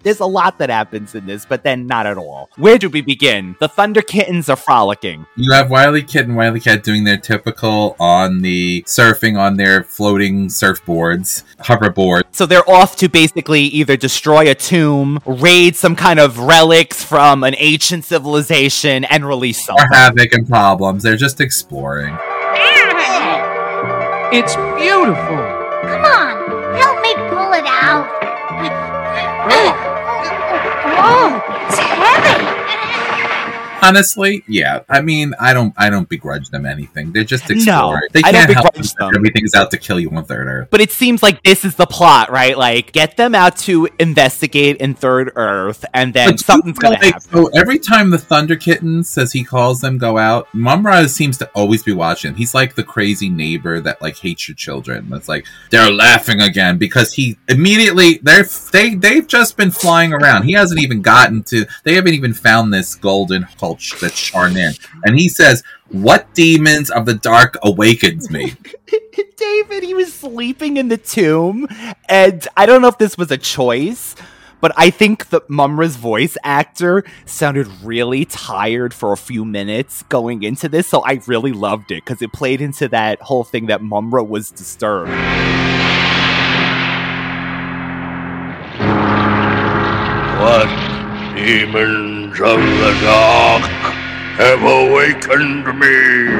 There's 0.02 0.20
a 0.20 0.26
lot 0.26 0.58
that 0.58 0.70
happens 0.70 1.14
in 1.14 1.26
this, 1.26 1.44
but 1.46 1.62
then 1.62 1.86
not 1.86 2.06
at 2.06 2.18
all. 2.18 2.50
Where 2.56 2.76
do 2.78 2.88
we 2.88 3.00
begin? 3.00 3.56
The 3.60 3.68
Thunder 3.68 4.02
Kittens 4.02 4.48
are 4.48 4.56
frolicking. 4.56 5.26
You 5.36 5.52
have 5.52 5.68
WilyKit 5.68 6.22
and 6.22 6.32
WilyKat 6.32 6.82
doing 6.82 7.04
their 7.04 7.16
typical 7.18 7.96
on 8.00 8.40
the 8.42 8.82
surfing 8.86 9.38
on 9.38 9.56
their 9.56 9.82
floating 9.84 10.48
surfboards, 10.48 11.44
hoverboard. 11.58 12.22
So 12.32 12.46
they're 12.46 12.68
off 12.68 12.96
to 12.96 13.08
basically 13.08 13.62
either 13.62 13.96
destroy 13.96 14.50
a 14.50 14.54
tomb, 14.54 15.20
raid 15.26 15.76
some 15.76 15.94
kind 15.96 16.18
of 16.18 16.38
relics 16.38 17.04
from 17.04 17.44
an 17.44 17.54
ancient 17.58 18.04
civilization, 18.04 19.04
and 19.04 19.24
release 19.26 19.60
Or 19.68 19.78
something. 19.78 19.86
havoc 19.92 20.32
and 20.34 20.48
problems. 20.48 21.02
They're 21.02 21.16
just 21.16 21.40
exploring. 21.40 22.16
It's 24.32 24.56
beautiful. 24.56 25.53
Honestly, 33.88 34.44
yeah. 34.48 34.80
I 34.88 35.00
mean, 35.00 35.34
I 35.40 35.52
don't, 35.52 35.74
I 35.76 35.90
don't 35.90 36.08
begrudge 36.08 36.48
them 36.50 36.66
anything. 36.66 37.12
They're 37.12 37.24
just 37.24 37.48
No, 37.48 37.54
exploring. 37.56 38.02
they 38.12 38.20
I 38.24 38.32
don't 38.32 38.46
can't 38.46 38.54
help 38.54 38.74
begrudge 38.74 38.92
them. 38.94 39.14
Everything 39.14 39.44
is 39.44 39.54
out 39.54 39.70
to 39.72 39.78
kill 39.78 40.00
you 40.00 40.10
on 40.10 40.24
Third 40.24 40.46
Earth. 40.46 40.68
But 40.70 40.80
it 40.80 40.92
seems 40.92 41.22
like 41.22 41.42
this 41.42 41.64
is 41.64 41.74
the 41.76 41.86
plot, 41.86 42.30
right? 42.30 42.56
Like, 42.56 42.92
get 42.92 43.16
them 43.16 43.34
out 43.34 43.56
to 43.58 43.88
investigate 43.98 44.78
in 44.78 44.94
Third 44.94 45.32
Earth, 45.36 45.84
and 45.94 46.12
then 46.14 46.30
But 46.30 46.40
something's 46.40 46.78
gonna 46.78 46.94
like, 46.96 47.04
happen. 47.04 47.20
So 47.30 47.46
every 47.48 47.78
time 47.78 48.10
the 48.10 48.18
Thunder 48.18 48.56
Kitten 48.56 49.04
says 49.04 49.32
he 49.32 49.44
calls 49.44 49.80
them 49.80 49.98
go 49.98 50.18
out, 50.18 50.48
Mumm-Ra 50.54 51.06
seems 51.06 51.38
to 51.38 51.50
always 51.54 51.82
be 51.82 51.92
watching. 51.92 52.34
He's 52.34 52.54
like 52.54 52.74
the 52.74 52.84
crazy 52.84 53.28
neighbor 53.28 53.80
that 53.80 54.00
like 54.00 54.16
hates 54.16 54.48
your 54.48 54.54
children. 54.54 55.08
That's 55.10 55.28
like 55.28 55.46
they're 55.70 55.90
laughing 55.92 56.40
again 56.40 56.78
because 56.78 57.12
he 57.12 57.36
immediately 57.48 58.18
they're 58.22 58.44
they 58.72 58.94
they've 58.94 59.26
just 59.26 59.56
been 59.56 59.70
flying 59.70 60.12
around. 60.12 60.44
He 60.44 60.52
hasn't 60.52 60.80
even 60.80 61.02
gotten 61.02 61.42
to. 61.44 61.66
They 61.82 61.94
haven't 61.94 62.14
even 62.14 62.34
found 62.34 62.72
this 62.72 62.94
golden 62.94 63.42
culch 63.74 64.00
that's 64.00 64.30
Charnin, 64.30 64.78
and 65.04 65.18
he 65.18 65.28
says, 65.28 65.62
"What 65.88 66.32
demons 66.34 66.90
of 66.90 67.06
the 67.06 67.14
dark 67.14 67.58
awakens 67.62 68.30
me?" 68.30 68.54
David, 69.36 69.82
he 69.82 69.94
was 69.94 70.12
sleeping 70.12 70.76
in 70.76 70.88
the 70.88 70.96
tomb, 70.96 71.66
and 72.08 72.46
I 72.56 72.66
don't 72.66 72.82
know 72.82 72.88
if 72.88 72.98
this 72.98 73.18
was 73.18 73.30
a 73.30 73.36
choice, 73.36 74.14
but 74.60 74.72
I 74.76 74.90
think 74.90 75.28
that 75.28 75.50
Mumm-Ra's 75.50 75.96
voice 75.96 76.36
actor 76.42 77.04
sounded 77.26 77.68
really 77.82 78.24
tired 78.24 78.94
for 78.94 79.12
a 79.12 79.16
few 79.16 79.44
minutes 79.44 80.02
going 80.04 80.42
into 80.42 80.68
this, 80.68 80.86
so 80.86 81.02
I 81.04 81.20
really 81.26 81.52
loved 81.52 81.90
it 81.90 82.04
because 82.04 82.22
it 82.22 82.32
played 82.32 82.60
into 82.60 82.88
that 82.88 83.20
whole 83.20 83.44
thing 83.44 83.66
that 83.66 83.82
Mumm-Ra 83.82 84.22
was 84.22 84.50
disturbed. 84.50 85.10
What 90.40 90.68
demons 92.34 92.40
of 92.40 92.60
the 92.60 93.00
dark 93.00 93.62
have 94.38 94.62
awakened 94.62 95.66
me? 95.78 96.36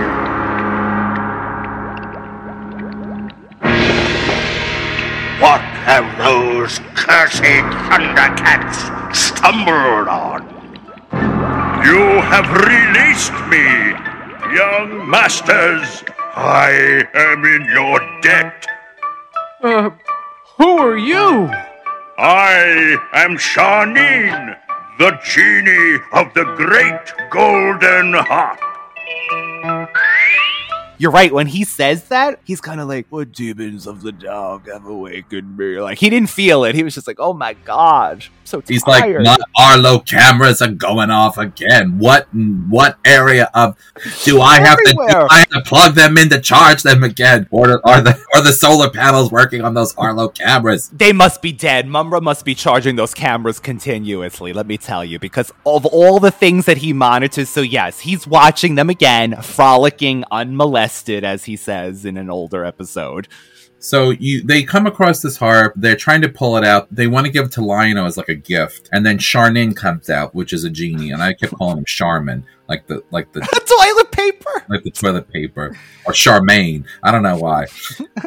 What 5.40 5.61
have 5.61 6.18
those 6.18 6.78
cursed 6.94 7.42
Thundercats 7.42 9.14
stumbled 9.14 10.09
on? 10.09 10.42
You 11.85 12.20
have 12.22 12.48
released 12.50 13.33
me, 13.48 13.90
young 14.57 15.09
masters. 15.09 16.04
I 16.37 17.07
am 17.14 17.44
in 17.44 17.64
your 17.72 18.00
debt. 18.22 18.66
Uh, 19.62 19.90
Who 20.59 20.78
are 20.78 20.96
you? 20.98 21.50
I 22.16 22.97
am 23.12 23.36
Charnin, 23.36 24.57
the 24.99 25.18
genie 25.24 25.99
of 26.12 26.32
the 26.34 26.45
great 26.57 27.30
golden 27.30 28.14
harp. 28.14 28.61
You're 30.99 31.11
right. 31.11 31.32
When 31.32 31.49
he 31.49 31.64
says 31.64 32.05
that, 32.05 32.38
he's 32.45 32.61
kind 32.61 32.80
of 32.80 32.86
like, 32.86 33.07
"What 33.11 33.32
demons 33.32 33.86
of 33.86 34.03
the 34.03 34.12
dog 34.12 34.68
have 34.68 34.86
awakened 34.86 35.57
me?" 35.59 35.80
Like 35.80 35.99
he 35.99 36.09
didn't 36.09 36.30
feel 36.30 36.64
it. 36.64 36.76
He 36.76 36.84
was 36.84 36.95
just 36.95 37.09
like, 37.09 37.18
"Oh 37.18 37.32
my 37.32 37.55
god, 37.55 38.24
I'm 38.45 38.62
so 38.62 38.62
He's 38.66 38.86
like, 38.86 39.05
my 39.22 39.36
Arlo 39.59 40.01
cameras 40.01 40.61
are 40.61 40.70
going 40.70 41.11
off 41.11 41.38
again. 41.38 41.99
What 41.99 42.28
what 42.32 42.99
area 43.05 43.51
of 43.55 43.76
do 44.24 44.40
I 44.40 44.61
have 44.61 44.78
to 44.78 44.92
do 44.92 45.01
I 45.30 45.38
have 45.38 45.49
to 45.49 45.62
plug 45.62 45.95
them 45.95 46.18
in 46.18 46.28
to 46.28 46.40
charge 46.40 46.82
them 46.82 47.03
again? 47.03 47.47
Or 47.51 47.80
are 47.88 48.01
the 48.03 48.20
are 48.34 48.42
the 48.42 48.53
solar 48.53 48.90
panels 48.90 49.30
working 49.32 49.62
on 49.62 49.74
those 49.74 49.95
Arlo 49.97 50.28
cameras? 50.28 50.90
They 50.90 51.12
must 51.12 51.40
be 51.40 51.53
dead. 51.53 51.86
Mumm-Ra 51.86 52.20
must 52.20 52.45
be 52.45 52.55
charging 52.55 52.97
those 52.97 53.14
cameras 53.14 53.59
continuously, 53.61 54.53
let 54.53 54.66
me 54.66 54.76
tell 54.76 55.05
you, 55.05 55.18
because 55.18 55.51
of 55.64 55.86
all 55.86 56.20
the 56.20 56.30
things 56.30 56.66
that 56.66 56.78
he 56.78 56.92
monitors. 56.92 57.49
So, 57.49 57.62
yes, 57.62 58.01
he's 58.01 58.26
watching 58.26 58.74
them 58.74 58.90
again, 58.90 59.40
frolicking 59.40 60.24
unmolested, 60.30 61.24
as 61.24 61.45
he 61.45 61.57
says 61.57 62.05
in 62.05 62.16
an 62.16 62.30
older 62.30 62.64
episode. 62.64 63.28
So 63.85 64.11
you 64.12 64.43
they 64.43 64.62
come 64.62 64.87
across 64.87 65.20
this 65.20 65.37
harp, 65.37 65.74
they're 65.76 65.95
trying 65.95 66.22
to 66.22 66.28
pull 66.30 66.57
it 66.57 66.64
out. 66.64 66.89
They 66.91 67.07
want 67.07 67.26
to 67.26 67.32
give 67.32 67.45
it 67.45 67.53
to 67.53 67.61
Lion-O 67.61 68.07
as 68.07 68.16
like 68.16 68.30
a 68.30 68.35
gift. 68.35 68.89
And 68.93 69.05
then 69.05 69.18
Charnin 69.18 69.76
comes 69.76 70.09
out, 70.09 70.35
which 70.35 70.55
is 70.55 70.64
a 70.64 70.70
genie, 70.70 71.11
and 71.11 71.22
I 71.22 71.35
kept 71.35 71.53
calling 71.53 71.76
him 71.76 71.85
Charmin, 71.85 72.47
like 72.66 72.87
the 72.87 73.05
like 73.11 73.30
the 73.32 73.41
toilet 73.43 74.11
paper. 74.11 74.64
Like 74.70 74.85
the 74.85 74.91
toilet 74.91 75.30
paper. 75.30 75.76
Or 76.07 76.14
Charmaine. 76.14 76.87
I 77.03 77.12
don't 77.12 77.22
know 77.22 77.37
why. 77.37 77.66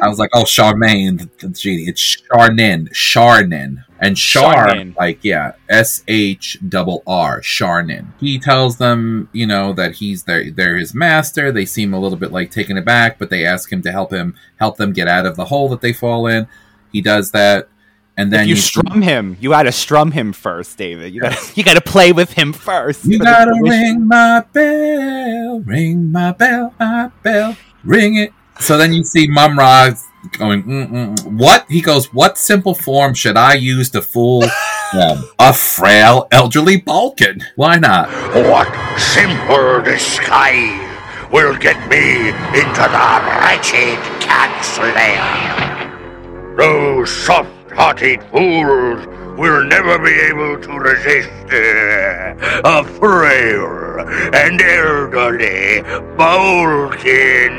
I 0.00 0.06
was 0.06 0.20
like, 0.20 0.30
oh 0.32 0.44
Charmaine, 0.44 1.18
the, 1.18 1.48
the 1.48 1.52
genie. 1.52 1.88
It's 1.88 2.22
Charnin. 2.30 2.88
Charnin. 2.90 3.84
And 4.00 4.16
Char, 4.16 4.68
Charnin. 4.68 4.96
like, 4.96 5.24
yeah, 5.24 5.52
S 5.68 6.04
H 6.06 6.56
double 6.68 7.02
R, 7.06 7.40
Charnin. 7.40 8.06
He 8.20 8.38
tells 8.38 8.76
them, 8.76 9.28
you 9.32 9.46
know, 9.46 9.72
that 9.72 9.96
he's 9.96 10.22
their 10.24 10.50
they're 10.52 10.76
his 10.76 10.94
master. 10.94 11.50
They 11.50 11.64
seem 11.64 11.92
a 11.92 11.98
little 11.98 12.18
bit 12.18 12.30
like 12.30 12.50
taken 12.52 12.76
aback, 12.78 13.18
but 13.18 13.28
they 13.30 13.44
ask 13.44 13.72
him 13.72 13.82
to 13.82 13.90
help 13.90 14.12
him 14.12 14.36
help 14.60 14.76
them 14.76 14.92
get 14.92 15.08
out 15.08 15.26
of 15.26 15.34
the 15.36 15.46
hole 15.46 15.68
that 15.70 15.80
they 15.80 15.92
fall 15.92 16.26
in. 16.28 16.46
He 16.92 17.00
does 17.00 17.32
that. 17.32 17.68
And 18.16 18.32
then 18.32 18.42
if 18.42 18.48
you 18.48 18.54
you- 18.54 18.60
strum 18.60 19.02
him, 19.02 19.36
you 19.40 19.50
gotta 19.50 19.72
strum 19.72 20.10
him 20.12 20.32
first, 20.32 20.76
David. 20.78 21.12
You 21.14 21.20
gotta, 21.22 21.38
you 21.56 21.64
gotta 21.64 21.80
play 21.80 22.12
with 22.12 22.32
him 22.32 22.52
first. 22.52 23.04
You 23.04 23.18
gotta 23.18 23.52
ring 23.62 24.06
my 24.06 24.44
bell, 24.52 25.60
ring 25.60 26.10
my 26.12 26.32
bell, 26.32 26.74
my 26.78 27.10
bell, 27.22 27.56
ring 27.84 28.16
it. 28.16 28.32
So 28.60 28.76
then 28.76 28.92
you 28.92 29.04
see 29.04 29.28
Mumra 29.28 29.96
going, 30.32 30.62
Mm-mm. 30.64 31.24
what? 31.38 31.66
He 31.68 31.80
goes, 31.80 32.12
what 32.12 32.36
simple 32.38 32.74
form 32.74 33.14
should 33.14 33.36
I 33.36 33.54
use 33.54 33.90
to 33.90 34.02
fool 34.02 34.40
them? 34.92 35.24
A 35.38 35.52
frail 35.52 36.28
elderly 36.30 36.76
Balkan. 36.78 37.40
Why 37.56 37.76
not? 37.76 38.08
What 38.34 38.68
simple 38.98 39.82
disguise 39.82 40.86
will 41.32 41.56
get 41.56 41.78
me 41.88 42.28
into 42.28 42.82
the 42.82 43.20
wretched 43.40 43.98
cat's 44.20 44.78
lair? 44.78 46.56
Those 46.56 47.10
soft-hearted 47.10 48.22
fools 48.24 49.06
will 49.38 49.64
never 49.64 49.98
be 49.98 50.10
able 50.10 50.58
to 50.60 50.72
resist 50.78 51.30
uh, 51.52 52.34
a 52.64 52.84
frail 52.84 54.00
and 54.34 54.60
elderly 54.60 55.82
Balkan. 56.16 57.58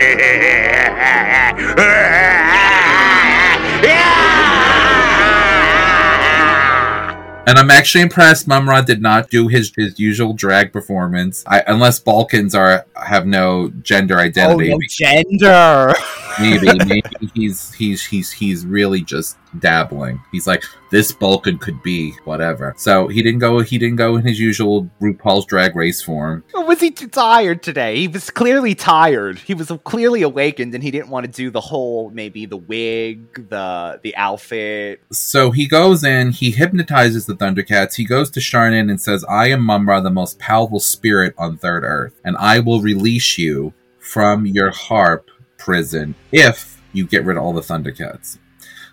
And 7.47 7.57
I'm 7.57 7.71
actually 7.71 8.01
impressed 8.03 8.47
Mumm-Ra 8.47 8.81
did 8.81 9.01
not 9.01 9.31
do 9.31 9.47
his, 9.47 9.71
his 9.75 9.99
usual 9.99 10.33
drag 10.33 10.71
performance. 10.71 11.43
I, 11.47 11.63
unless 11.65 11.99
Balkans 11.99 12.53
are 12.53 12.85
have 12.95 13.25
no 13.25 13.69
gender 13.81 14.17
Oh, 14.17 14.21
identity. 14.21 14.69
no 14.69 14.77
gender. 14.87 15.95
maybe 16.39 16.67
maybe 16.85 17.31
he's 17.33 17.73
he's 17.73 18.05
he's 18.05 18.31
he's 18.31 18.67
really 18.67 19.01
just 19.01 19.35
dabbling 19.57 20.21
he's 20.31 20.45
like 20.45 20.63
this 20.91 21.11
balkan 21.11 21.57
could 21.57 21.81
be 21.81 22.11
whatever 22.23 22.73
so 22.77 23.07
he 23.07 23.23
didn't 23.23 23.39
go 23.39 23.59
he 23.61 23.77
didn't 23.79 23.95
go 23.95 24.15
in 24.15 24.23
his 24.25 24.39
usual 24.39 24.89
rupaul's 25.01 25.45
drag 25.45 25.75
race 25.75 26.01
form 26.01 26.43
Or 26.53 26.65
was 26.65 26.79
he 26.79 26.91
too 26.91 27.07
tired 27.07 27.63
today? 27.63 27.95
He 27.97 28.07
was 28.07 28.29
clearly 28.29 28.75
tired. 28.75 29.39
He 29.39 29.53
was 29.53 29.71
clearly 29.83 30.21
awakened, 30.21 30.73
and 30.75 30.83
he 30.83 30.91
didn't 30.91 31.09
want 31.09 31.25
to 31.25 31.31
do 31.31 31.49
the 31.49 31.61
whole 31.61 32.09
maybe 32.11 32.45
the 32.45 32.57
wig, 32.57 33.49
the 33.49 33.99
the 34.03 34.15
outfit. 34.15 35.01
so 35.11 35.51
he 35.51 35.67
goes 35.67 36.03
in 36.03 36.31
he 36.31 36.51
hypnotizes 36.51 37.25
the 37.25 37.35
thundercats 37.35 37.95
he 37.95 38.05
goes 38.05 38.29
to 38.31 38.39
charnin 38.39 38.89
and 38.89 39.01
says 39.01 39.25
i 39.29 39.47
am 39.47 39.61
mumm-ra 39.65 39.99
the 39.99 40.09
most 40.11 40.37
powerful 40.39 40.79
spirit 40.79 41.33
on 41.37 41.57
third 41.57 41.83
earth 41.83 42.13
and 42.23 42.37
i 42.37 42.59
will 42.59 42.81
release 42.81 43.37
you 43.37 43.73
from 43.99 44.45
your 44.45 44.69
harp 44.71 45.29
prison 45.57 46.13
if 46.31 46.79
you 46.93 47.05
get 47.05 47.23
rid 47.25 47.37
of 47.37 47.43
all 47.43 47.53
the 47.53 47.61
thundercats 47.61 48.37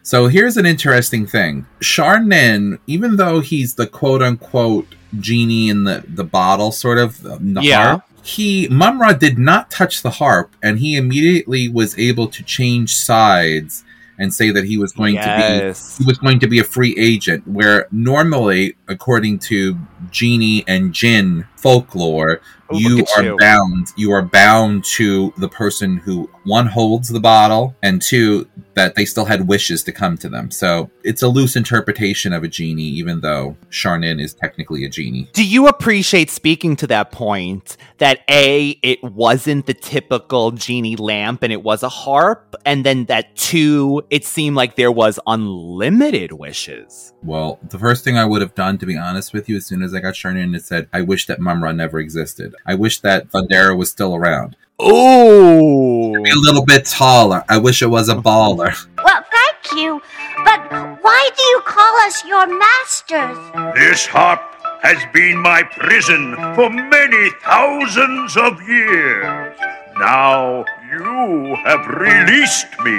So 0.06 0.28
here's 0.28 0.56
an 0.56 0.66
interesting 0.66 1.26
thing. 1.26 1.66
Charnin, 1.80 2.78
even 2.86 3.16
though 3.16 3.40
he's 3.40 3.74
the 3.74 3.88
quote 3.88 4.22
unquote 4.22 4.86
genie 5.18 5.68
in 5.68 5.82
the, 5.82 6.04
the 6.06 6.22
bottle, 6.22 6.70
sort 6.70 6.98
of, 6.98 7.20
the 7.22 7.60
Yeah. 7.60 7.82
harp, 7.88 8.02
he, 8.22 8.68
Mumm-Ra 8.70 9.14
did 9.14 9.36
not 9.36 9.68
touch 9.68 10.02
the 10.02 10.10
harp, 10.10 10.54
and 10.62 10.78
he 10.78 10.94
immediately 10.94 11.68
was 11.68 11.98
able 11.98 12.28
to 12.28 12.44
change 12.44 12.94
sides 12.94 13.82
and 14.16 14.32
say 14.32 14.52
that 14.52 14.64
he 14.64 14.78
was 14.78 14.92
going 14.92 15.14
Yes. 15.16 15.96
to 15.96 15.98
be 15.98 16.04
he 16.04 16.06
was 16.08 16.18
going 16.18 16.38
to 16.38 16.46
be 16.46 16.60
a 16.60 16.64
free 16.64 16.94
agent 16.96 17.46
where 17.48 17.88
normally 17.90 18.76
according 18.86 19.40
to 19.40 19.76
genie 20.12 20.62
and 20.68 20.92
jinn 20.92 21.46
folklore 21.56 22.40
Oh, 22.68 22.76
you 22.76 23.04
are 23.16 23.22
you. 23.22 23.36
bound 23.38 23.86
you 23.96 24.10
are 24.10 24.22
bound 24.22 24.82
to 24.96 25.32
the 25.36 25.48
person 25.48 25.98
who 25.98 26.28
one 26.42 26.66
holds 26.66 27.08
the 27.08 27.20
bottle 27.20 27.76
and 27.80 28.02
two 28.02 28.48
that 28.74 28.96
they 28.96 29.04
still 29.04 29.24
had 29.24 29.46
wishes 29.46 29.84
to 29.84 29.92
come 29.92 30.18
to 30.18 30.28
them 30.28 30.50
so 30.50 30.90
it's 31.04 31.22
a 31.22 31.28
loose 31.28 31.54
interpretation 31.54 32.32
of 32.32 32.42
a 32.42 32.48
genie 32.48 32.82
even 32.82 33.20
though 33.20 33.56
charnin 33.70 34.20
is 34.20 34.34
technically 34.34 34.84
a 34.84 34.88
genie 34.88 35.28
Do 35.32 35.46
you 35.46 35.68
appreciate 35.68 36.28
speaking 36.28 36.74
to 36.76 36.88
that 36.88 37.12
point 37.12 37.76
that 37.98 38.22
A, 38.28 38.70
it 38.82 39.00
wasn't 39.04 39.66
the 39.66 39.74
typical 39.74 40.50
genie 40.50 40.96
lamp 40.96 41.44
and 41.44 41.52
it 41.52 41.62
was 41.62 41.82
a 41.84 41.88
harp, 41.88 42.54
and 42.66 42.84
then 42.84 43.06
that 43.06 43.34
two, 43.36 44.02
it 44.10 44.24
seemed 44.26 44.54
like 44.56 44.76
there 44.76 44.92
was 44.92 45.18
unlimited 45.28 46.32
wishes? 46.32 47.12
well 47.22 47.58
the 47.70 47.78
first 47.78 48.02
thing 48.04 48.16
i 48.18 48.24
would 48.24 48.40
have 48.42 48.54
done 48.54 48.76
to 48.78 48.86
be 48.86 48.96
honest 48.96 49.32
with 49.32 49.48
you 49.48 49.56
as 49.56 49.66
soon 49.66 49.82
as 49.82 49.94
i 49.94 50.00
got 50.00 50.14
charnin 50.14 50.54
it 50.54 50.64
said 50.64 50.88
i 50.92 51.00
wish 51.00 51.26
that 51.26 51.40
mumm-ra 51.46 51.72
never 51.72 51.98
existed 51.98 52.54
i 52.66 52.74
wish 52.74 53.00
that 53.00 53.30
thundera 53.30 53.76
was 53.76 53.90
still 53.90 54.14
around 54.14 54.56
Oh, 54.78 56.12
be 56.22 56.30
a 56.30 56.34
little 56.46 56.64
bit 56.64 56.84
taller 56.84 57.42
i 57.48 57.56
wish 57.56 57.80
it 57.80 57.86
was 57.86 58.08
a 58.10 58.14
baller 58.16 58.72
Well, 59.04 59.24
thank 59.30 59.80
you. 59.80 60.02
But 60.44 60.60
why 61.02 61.30
do 61.36 61.42
you 61.52 61.60
call 61.64 61.94
us 62.06 62.24
your 62.24 62.46
masters? 62.46 63.38
This 63.74 64.06
harp 64.06 64.40
has 64.82 64.98
been 65.12 65.38
my 65.38 65.62
prison 65.62 66.34
for 66.54 66.68
many 66.70 67.30
thousands 67.42 68.36
of 68.36 68.60
years. 68.68 69.56
Now 69.98 70.64
you 70.90 71.56
have 71.64 71.86
released 71.86 72.68
me. 72.84 72.98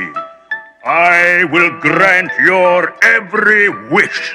I 0.86 1.44
will 1.52 1.72
grant 1.80 2.32
your 2.44 2.96
every 3.04 3.70
wish. 3.90 4.34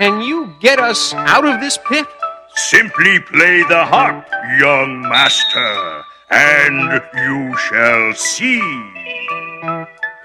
Can 0.00 0.22
you 0.22 0.54
get 0.60 0.80
us 0.80 1.12
out 1.12 1.44
of 1.44 1.60
this 1.60 1.76
pit? 1.86 2.06
Simply 2.56 3.20
play 3.20 3.62
the 3.68 3.84
harp, 3.84 4.26
young 4.58 5.02
master, 5.02 6.04
and 6.30 7.02
you 7.20 7.54
shall 7.68 8.14
see. 8.14 8.62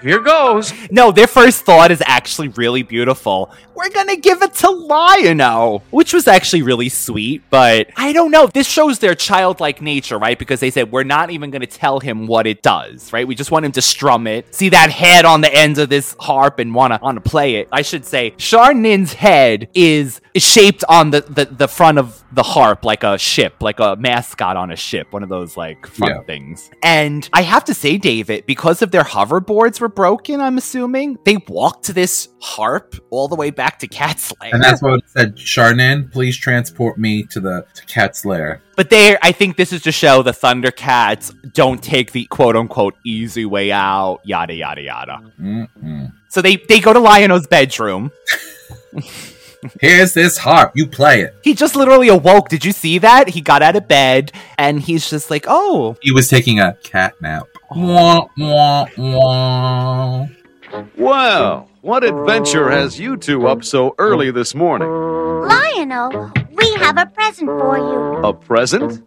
Here 0.02 0.20
goes. 0.20 0.74
No, 0.90 1.10
their 1.10 1.26
first 1.26 1.64
thought 1.64 1.90
is 1.90 2.02
actually 2.04 2.48
really 2.48 2.82
beautiful. 2.82 3.50
We're 3.74 3.88
gonna 3.88 4.16
give 4.16 4.42
it 4.42 4.52
to 4.54 4.70
Lion-O, 4.70 5.82
which 5.90 6.12
was 6.12 6.28
actually 6.28 6.62
really 6.62 6.90
sweet, 6.90 7.42
but 7.48 7.88
I 7.96 8.12
don't 8.12 8.30
know. 8.30 8.46
This 8.46 8.68
shows 8.68 8.98
their 8.98 9.14
childlike 9.14 9.80
nature, 9.80 10.18
right? 10.18 10.38
Because 10.38 10.60
they 10.60 10.70
said, 10.70 10.92
we're 10.92 11.02
not 11.04 11.30
even 11.30 11.50
gonna 11.50 11.66
tell 11.66 12.00
him 12.00 12.26
what 12.26 12.46
it 12.46 12.62
does, 12.62 13.10
right? 13.12 13.26
We 13.26 13.34
just 13.34 13.50
want 13.50 13.64
him 13.64 13.72
to 13.72 13.82
strum 13.82 14.26
it, 14.26 14.54
see 14.54 14.68
that 14.68 14.90
head 14.90 15.24
on 15.24 15.40
the 15.40 15.52
ends 15.52 15.78
of 15.78 15.88
this 15.88 16.14
harp 16.20 16.58
and 16.58 16.74
wanna, 16.74 16.98
wanna 17.02 17.22
play 17.22 17.56
it. 17.56 17.68
I 17.72 17.80
should 17.80 18.04
say, 18.04 18.32
Charnin's 18.32 19.14
head 19.14 19.68
is 19.72 20.20
is 20.36 20.42
shaped 20.44 20.84
on 20.88 21.10
the, 21.10 21.22
the, 21.22 21.46
the 21.46 21.66
front 21.66 21.96
of 21.98 22.22
the 22.32 22.42
harp 22.42 22.84
like 22.84 23.02
a 23.02 23.16
ship, 23.16 23.54
like 23.60 23.80
a 23.80 23.96
mascot 23.96 24.56
on 24.56 24.70
a 24.70 24.76
ship, 24.76 25.06
one 25.10 25.22
of 25.22 25.30
those 25.30 25.56
like 25.56 25.86
front 25.86 26.14
Yeah. 26.14 26.22
things. 26.24 26.70
And 26.82 27.26
I 27.32 27.40
have 27.40 27.64
to 27.64 27.74
say, 27.74 27.96
David, 27.96 28.44
because 28.46 28.82
of 28.82 28.90
their 28.90 29.02
hoverboards 29.04 29.80
were 29.80 29.88
broken, 29.88 30.40
I'm 30.42 30.58
assuming 30.58 31.16
they 31.24 31.38
walked 31.48 31.86
this 31.94 32.28
harp 32.42 32.94
all 33.10 33.28
the 33.28 33.34
way 33.34 33.50
back 33.50 33.78
to 33.78 33.88
Cat's 33.88 34.32
Lair. 34.40 34.50
And 34.54 34.62
that's 34.62 34.82
what 34.82 34.98
it 34.98 35.04
said. 35.08 35.36
Charnin, 35.36 36.12
please 36.12 36.36
transport 36.36 36.98
me 36.98 37.22
to 37.30 37.40
the 37.40 37.64
to 37.74 37.86
Cat's 37.86 38.24
lair. 38.26 38.60
But 38.76 38.90
they, 38.90 39.16
I 39.22 39.32
think 39.32 39.56
this 39.56 39.72
is 39.72 39.80
to 39.84 39.92
show 39.92 40.22
the 40.22 40.32
Thundercats 40.32 41.32
don't 41.54 41.82
take 41.82 42.12
the 42.12 42.26
quote 42.26 42.56
unquote 42.56 42.94
easy 43.06 43.46
way 43.46 43.72
out, 43.72 44.20
yada 44.24 44.52
yada 44.54 44.82
yada. 44.82 45.32
Mm-mm. 45.40 46.12
So 46.28 46.42
they 46.42 46.56
they 46.56 46.80
go 46.80 46.92
to 46.92 46.98
Lion-O's 47.00 47.46
bedroom. 47.46 48.12
Here's 49.80 50.14
this 50.14 50.36
harp. 50.38 50.72
You 50.74 50.86
play 50.86 51.20
it. 51.22 51.34
He 51.42 51.54
just 51.54 51.76
literally 51.76 52.08
awoke. 52.08 52.48
Did 52.48 52.64
you 52.64 52.72
see 52.72 52.98
that? 52.98 53.28
He 53.28 53.40
got 53.40 53.62
out 53.62 53.76
of 53.76 53.86
bed 53.88 54.32
and 54.58 54.80
he's 54.80 55.08
just 55.08 55.30
like, 55.30 55.44
"Oh, 55.48 55.96
He 56.02 56.12
was 56.12 56.28
taking 56.28 56.60
a 56.60 56.74
cat 56.82 57.14
nap. 57.20 57.46
Wah, 57.74 58.26
wah, 58.38 58.86
wah. 58.96 60.26
Well, 60.96 61.68
what 61.80 62.04
adventure 62.04 62.70
has 62.70 62.98
you 62.98 63.16
two 63.16 63.46
up 63.46 63.64
so 63.64 63.94
early 63.98 64.30
this 64.30 64.54
morning? 64.54 64.88
Lion-O, 64.88 66.32
we 66.52 66.72
have 66.74 66.98
a 66.98 67.06
present 67.06 67.48
for 67.48 67.78
you. 67.78 68.22
A 68.24 68.32
present? 68.32 69.02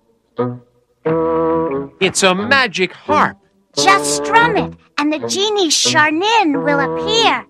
It's 1.99 2.24
a 2.24 2.34
magic 2.34 2.93
harp. 2.93 3.38
Just 3.76 4.18
strum 4.18 4.57
it, 4.57 4.74
and 4.97 5.12
the 5.14 5.20
genie 5.28 5.70
Charnin 5.70 6.64
will 6.64 6.80
appear. 6.80 7.45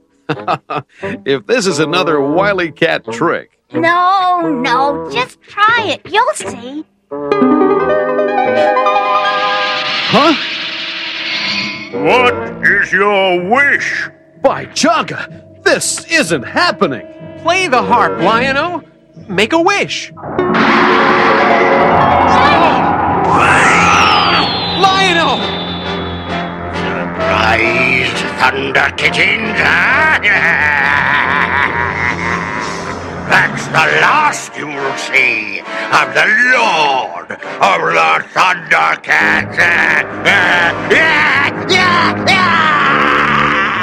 If 1.25 1.45
this 1.47 1.65
is 1.65 1.79
another 1.79 2.21
wily 2.21 2.71
cat 2.71 3.03
trick. 3.11 3.59
No, 3.73 4.41
no, 4.41 5.09
just 5.11 5.41
try 5.41 5.85
it. 5.87 6.01
You'll 6.11 6.33
see. 6.33 6.85
Huh? 10.11 10.33
What 11.91 12.33
is 12.65 12.91
your 12.91 13.49
wish? 13.49 14.09
By 14.41 14.65
Jaga, 14.67 15.63
this 15.63 16.05
isn't 16.11 16.43
happening. 16.43 17.07
Play 17.41 17.67
the 17.67 17.81
harp, 17.81 18.19
Lion-O. 18.21 18.83
Make 19.27 19.53
a 19.53 19.61
wish. 19.61 20.11
Lion-O! 24.81 25.39
Surprised 26.73 28.08
Thunder 28.39 28.89
Kittens, 28.95 29.59
huh? 29.59 30.19
That's 33.29 33.65
the 33.67 33.85
last 33.99 34.55
you'll 34.55 34.95
see 34.95 35.59
of 35.59 36.13
the 36.15 36.25
Lord 36.55 37.31
of 37.31 37.81
the 37.91 38.23
Thundercats. 38.33 39.57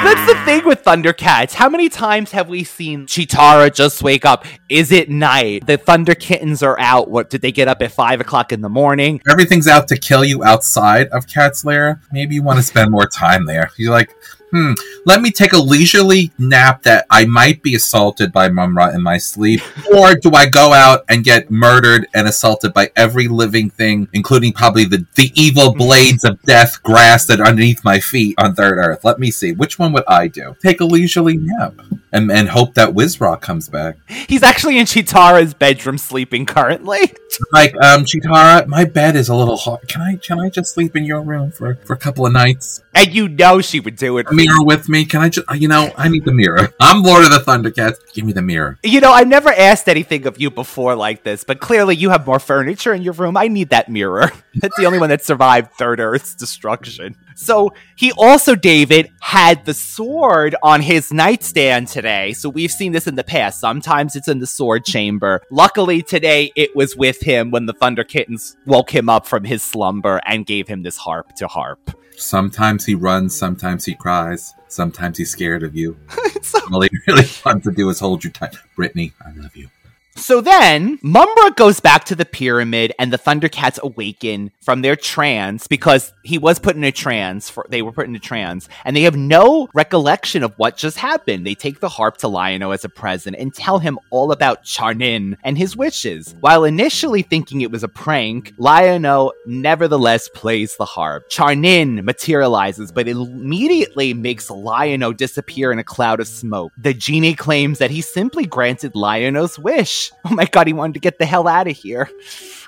That's 0.03 0.25
the 0.25 0.35
thing 0.45 0.65
with 0.65 0.83
Thundercats. 0.83 1.53
How 1.53 1.69
many 1.69 1.89
times 1.89 2.31
have 2.31 2.49
we 2.49 2.63
seen 2.63 3.07
Cheetara 3.07 3.73
just 3.73 4.01
wake 4.01 4.25
up? 4.25 4.45
Is 4.69 4.91
it 4.91 5.09
night? 5.09 5.67
The 5.67 5.77
Thunder 5.77 6.15
Kittens 6.15 6.63
are 6.63 6.79
out. 6.79 7.09
What 7.09 7.29
did 7.29 7.41
they 7.41 7.51
get 7.51 7.67
up 7.67 7.81
at 7.81 7.91
five 7.91 8.21
o'clock 8.21 8.51
in 8.51 8.61
the 8.61 8.69
morning? 8.69 9.21
Everything's 9.29 9.67
out 9.67 9.87
to 9.89 9.97
kill 9.97 10.23
you 10.23 10.43
outside 10.43 11.09
of 11.09 11.27
Cat's 11.27 11.65
lair. 11.65 12.01
Maybe 12.11 12.35
you 12.35 12.41
want 12.41 12.57
to 12.57 12.63
spend 12.63 12.89
more 12.89 13.05
time 13.05 13.45
there. 13.45 13.69
You're 13.77 13.91
like, 13.91 14.15
hmm, 14.51 14.73
let 15.05 15.21
me 15.21 15.31
take 15.31 15.53
a 15.53 15.57
leisurely 15.57 16.31
nap 16.37 16.83
that 16.83 17.05
I 17.09 17.25
might 17.25 17.61
be 17.61 17.75
assaulted 17.75 18.31
by 18.31 18.49
Mumm-Ra 18.49 18.89
in 18.89 19.01
my 19.01 19.17
sleep. 19.17 19.61
Or 19.95 20.15
do 20.15 20.31
I 20.33 20.47
go 20.47 20.73
out 20.73 21.05
and 21.07 21.23
get 21.23 21.49
murdered 21.49 22.07
and 22.13 22.27
assaulted 22.27 22.73
by 22.73 22.91
every 22.95 23.27
living 23.27 23.69
thing, 23.69 24.09
including 24.11 24.51
probably 24.51 24.83
the, 24.83 25.07
the 25.15 25.31
evil 25.33 25.73
blades 25.73 26.23
of 26.23 26.41
death 26.43 26.83
grasped 26.83 27.31
underneath 27.39 27.83
my 27.83 27.99
feet 27.99 28.35
on 28.37 28.53
Third 28.53 28.77
Earth? 28.77 29.03
Let 29.05 29.17
me 29.17 29.31
see. 29.31 29.53
Which 29.53 29.79
one 29.79 29.93
would 29.93 30.03
I 30.07 30.27
do? 30.27 30.55
Take 30.61 30.81
a 30.81 30.85
leisurely 30.85 31.37
nap 31.37 31.73
and, 32.11 32.31
and 32.31 32.49
hope 32.49 32.73
that 32.73 32.89
Wizrock 32.89 33.41
comes 33.41 33.69
back. 33.69 33.97
He's 34.07 34.43
actually 34.43 34.77
in 34.77 34.85
Cheetara's 34.85 35.53
bedroom 35.53 35.97
sleeping 35.97 36.45
currently. 36.45 37.13
Like, 37.51 37.75
um, 37.75 38.03
Cheetara, 38.03 38.65
my 38.67 38.85
bed 38.85 39.15
is 39.15 39.29
a 39.29 39.35
little 39.35 39.57
hot. 39.57 39.87
Can 39.87 40.01
I 40.01 40.15
can 40.15 40.39
I 40.39 40.49
just 40.49 40.73
sleep 40.73 40.95
in 40.95 41.03
your 41.03 41.21
room 41.21 41.51
for, 41.51 41.75
for 41.75 41.93
a 41.93 41.97
couple 41.97 42.25
of 42.25 42.33
nights? 42.33 42.81
And 42.97 43.13
you 43.13 43.27
know 43.27 43.61
she 43.61 43.79
would 43.79 43.95
do 43.95 44.17
it. 44.17 44.31
Mirror 44.31 44.63
with 44.63 44.89
me? 44.89 45.05
Can 45.05 45.21
I 45.21 45.29
just 45.29 45.49
uh, 45.49 45.53
you 45.53 45.67
know, 45.67 45.91
I 45.95 46.09
need 46.09 46.25
the 46.25 46.33
mirror. 46.33 46.73
I'm 46.79 47.03
Lord 47.03 47.23
of 47.23 47.29
the 47.29 47.39
Thundercats. 47.39 47.97
Give 48.13 48.25
me 48.25 48.33
the 48.33 48.41
mirror. 48.41 48.79
You 48.83 49.01
know, 49.01 49.11
I've 49.11 49.27
never 49.27 49.49
asked 49.49 49.87
anything 49.87 50.25
of 50.25 50.41
you 50.41 50.49
before 50.49 50.95
like 50.95 51.23
this, 51.23 51.43
but 51.43 51.59
clearly 51.59 51.95
you 51.95 52.09
have 52.09 52.25
more 52.25 52.39
furniture 52.39 52.93
in 52.93 53.03
your 53.03 53.13
room. 53.13 53.37
I 53.37 53.49
need 53.49 53.69
that 53.69 53.87
mirror. 53.87 54.31
That's 54.55 54.75
the 54.77 54.85
only 54.85 54.97
one 54.97 55.09
that 55.09 55.23
survived 55.23 55.73
Third 55.73 55.99
Earth's 55.99 56.33
destruction. 56.33 57.15
So 57.35 57.73
he 57.95 58.11
also, 58.13 58.55
David, 58.55 59.11
had 59.21 59.63
the 59.65 59.75
sword 59.75 60.55
on 60.63 60.81
his 60.81 61.13
nightstand 61.13 61.89
today. 61.89 62.33
So 62.33 62.49
we've 62.49 62.71
seen 62.71 62.93
this 62.93 63.05
in 63.05 63.13
the 63.13 63.23
past. 63.23 63.59
Sometimes 63.59 64.15
it's 64.15 64.27
in 64.27 64.39
the 64.39 64.47
sword 64.47 64.85
chamber. 64.85 65.43
Luckily 65.51 66.01
today 66.01 66.51
it 66.55 66.75
was 66.75 66.95
with 66.95 67.21
him 67.21 67.51
when 67.51 67.67
the 67.67 67.73
Thunder 67.73 68.03
Kittens 68.03 68.57
woke 68.65 68.89
him 68.89 69.07
up 69.07 69.27
from 69.27 69.43
his 69.43 69.61
slumber 69.61 70.19
and 70.25 70.47
gave 70.47 70.67
him 70.67 70.81
this 70.81 70.97
harp 70.97 71.35
to 71.35 71.47
harp. 71.47 71.91
Sometimes 72.19 72.83
he 72.83 72.95
runs, 72.95 73.37
sometimes 73.37 73.85
he 73.85 73.93
cries, 73.93 74.55
sometimes 74.67 75.19
he's 75.19 75.29
scared 75.29 75.61
of 75.61 75.75
you. 75.75 75.97
All 76.71 76.81
he 76.81 76.89
really 77.07 77.27
wants 77.45 77.65
to 77.65 77.71
do 77.71 77.87
is 77.89 77.99
hold 77.99 78.23
you 78.23 78.31
tight. 78.31 78.55
Brittany, 78.75 79.13
I 79.23 79.31
love 79.33 79.55
you. 79.55 79.69
So 80.17 80.41
then, 80.41 80.99
Mumm-Ra 81.03 81.51
goes 81.51 81.79
back 81.79 82.03
to 82.05 82.15
the 82.15 82.25
pyramid, 82.25 82.91
and 82.99 83.13
the 83.13 83.17
Thundercats 83.17 83.79
awaken 83.79 84.51
from 84.61 84.81
their 84.81 84.97
trance 84.97 85.67
because 85.67 86.11
he 86.23 86.37
was 86.37 86.59
put 86.59 86.75
in 86.75 86.83
a 86.83 86.91
trance. 86.91 87.49
For 87.49 87.65
they 87.69 87.81
were 87.81 87.93
put 87.93 88.07
in 88.07 88.15
a 88.15 88.19
trance, 88.19 88.67
and 88.83 88.95
they 88.95 89.03
have 89.03 89.15
no 89.15 89.69
recollection 89.73 90.43
of 90.43 90.53
what 90.57 90.75
just 90.75 90.97
happened. 90.97 91.45
They 91.45 91.55
take 91.55 91.79
the 91.79 91.87
harp 91.87 92.17
to 92.17 92.27
Lion-O 92.27 92.71
as 92.71 92.83
a 92.83 92.89
present 92.89 93.37
and 93.37 93.53
tell 93.53 93.79
him 93.79 93.99
all 94.09 94.31
about 94.31 94.65
Charnin 94.65 95.37
and 95.43 95.57
his 95.57 95.77
wishes. 95.77 96.35
While 96.41 96.65
initially 96.65 97.21
thinking 97.21 97.61
it 97.61 97.71
was 97.71 97.83
a 97.83 97.87
prank, 97.87 98.53
Lion-O 98.57 99.31
nevertheless 99.45 100.29
plays 100.33 100.75
the 100.75 100.85
harp. 100.85 101.29
Charnin 101.29 102.03
materializes, 102.03 102.91
but 102.91 103.07
immediately 103.07 104.13
makes 104.13 104.49
Lion-O 104.49 105.13
disappear 105.13 105.71
in 105.71 105.79
a 105.79 105.83
cloud 105.83 106.19
of 106.19 106.27
smoke. 106.27 106.73
The 106.77 106.93
genie 106.93 107.35
claims 107.35 107.77
that 107.77 107.91
he 107.91 108.01
simply 108.01 108.45
granted 108.45 108.95
Lion-O's 108.95 109.57
wish. 109.57 110.06
Oh 110.25 110.33
my 110.33 110.45
god, 110.45 110.67
he 110.67 110.73
wanted 110.73 110.93
to 110.93 110.99
get 110.99 111.19
the 111.19 111.25
hell 111.25 111.47
out 111.47 111.67
of 111.67 111.75
here. 111.75 112.09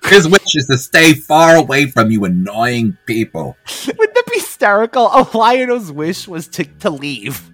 His 0.05 0.27
wish 0.27 0.55
is 0.55 0.67
to 0.67 0.77
stay 0.77 1.13
far 1.13 1.55
away 1.55 1.87
from 1.87 2.11
you 2.11 2.25
annoying 2.25 2.97
people. 3.05 3.57
Wouldn't 3.85 4.13
that 4.15 4.25
be 4.31 4.39
hysterical? 4.39 5.09
Oh, 5.11 5.29
Lion-O's 5.33 5.91
wish 5.91 6.27
was 6.27 6.47
to, 6.49 6.63
to 6.63 6.89
leave. 6.89 7.51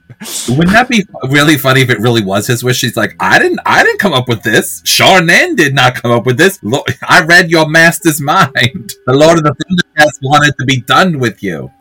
Wouldn't 0.47 0.71
that 0.71 0.87
be 0.89 1.05
really 1.29 1.57
funny 1.57 1.81
if 1.81 1.89
it 1.89 1.99
really 1.99 2.23
was 2.23 2.47
his 2.47 2.63
wish? 2.63 2.81
He's 2.81 2.95
like, 2.95 3.15
I 3.19 3.39
didn't, 3.39 3.59
I 3.65 3.83
didn't 3.83 3.99
come 3.99 4.13
up 4.13 4.27
with 4.27 4.43
this. 4.43 4.81
Charnin 4.83 5.55
did 5.55 5.73
not 5.73 5.95
come 5.95 6.11
up 6.11 6.25
with 6.25 6.37
this. 6.37 6.59
I 7.07 7.23
read 7.23 7.49
your 7.49 7.67
master's 7.67 8.21
mind. 8.21 8.93
The 9.05 9.13
Lord 9.13 9.39
of 9.39 9.43
the 9.43 9.55
Thundercats 9.55 10.19
wanted 10.21 10.55
to 10.59 10.65
be 10.65 10.81
done 10.81 11.19
with 11.19 11.43
you. 11.43 11.71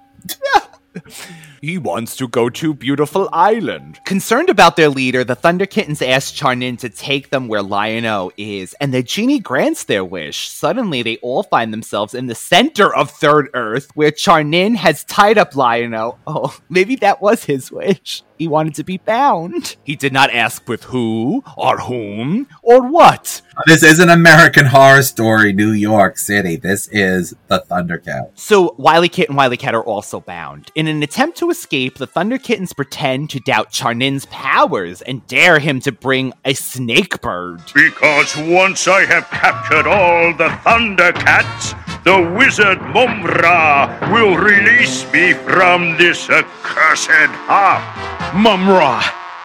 He 1.64 1.78
wants 1.78 2.14
to 2.16 2.28
go 2.28 2.50
to 2.50 2.74
Beautiful 2.74 3.30
Island. 3.32 3.98
Concerned 4.04 4.50
about 4.50 4.76
their 4.76 4.90
leader, 4.90 5.24
the 5.24 5.34
Thunder 5.34 5.64
Kittens 5.64 6.02
ask 6.02 6.34
Charnin 6.34 6.78
to 6.80 6.90
take 6.90 7.30
them 7.30 7.48
where 7.48 7.62
Lion-O 7.62 8.32
is, 8.36 8.74
and 8.82 8.92
the 8.92 9.02
genie 9.02 9.38
grants 9.38 9.84
their 9.84 10.04
wish. 10.04 10.50
Suddenly, 10.50 11.02
they 11.02 11.16
all 11.22 11.42
find 11.42 11.72
themselves 11.72 12.12
in 12.12 12.26
the 12.26 12.34
center 12.34 12.94
of 12.94 13.10
Third 13.10 13.48
Earth, 13.54 13.88
where 13.94 14.10
Charnin 14.10 14.76
has 14.76 15.04
tied 15.04 15.38
up 15.38 15.56
Lion-O. 15.56 16.18
Oh, 16.26 16.54
maybe 16.68 16.96
that 16.96 17.22
was 17.22 17.44
his 17.44 17.72
wish. 17.72 18.22
He 18.36 18.46
wanted 18.46 18.74
to 18.74 18.84
be 18.84 18.98
bound. 18.98 19.76
He 19.84 19.96
did 19.96 20.12
not 20.12 20.34
ask 20.34 20.68
with 20.68 20.84
who, 20.84 21.42
or 21.56 21.78
whom, 21.78 22.46
or 22.62 22.90
what. 22.90 23.40
This 23.66 23.84
is 23.84 24.00
an 24.00 24.10
American 24.10 24.66
Horror 24.66 25.02
Story, 25.02 25.52
New 25.52 25.70
York 25.70 26.18
City. 26.18 26.56
This 26.56 26.88
is 26.88 27.34
the 27.46 27.64
Thundercat. 27.70 28.32
So 28.34 28.70
WilyKit 28.80 29.28
and 29.28 29.38
WilyKat 29.38 29.72
are 29.72 29.82
also 29.82 30.20
bound. 30.20 30.72
In 30.74 30.88
an 30.88 31.02
attempt 31.02 31.38
to 31.38 31.50
escape, 31.50 31.96
the 31.96 32.06
Thunder 32.06 32.36
Kittens 32.36 32.72
pretend 32.72 33.30
to 33.30 33.40
doubt 33.40 33.70
Charnin's 33.70 34.26
powers 34.26 35.02
and 35.02 35.24
dare 35.28 35.60
him 35.60 35.78
to 35.80 35.92
bring 35.92 36.32
a 36.44 36.54
snake 36.54 37.20
bird. 37.20 37.62
Because 37.74 38.36
once 38.36 38.88
I 38.88 39.04
have 39.06 39.28
captured 39.30 39.86
all 39.86 40.34
the 40.34 40.48
Thundercats, 40.48 41.74
the 42.02 42.36
wizard 42.36 42.82
Mumm-Ra 42.82 44.10
will 44.12 44.36
release 44.36 45.10
me 45.12 45.32
from 45.32 45.96
this 45.96 46.28
accursed 46.28 47.30
harp. 47.46 48.34
Mumm-Ra! 48.34 49.00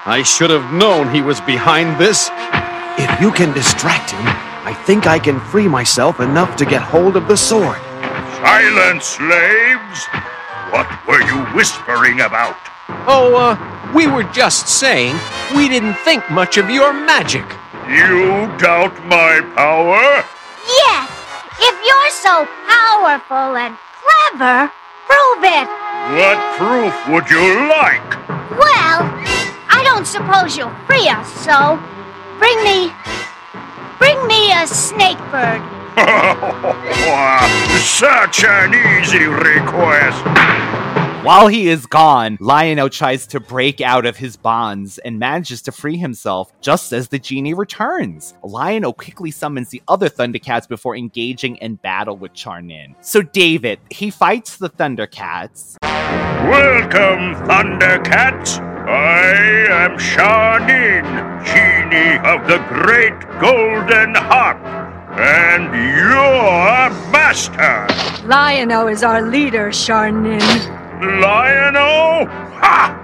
I 0.05 0.23
should 0.23 0.49
have 0.49 0.73
known 0.73 1.13
he 1.13 1.21
was 1.21 1.39
behind 1.41 1.99
this. 1.99 2.29
If 2.99 3.21
you 3.21 3.31
can 3.31 3.53
distract 3.53 4.11
him, 4.11 4.21
I 4.25 4.73
think 4.85 5.07
I 5.07 5.19
can 5.19 5.39
free 5.39 5.69
myself 5.69 6.19
enough 6.19 6.57
to 6.57 6.65
get 6.65 6.81
hold 6.81 7.15
of 7.15 7.29
the 7.29 7.37
sword. 7.37 7.79
Silence, 8.43 9.05
slaves! 9.05 10.05
What 10.71 10.87
were 11.07 11.21
you 11.21 11.39
whispering 11.55 12.19
about? 12.21 12.57
Oh, 13.07 13.35
uh, 13.35 13.93
we 13.93 14.07
were 14.07 14.25
just 14.25 14.67
saying 14.67 15.15
we 15.55 15.69
didn't 15.69 15.95
think 16.03 16.29
much 16.29 16.57
of 16.57 16.69
your 16.69 16.91
magic. 16.91 17.45
You 17.87 18.51
doubt 18.59 18.93
my 19.05 19.39
power? 19.55 20.03
Yes, 20.67 21.09
if 21.57 21.75
you're 21.87 22.11
so 22.11 22.45
powerful 22.67 23.55
and 23.55 23.77
clever, 24.03 24.71
prove 25.07 25.43
it. 25.43 25.67
What 26.19 26.37
proof 26.59 26.93
would 27.07 27.29
you 27.29 27.69
like? 27.69 28.09
Well, 28.51 29.07
I 29.71 29.81
don't 29.85 30.05
suppose 30.05 30.57
you'll 30.57 30.75
free 30.85 31.07
us, 31.07 31.31
so 31.45 31.79
bring 32.39 32.63
me. 32.63 32.91
Bring 33.99 34.27
me 34.27 34.51
a 34.53 34.65
snake 34.65 35.19
bird. 35.29 35.61
Such 37.83 38.43
an 38.45 38.73
easy 38.73 39.25
request. 39.25 40.25
While 41.21 41.47
he 41.47 41.67
is 41.67 41.85
gone, 41.85 42.37
Lion-O 42.39 42.87
tries 42.87 43.27
to 43.27 43.41
break 43.41 43.81
out 43.81 44.05
of 44.05 44.15
his 44.15 44.37
bonds 44.37 44.99
and 44.99 45.19
manages 45.19 45.61
to 45.63 45.71
free 45.73 45.97
himself 45.97 46.53
just 46.61 46.93
as 46.93 47.09
the 47.09 47.19
genie 47.19 47.53
returns. 47.53 48.35
Lion-O 48.41 48.93
quickly 48.93 49.29
summons 49.29 49.67
the 49.67 49.83
other 49.89 50.09
Thundercats 50.09 50.65
before 50.65 50.95
engaging 50.95 51.57
in 51.57 51.75
battle 51.75 52.15
with 52.15 52.31
Charnin. 52.31 52.95
So 53.01 53.21
David, 53.21 53.79
he 53.91 54.11
fights 54.11 54.55
the 54.55 54.69
Thundercats. 54.69 55.75
Welcome, 55.83 57.35
Thundercats. 57.45 58.68
I 58.89 59.67
am 59.69 59.99
Charnin, 59.99 61.05
genie 61.45 62.17
of 62.27 62.47
the 62.47 62.57
great 62.73 63.19
golden 63.39 64.15
harp, 64.15 64.57
and 65.15 65.65
your 65.95 66.89
master. 67.11 67.85
Lion-O 68.27 68.87
is 68.87 69.03
our 69.03 69.21
leader, 69.21 69.69
Charnin. 69.69 70.41
Lion-O? 71.21 72.25
Ha! 72.61 72.95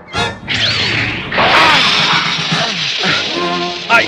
I. 3.88 4.06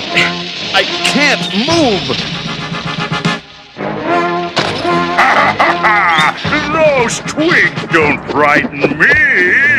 I 0.74 0.84
can't 1.06 1.42
move! 1.68 2.18
Those 6.74 7.20
twigs 7.32 7.94
don't 7.94 8.24
frighten 8.32 8.98
me! 8.98 9.77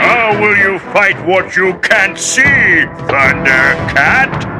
How 0.00 0.40
will 0.40 0.56
you 0.56 0.78
fight 0.92 1.26
what 1.26 1.56
you 1.56 1.78
can't 1.78 2.18
see, 2.18 2.42
Thundercat? 2.42 4.51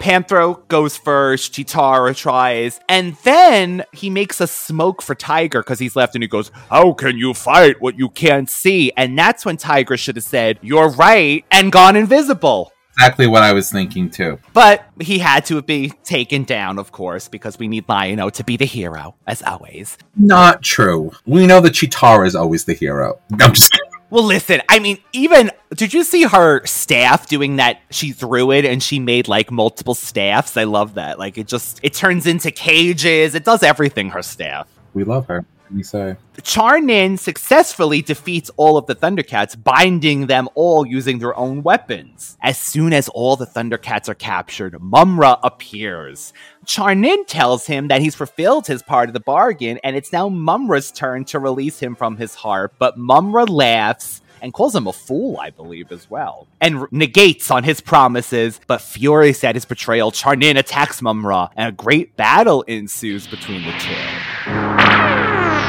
Panthro 0.00 0.66
goes 0.68 0.96
first, 0.96 1.52
Cheetara 1.52 2.16
tries, 2.16 2.80
and 2.88 3.16
then 3.22 3.84
he 3.92 4.08
makes 4.08 4.40
a 4.40 4.46
smoke 4.46 5.02
for 5.02 5.14
Tygra 5.14 5.60
because 5.60 5.78
he's 5.78 5.94
left 5.94 6.14
and 6.14 6.24
he 6.24 6.28
goes, 6.28 6.50
How 6.70 6.94
can 6.94 7.18
you 7.18 7.34
fight 7.34 7.82
what 7.82 7.98
you 7.98 8.08
can't 8.08 8.48
see? 8.48 8.92
And 8.96 9.18
that's 9.18 9.44
when 9.44 9.58
Tygra 9.58 9.98
should 9.98 10.16
have 10.16 10.24
said, 10.24 10.58
You're 10.62 10.88
right, 10.88 11.44
and 11.50 11.70
gone 11.70 11.96
invisible. 11.96 12.72
Exactly 12.94 13.26
what 13.26 13.42
I 13.42 13.52
was 13.52 13.70
thinking 13.70 14.08
too. 14.08 14.38
But 14.54 14.86
he 15.00 15.18
had 15.18 15.44
to 15.46 15.60
be 15.60 15.90
taken 16.02 16.44
down, 16.44 16.78
of 16.78 16.92
course, 16.92 17.28
because 17.28 17.58
we 17.58 17.68
need 17.68 17.86
Lion-O 17.86 18.30
to 18.30 18.44
be 18.44 18.56
the 18.56 18.64
hero, 18.64 19.14
as 19.26 19.42
always. 19.42 19.98
Not 20.16 20.62
true. 20.62 21.12
We 21.26 21.46
know 21.46 21.60
that 21.60 21.74
Cheetara 21.74 22.26
is 22.26 22.34
always 22.34 22.64
the 22.64 22.74
hero. 22.74 23.20
I'm 23.38 23.52
just 23.52 23.70
kidding. 23.72 23.89
Well, 24.10 24.24
listen, 24.24 24.60
I 24.68 24.80
mean, 24.80 24.98
even 25.12 25.52
did 25.74 25.94
you 25.94 26.02
see 26.02 26.24
her 26.24 26.66
staff 26.66 27.28
doing 27.28 27.56
that? 27.56 27.80
She 27.90 28.10
threw 28.10 28.50
it 28.50 28.64
and 28.64 28.82
she 28.82 28.98
made 28.98 29.28
like 29.28 29.52
multiple 29.52 29.94
staffs. 29.94 30.56
I 30.56 30.64
love 30.64 30.94
that. 30.94 31.18
Like 31.18 31.38
it 31.38 31.46
just 31.46 31.78
it 31.84 31.94
turns 31.94 32.26
into 32.26 32.50
cages. 32.50 33.36
It 33.36 33.44
does 33.44 33.62
everything. 33.62 34.10
Her 34.10 34.22
staff. 34.22 34.68
We 34.94 35.04
love 35.04 35.26
her. 35.26 35.44
You 35.72 35.84
say? 35.84 36.16
Charnin 36.38 37.18
successfully 37.18 38.02
defeats 38.02 38.50
all 38.56 38.76
of 38.76 38.86
the 38.86 38.94
Thundercats, 38.94 39.62
binding 39.62 40.26
them 40.26 40.48
all 40.54 40.86
using 40.86 41.18
their 41.18 41.36
own 41.36 41.62
weapons. 41.62 42.36
As 42.42 42.58
soon 42.58 42.92
as 42.92 43.08
all 43.10 43.36
the 43.36 43.46
Thundercats 43.46 44.08
are 44.08 44.14
captured, 44.14 44.80
Mumm-Ra 44.80 45.38
appears. 45.42 46.32
Charnin 46.64 47.26
tells 47.26 47.66
him 47.66 47.88
that 47.88 48.00
he's 48.00 48.14
fulfilled 48.14 48.66
his 48.66 48.82
part 48.82 49.08
of 49.08 49.12
the 49.12 49.20
bargain, 49.20 49.78
and 49.84 49.94
it's 49.94 50.12
now 50.12 50.28
Mumm-Ra's 50.28 50.90
turn 50.90 51.24
to 51.26 51.38
release 51.38 51.78
him 51.78 51.94
from 51.94 52.16
his 52.16 52.34
harp, 52.34 52.74
but 52.78 52.98
Mumm-Ra 52.98 53.44
laughs 53.44 54.22
and 54.42 54.52
calls 54.54 54.74
him 54.74 54.86
a 54.86 54.92
fool, 54.92 55.38
I 55.38 55.50
believe, 55.50 55.92
as 55.92 56.08
well, 56.10 56.46
and 56.60 56.86
negates 56.90 57.50
on 57.50 57.62
his 57.62 57.80
promises. 57.80 58.58
But 58.66 58.80
furious 58.80 59.44
at 59.44 59.54
his 59.54 59.66
betrayal, 59.66 60.10
Charnin 60.10 60.58
attacks 60.58 61.02
Mumm-Ra, 61.02 61.50
and 61.56 61.68
a 61.68 61.72
great 61.72 62.16
battle 62.16 62.62
ensues 62.62 63.26
between 63.26 63.62
the 63.62 63.72
two. 63.72 64.19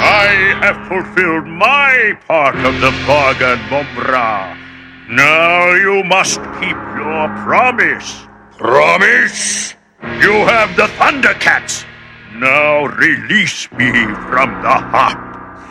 I 0.02 0.58
have 0.62 0.88
fulfilled 0.88 1.46
my 1.46 2.18
part 2.28 2.56
of 2.56 2.74
the 2.82 2.92
bargain, 3.06 3.62
Mumm-Ra. 3.70 4.58
Now 5.10 5.74
you 5.76 6.04
must 6.04 6.40
keep 6.60 6.78
your 6.98 7.30
promise. 7.46 8.26
Promise? 8.58 9.76
You 10.02 10.34
have 10.50 10.76
the 10.76 10.88
Thundercats. 10.98 11.86
Now 12.34 12.86
release 12.86 13.72
me 13.74 13.92
from 14.32 14.50
the 14.66 14.78
harp. 14.90 15.22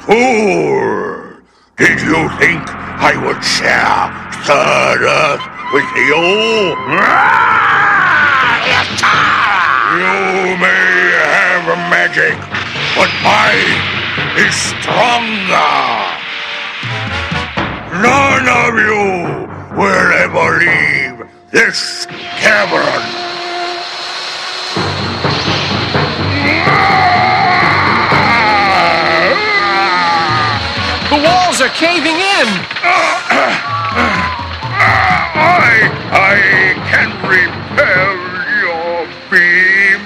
Fool! 0.07 1.43
Did 1.77 2.01
you 2.01 2.29
think 2.39 2.63
I 3.03 3.19
would 3.27 3.43
share 3.43 4.13
Third 4.47 5.03
Earth 5.03 5.43
with 5.75 5.91
you? 6.07 6.23
You 9.99 10.57
may 10.63 11.19
have 11.19 11.67
magic, 11.91 12.39
but 12.95 13.11
mine 13.25 13.90
is 14.47 14.55
stronger. 14.55 15.71
None 18.01 18.47
of 18.49 18.73
you 18.87 19.05
will 19.77 20.11
ever 20.25 20.49
leave 20.65 21.29
this 21.51 22.07
cavern. 22.41 23.05
The 31.11 31.21
walls 31.27 31.61
are 31.61 31.75
caving 31.77 32.17
in. 32.17 32.49
I, 35.37 35.71
I 36.13 36.37
can 36.91 37.11
repel 37.29 38.17
your 38.65 39.05
beam, 39.29 40.01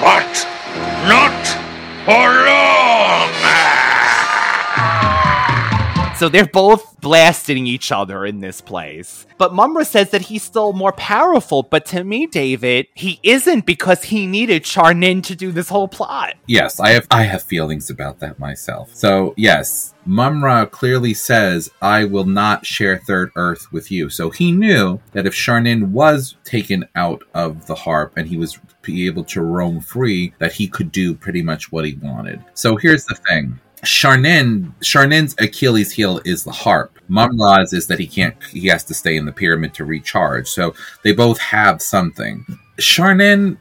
but 0.00 0.32
not 1.06 1.36
for 2.06 2.55
So 6.18 6.30
they're 6.30 6.46
both 6.46 6.98
blasting 7.02 7.66
each 7.66 7.92
other 7.92 8.24
in 8.24 8.40
this 8.40 8.62
place. 8.62 9.26
But 9.36 9.52
Mumm-Ra 9.52 9.82
says 9.82 10.10
that 10.10 10.22
he's 10.22 10.42
still 10.42 10.72
more 10.72 10.92
powerful, 10.92 11.62
but 11.62 11.84
to 11.86 12.04
me, 12.04 12.26
David, 12.26 12.86
he 12.94 13.20
isn't 13.22 13.66
because 13.66 14.04
he 14.04 14.26
needed 14.26 14.62
Charnin 14.62 15.22
to 15.24 15.36
do 15.36 15.52
this 15.52 15.68
whole 15.68 15.88
plot. 15.88 16.34
Yes, 16.46 16.80
I 16.80 16.90
have 16.92 17.06
I 17.10 17.24
have 17.24 17.42
feelings 17.42 17.90
about 17.90 18.20
that 18.20 18.38
myself. 18.38 18.94
So 18.94 19.34
yes, 19.36 19.92
Mumm-Ra 20.06 20.64
clearly 20.64 21.12
says, 21.12 21.70
I 21.82 22.04
will 22.04 22.24
not 22.24 22.64
share 22.64 22.96
Third 22.96 23.30
Earth 23.36 23.70
with 23.70 23.90
you. 23.90 24.08
So 24.08 24.30
he 24.30 24.52
knew 24.52 25.00
that 25.12 25.26
if 25.26 25.34
Charnin 25.34 25.88
was 25.88 26.36
taken 26.44 26.88
out 26.94 27.24
of 27.34 27.66
the 27.66 27.74
harp 27.74 28.14
and 28.16 28.26
he 28.26 28.38
was 28.38 28.58
able 28.88 29.24
to 29.24 29.42
roam 29.42 29.80
free, 29.80 30.32
that 30.38 30.52
he 30.52 30.68
could 30.68 30.92
do 30.92 31.12
pretty 31.12 31.42
much 31.42 31.72
what 31.72 31.84
he 31.84 31.94
wanted. 31.94 32.42
So 32.54 32.76
here's 32.76 33.04
the 33.04 33.16
thing. 33.16 33.58
Charnin, 33.86 34.72
Charnin's 34.80 35.34
Achilles 35.38 35.92
heel 35.92 36.20
is 36.24 36.44
the 36.44 36.52
harp. 36.52 36.98
Mumm-Ra's 37.08 37.72
is 37.72 37.86
that 37.86 38.00
he 38.00 38.06
can't, 38.06 38.34
he 38.50 38.66
has 38.66 38.82
to 38.84 38.94
stay 38.94 39.16
in 39.16 39.26
the 39.26 39.32
pyramid 39.32 39.74
to 39.74 39.84
recharge. 39.84 40.48
So 40.48 40.74
they 41.04 41.12
both 41.12 41.38
have 41.38 41.80
something. 41.80 42.44
Charnin, 42.78 43.56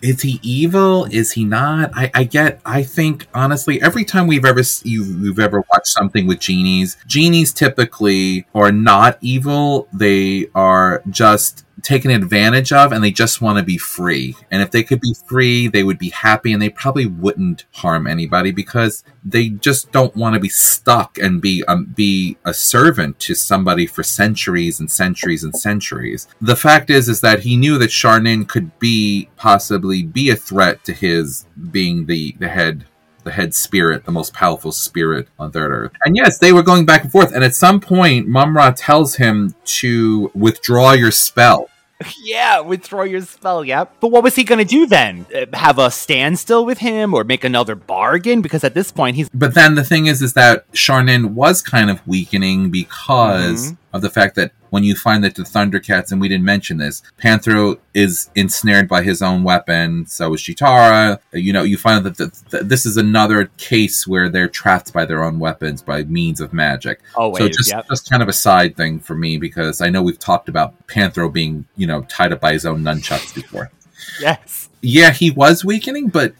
is 0.00 0.22
he 0.22 0.38
evil? 0.42 1.06
Is 1.06 1.32
he 1.32 1.44
not? 1.44 1.90
I, 1.94 2.10
I 2.14 2.24
get. 2.24 2.60
I 2.64 2.84
think 2.84 3.26
honestly, 3.34 3.82
every 3.82 4.04
time 4.04 4.28
we've 4.28 4.44
ever 4.44 4.60
s- 4.60 4.84
you, 4.84 5.02
you've 5.02 5.40
ever 5.40 5.64
watched 5.72 5.88
something 5.88 6.28
with 6.28 6.38
genies, 6.38 6.96
genies 7.08 7.52
typically 7.52 8.46
are 8.54 8.70
not 8.70 9.18
evil. 9.22 9.88
They 9.92 10.46
are 10.54 11.02
just 11.10 11.64
taken 11.82 12.10
advantage 12.10 12.72
of 12.72 12.92
and 12.92 13.02
they 13.02 13.10
just 13.10 13.40
want 13.40 13.58
to 13.58 13.64
be 13.64 13.78
free. 13.78 14.36
And 14.50 14.62
if 14.62 14.70
they 14.70 14.82
could 14.82 15.00
be 15.00 15.14
free, 15.26 15.68
they 15.68 15.82
would 15.82 15.98
be 15.98 16.10
happy 16.10 16.52
and 16.52 16.60
they 16.60 16.68
probably 16.68 17.06
wouldn't 17.06 17.64
harm 17.72 18.06
anybody 18.06 18.50
because 18.50 19.04
they 19.24 19.50
just 19.50 19.92
don't 19.92 20.16
want 20.16 20.34
to 20.34 20.40
be 20.40 20.48
stuck 20.48 21.18
and 21.18 21.40
be 21.40 21.64
um, 21.64 21.86
be 21.94 22.36
a 22.44 22.54
servant 22.54 23.18
to 23.20 23.34
somebody 23.34 23.86
for 23.86 24.02
centuries 24.02 24.80
and 24.80 24.90
centuries 24.90 25.44
and 25.44 25.56
centuries. 25.56 26.28
The 26.40 26.56
fact 26.56 26.90
is 26.90 27.08
is 27.08 27.20
that 27.20 27.40
he 27.40 27.56
knew 27.56 27.78
that 27.78 27.90
Charnin 27.90 28.48
could 28.48 28.78
be 28.78 29.28
possibly 29.36 30.02
be 30.02 30.30
a 30.30 30.36
threat 30.36 30.84
to 30.84 30.92
his 30.92 31.46
being 31.70 32.06
the 32.06 32.34
the 32.38 32.48
head 32.48 32.86
the 33.24 33.30
head 33.30 33.54
spirit, 33.54 34.04
the 34.04 34.12
most 34.12 34.32
powerful 34.34 34.72
spirit 34.72 35.28
on 35.38 35.50
third 35.52 35.70
earth. 35.70 35.92
And 36.04 36.16
yes, 36.16 36.38
they 36.38 36.52
were 36.52 36.62
going 36.62 36.84
back 36.86 37.02
and 37.02 37.12
forth. 37.12 37.32
And 37.32 37.44
at 37.44 37.54
some 37.54 37.80
point, 37.80 38.26
Mumm-Ra 38.28 38.72
tells 38.76 39.16
him 39.16 39.54
to 39.64 40.30
withdraw 40.34 40.92
your 40.92 41.10
spell. 41.10 41.68
yeah, 42.24 42.60
withdraw 42.60 43.02
your 43.02 43.20
spell, 43.20 43.62
yep. 43.62 43.94
But 44.00 44.08
what 44.08 44.22
was 44.22 44.34
he 44.34 44.42
going 44.44 44.58
to 44.58 44.64
do 44.64 44.86
then? 44.86 45.26
Uh, 45.34 45.44
Have 45.54 45.78
a 45.78 45.90
standstill 45.90 46.64
with 46.64 46.78
him 46.78 47.12
or 47.12 47.24
make 47.24 47.44
another 47.44 47.74
bargain? 47.74 48.40
Because 48.40 48.64
at 48.64 48.72
this 48.72 48.90
point, 48.90 49.16
he's. 49.16 49.28
But 49.34 49.54
then 49.54 49.74
the 49.74 49.84
thing 49.84 50.06
is, 50.06 50.22
is 50.22 50.32
that 50.32 50.70
Charnin 50.72 51.32
was 51.32 51.60
kind 51.60 51.90
of 51.90 52.00
weakening 52.06 52.70
because 52.70 53.72
Mhm. 53.72 53.76
of 53.92 54.00
the 54.00 54.08
fact 54.08 54.34
that 54.36 54.52
when 54.70 54.84
you 54.84 54.94
find 54.94 55.22
that 55.24 55.34
the 55.34 55.42
Thundercats, 55.42 56.10
and 56.10 56.20
we 56.20 56.28
didn't 56.28 56.44
mention 56.44 56.78
this, 56.78 57.02
Panthro 57.18 57.78
is 57.94 58.30
ensnared 58.34 58.88
by 58.88 59.02
his 59.02 59.20
own 59.20 59.42
weapon. 59.42 60.06
So 60.06 60.34
is 60.34 60.40
Cheetara. 60.40 61.20
You 61.32 61.52
know, 61.52 61.62
you 61.62 61.76
find 61.76 62.04
that 62.06 62.16
the, 62.16 62.30
th 62.50 62.64
this 62.64 62.86
is 62.86 62.96
another 62.96 63.50
case 63.58 64.06
where 64.06 64.28
they're 64.28 64.48
trapped 64.48 64.92
by 64.92 65.04
their 65.04 65.22
own 65.22 65.38
weapons 65.38 65.82
by 65.82 66.04
means 66.04 66.40
of 66.40 66.52
magic. 66.52 67.00
so 67.38 67.48
just 67.48 67.70
yep. 67.70 67.86
just 67.88 68.08
kind 68.08 68.22
of 68.22 68.28
a 68.28 68.32
side 68.32 68.76
thing 68.76 69.00
for 69.00 69.14
me 69.14 69.36
because 69.36 69.80
I 69.80 69.90
know 69.90 70.02
we've 70.02 70.18
talked 70.18 70.48
about 70.48 70.86
Panthro 70.86 71.32
being 71.32 71.66
you 71.76 71.86
know 71.86 72.02
tied 72.02 72.32
up 72.32 72.40
by 72.40 72.52
his 72.52 72.66
own 72.66 72.82
nunchucks 72.82 73.34
before. 73.34 73.70
Yes. 74.18 74.70
Yeah, 74.80 75.12
he 75.12 75.30
was 75.30 75.64
weakening, 75.64 76.08
but 76.08 76.34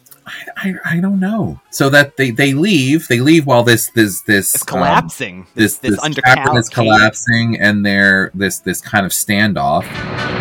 I, 0.56 0.70
I, 0.70 0.74
I 0.96 1.00
don't 1.00 1.18
know. 1.20 1.60
So 1.70 1.88
that 1.90 2.16
they, 2.16 2.30
they 2.30 2.52
leave, 2.54 3.08
they 3.08 3.20
leave 3.20 3.46
while 3.46 3.62
this 3.62 3.90
this 3.90 4.22
this 4.22 4.54
It's 4.54 4.64
collapsing. 4.64 5.40
um, 5.40 5.46
this 5.54 5.78
This- 5.78 5.98
this, 6.00 6.14
this 6.14 6.24
cabin 6.24 6.56
is 6.56 6.68
collapsing, 6.68 7.60
and 7.60 7.84
they're 7.84 8.30
this 8.34 8.58
this 8.60 8.80
kind 8.80 9.04
of 9.06 9.12
standoff. 9.12 9.84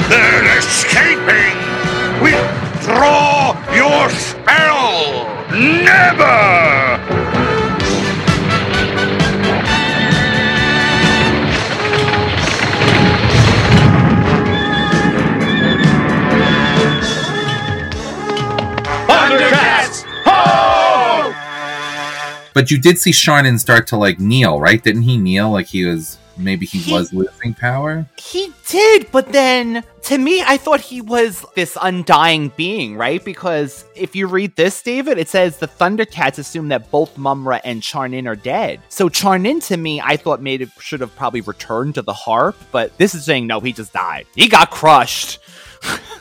They're 0.09 0.57
escaping! 0.57 1.55
Withdraw 2.23 3.53
your 3.73 4.09
spell! 4.09 5.25
Never! 5.51 7.18
But 22.53 22.71
you 22.71 22.79
did 22.79 22.97
see 22.97 23.11
Charnin 23.11 23.59
start 23.59 23.87
to 23.87 23.97
like 23.97 24.19
kneel, 24.19 24.59
right? 24.59 24.83
Didn't 24.83 25.03
he 25.03 25.17
kneel 25.17 25.51
like 25.51 25.67
he 25.67 25.85
was 25.85 26.17
maybe 26.39 26.65
he, 26.65 26.91
was 26.91 27.13
losing 27.13 27.53
power? 27.53 28.05
He 28.17 28.51
did, 28.67 29.11
but 29.11 29.31
then 29.31 29.83
to 30.03 30.17
me, 30.17 30.41
I 30.41 30.57
thought 30.57 30.79
he 30.79 31.01
was 31.01 31.45
this 31.55 31.77
undying 31.81 32.49
being, 32.55 32.95
right? 32.95 33.23
Because 33.23 33.85
if 33.95 34.15
you 34.15 34.27
read 34.27 34.55
this, 34.55 34.81
David, 34.81 35.17
it 35.17 35.27
says 35.27 35.57
the 35.57 35.67
Thundercats 35.67 36.39
assume 36.39 36.69
that 36.69 36.89
both 36.89 37.17
Mumm-Ra 37.17 37.59
and 37.63 37.81
Charnin 37.81 38.27
are 38.27 38.35
dead. 38.35 38.81
So 38.89 39.09
Charnin, 39.09 39.63
to 39.67 39.77
me, 39.77 40.01
I 40.01 40.17
thought 40.17 40.41
made 40.41 40.61
it 40.61 40.69
should 40.79 41.01
have 41.01 41.15
probably 41.15 41.41
returned 41.41 41.95
to 41.95 42.01
the 42.01 42.13
harp, 42.13 42.55
but 42.71 42.97
this 42.97 43.13
is 43.13 43.25
saying 43.25 43.47
no, 43.47 43.59
he 43.59 43.73
just 43.73 43.93
died. 43.93 44.25
He 44.35 44.47
got 44.47 44.71
crushed. 44.71 45.39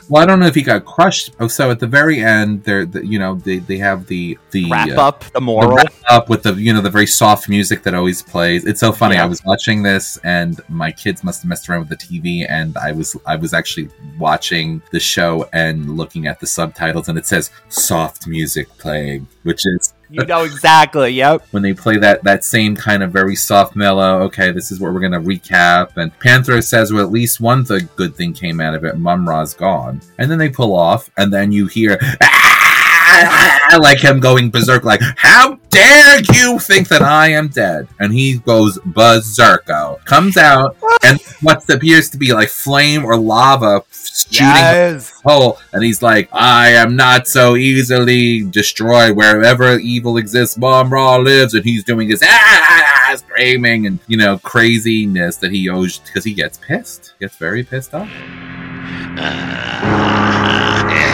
Well, 0.09 0.23
I 0.23 0.25
don't 0.25 0.39
know 0.39 0.47
if 0.47 0.55
he 0.55 0.63
got 0.63 0.85
crushed. 0.85 1.35
Oh, 1.39 1.47
so 1.47 1.69
at 1.69 1.79
the 1.79 1.85
very 1.85 2.23
end, 2.23 2.63
they're 2.63 2.87
the, 2.87 3.05
you 3.05 3.19
know 3.19 3.35
they, 3.35 3.59
they 3.59 3.77
have 3.77 4.07
the 4.07 4.39
the 4.49 4.67
Wrap 4.69 4.89
uh, 4.89 5.07
up, 5.07 5.23
the 5.25 5.39
moral. 5.39 5.75
wrap 5.75 5.93
up 6.09 6.29
with 6.29 6.41
the 6.41 6.55
you 6.55 6.73
know 6.73 6.81
the 6.81 6.89
very 6.89 7.05
soft 7.05 7.47
music 7.47 7.83
that 7.83 7.93
always 7.93 8.23
plays. 8.23 8.65
It's 8.65 8.79
so 8.79 8.91
funny. 8.91 9.15
Yeah. 9.15 9.25
I 9.25 9.27
was 9.27 9.43
watching 9.45 9.83
this, 9.83 10.17
and 10.23 10.59
my 10.67 10.91
kids 10.91 11.23
must 11.23 11.43
have 11.43 11.49
messed 11.49 11.69
around 11.69 11.87
with 11.87 11.89
the 11.89 11.95
TV, 11.95 12.47
and 12.49 12.75
I 12.79 12.91
was 12.91 13.15
I 13.27 13.35
was 13.35 13.53
actually 13.53 13.89
watching 14.17 14.81
the 14.91 14.99
show 14.99 15.47
and 15.53 15.95
looking 15.95 16.25
at 16.25 16.39
the 16.39 16.47
subtitles, 16.47 17.07
and 17.07 17.15
it 17.15 17.27
says 17.27 17.51
soft 17.69 18.25
music 18.25 18.67
playing, 18.79 19.27
which 19.43 19.61
is 19.63 19.93
You 20.09 20.25
know 20.25 20.43
exactly. 20.43 21.11
Yep. 21.11 21.47
when 21.51 21.61
they 21.61 21.73
play 21.73 21.97
that 21.97 22.23
that 22.23 22.43
same 22.43 22.75
kind 22.75 23.03
of 23.03 23.11
very 23.11 23.35
soft 23.35 23.75
mellow. 23.75 24.21
Okay, 24.23 24.51
this 24.51 24.71
is 24.71 24.79
what 24.79 24.91
we're 24.93 24.99
gonna 25.01 25.21
recap. 25.21 25.97
And 25.97 26.17
Panthro 26.19 26.63
says, 26.63 26.91
well, 26.91 27.03
at 27.03 27.11
least 27.11 27.39
one 27.39 27.63
th- 27.63 27.83
good 27.95 28.15
thing 28.15 28.33
came 28.33 28.59
out 28.59 28.73
of 28.73 28.83
it. 28.83 28.97
Mumm-Ra's 28.97 29.53
gone, 29.53 30.01
and 30.17 30.29
then 30.31 30.39
they 30.39 30.49
pull 30.49 30.75
off, 30.75 31.09
and 31.17 31.31
then 31.31 31.51
you 31.51 31.67
hear. 31.67 31.99
"Ah!" 32.21 32.48
I 33.11 33.77
like 33.77 33.99
him 33.99 34.19
going 34.19 34.49
berserk, 34.49 34.83
like, 34.83 35.01
how 35.17 35.59
dare 35.69 36.21
you 36.33 36.59
think 36.59 36.87
that 36.89 37.01
I 37.01 37.29
am 37.29 37.47
dead? 37.49 37.87
And 37.99 38.13
he 38.13 38.37
goes 38.39 38.77
berserko. 38.79 40.03
Comes 40.05 40.37
out, 40.37 40.75
and 41.03 41.19
what 41.41 41.69
appears 41.69 42.09
to 42.11 42.17
be 42.17 42.33
like 42.33 42.49
flame 42.49 43.05
or 43.05 43.17
lava 43.17 43.83
shooting 43.91 44.47
Yes. 44.47 45.11
hole, 45.23 45.59
and 45.73 45.83
he's 45.83 46.01
like, 46.01 46.29
I 46.31 46.69
am 46.69 46.95
not 46.95 47.27
so 47.27 47.55
easily 47.55 48.43
destroyed. 48.43 49.15
Wherever 49.15 49.77
evil 49.77 50.17
exists, 50.17 50.57
Mumm-Ra 50.57 51.17
lives, 51.17 51.53
and 51.53 51.63
he's 51.63 51.83
doing 51.83 52.09
his 52.09 52.21
ah, 52.23 53.15
screaming 53.17 53.85
and 53.85 53.99
you 54.07 54.17
know 54.17 54.37
craziness 54.39 55.37
that 55.37 55.51
he 55.51 55.69
owes 55.69 55.99
because 55.99 56.23
he 56.23 56.33
gets 56.33 56.57
pissed, 56.57 57.13
gets 57.19 57.35
very 57.37 57.63
pissed 57.63 57.93
off. 57.93 58.09
Oh 59.21 61.08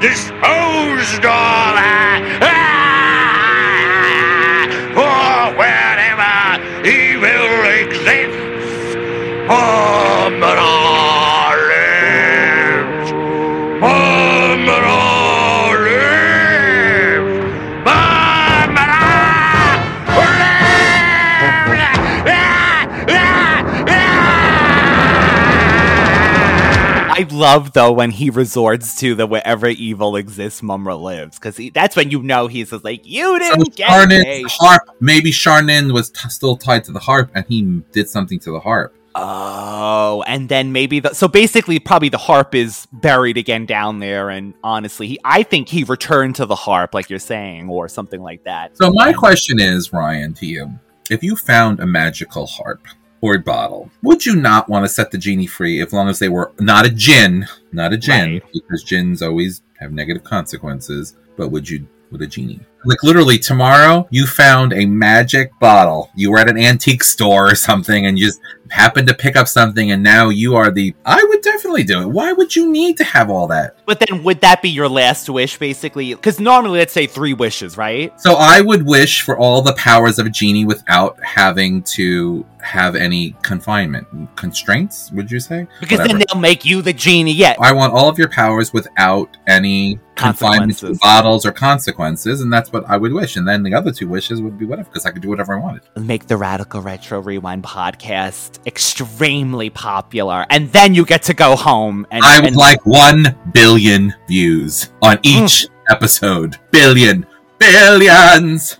disposed 0.00 1.24
of! 1.24 1.55
Love 27.46 27.74
though 27.74 27.92
when 27.92 28.10
he 28.10 28.28
resorts 28.28 28.98
to 28.98 29.14
the 29.14 29.24
wherever 29.24 29.68
evil 29.68 30.16
exists, 30.16 30.64
Mumm-Ra 30.64 30.96
lives, 30.96 31.38
because 31.38 31.60
that's 31.72 31.94
when 31.94 32.10
you 32.10 32.20
know 32.20 32.48
he's 32.48 32.70
just 32.70 32.82
like 32.82 33.06
you 33.06 33.38
didn't 33.38 33.76
get 33.76 33.88
Charnin's 33.88 34.52
harp, 34.58 34.82
maybe 34.98 35.30
Charnin 35.30 35.92
was 35.92 36.10
t- 36.10 36.28
still 36.28 36.56
tied 36.56 36.82
to 36.84 36.92
the 36.92 36.98
harp, 36.98 37.30
and 37.36 37.44
he 37.48 37.62
did 37.92 38.08
something 38.08 38.40
to 38.40 38.50
the 38.50 38.58
harp. 38.58 38.96
Oh, 39.14 40.24
and 40.26 40.48
then 40.48 40.72
maybe 40.72 40.98
the 40.98 41.14
so 41.14 41.28
basically 41.28 41.78
probably 41.78 42.08
the 42.08 42.18
harp 42.18 42.52
is 42.52 42.88
buried 42.92 43.36
again 43.36 43.64
down 43.64 44.00
there, 44.00 44.28
and 44.28 44.52
honestly, 44.64 45.06
he 45.06 45.20
I 45.24 45.44
think 45.44 45.68
he 45.68 45.84
returned 45.84 46.34
to 46.36 46.46
the 46.46 46.56
harp, 46.56 46.94
like 46.94 47.08
you're 47.08 47.20
saying, 47.20 47.68
or 47.68 47.88
something 47.88 48.22
like 48.22 48.42
that. 48.42 48.76
So 48.76 48.90
my 48.90 49.12
question 49.12 49.60
is, 49.60 49.92
Ryan, 49.92 50.34
to 50.34 50.46
you: 50.46 50.80
If 51.10 51.22
you 51.22 51.36
found 51.36 51.78
a 51.78 51.86
magical 51.86 52.48
harp 52.48 52.80
or 53.20 53.38
bottle, 53.38 53.90
would 54.02 54.26
you 54.26 54.36
not 54.36 54.68
want 54.68 54.84
to 54.84 54.88
set 54.88 55.10
the 55.10 55.18
genie 55.18 55.46
free, 55.46 55.80
as 55.80 55.92
long 55.92 56.08
as 56.08 56.18
they 56.18 56.28
were 56.28 56.52
not 56.60 56.86
a 56.86 56.90
jinn, 56.90 57.46
not 57.72 57.92
a 57.92 57.96
jinn, 57.96 58.40
because 58.52 58.82
jinns 58.82 59.22
always 59.22 59.62
have 59.78 59.92
negative 59.92 60.24
consequences? 60.24 61.16
But 61.36 61.48
would 61.48 61.68
you, 61.68 61.86
would 62.10 62.22
a 62.22 62.26
genie? 62.26 62.60
Like 62.86 63.02
literally 63.02 63.38
tomorrow, 63.38 64.06
you 64.10 64.26
found 64.26 64.72
a 64.72 64.86
magic 64.86 65.56
bottle. 65.58 66.10
You 66.14 66.30
were 66.30 66.38
at 66.38 66.48
an 66.48 66.58
antique 66.58 67.04
store 67.04 67.50
or 67.50 67.54
something, 67.54 68.06
and 68.06 68.18
you 68.18 68.26
just 68.26 68.40
happened 68.70 69.08
to 69.08 69.14
pick 69.14 69.36
up 69.36 69.48
something, 69.48 69.90
and 69.90 70.02
now 70.02 70.28
you 70.28 70.56
are 70.56 70.70
the. 70.70 70.94
I 71.04 71.22
would 71.22 71.42
definitely 71.42 71.84
do 71.84 72.02
it. 72.02 72.06
Why 72.06 72.32
would 72.32 72.54
you 72.54 72.70
need 72.70 72.96
to 72.98 73.04
have 73.04 73.30
all 73.30 73.46
that? 73.48 73.76
But 73.86 74.00
then 74.00 74.22
would 74.22 74.40
that 74.40 74.62
be 74.62 74.70
your 74.70 74.88
last 74.88 75.28
wish, 75.28 75.58
basically? 75.58 76.14
Because 76.14 76.40
normally, 76.40 76.78
let's 76.78 76.92
say 76.92 77.06
three 77.06 77.34
wishes, 77.34 77.76
right? 77.76 78.18
So 78.20 78.34
I 78.34 78.60
would 78.60 78.84
wish 78.84 79.22
for 79.22 79.38
all 79.38 79.62
the 79.62 79.74
powers 79.74 80.18
of 80.18 80.26
a 80.26 80.30
genie 80.30 80.64
without 80.64 81.22
having 81.22 81.82
to 81.82 82.44
have 82.60 82.96
any 82.96 83.36
confinement 83.42 84.06
constraints. 84.36 85.12
Would 85.12 85.30
you 85.30 85.40
say? 85.40 85.66
Because 85.80 85.98
Whatever. 85.98 86.18
then 86.18 86.26
they'll 86.28 86.40
make 86.40 86.64
you 86.64 86.82
the 86.82 86.92
genie. 86.92 87.32
Yeah. 87.32 87.54
I 87.60 87.72
want 87.72 87.92
all 87.92 88.08
of 88.08 88.18
your 88.18 88.28
powers 88.28 88.72
without 88.72 89.36
any 89.46 90.00
confinement 90.16 90.82
bottles 91.00 91.46
or 91.46 91.52
consequences, 91.52 92.40
and 92.40 92.52
that's 92.52 92.72
what 92.72 92.75
I 92.84 92.96
would 92.96 93.12
wish. 93.12 93.36
And 93.36 93.46
then 93.46 93.62
the 93.62 93.74
other 93.74 93.92
two 93.92 94.08
wishes 94.08 94.40
would 94.42 94.58
be 94.58 94.66
whatever, 94.66 94.88
because 94.88 95.06
I 95.06 95.10
could 95.10 95.22
do 95.22 95.28
whatever 95.28 95.54
I 95.54 95.58
wanted. 95.58 95.82
Make 95.96 96.26
the 96.26 96.36
Radical 96.36 96.80
Retro 96.80 97.20
Rewind 97.20 97.64
podcast 97.64 98.64
extremely 98.66 99.70
popular, 99.70 100.46
and 100.50 100.72
then 100.72 100.94
you 100.94 101.04
get 101.04 101.22
to 101.24 101.34
go 101.34 101.56
home 101.56 102.06
and 102.10 102.24
I 102.24 102.40
would 102.40 102.48
and- 102.48 102.56
like 102.56 102.84
one 102.84 103.36
billion 103.52 104.14
views 104.28 104.90
on 105.02 105.18
each 105.22 105.66
mm. 105.66 105.68
episode. 105.90 106.58
Billion. 106.70 107.26
Billions. 107.58 108.78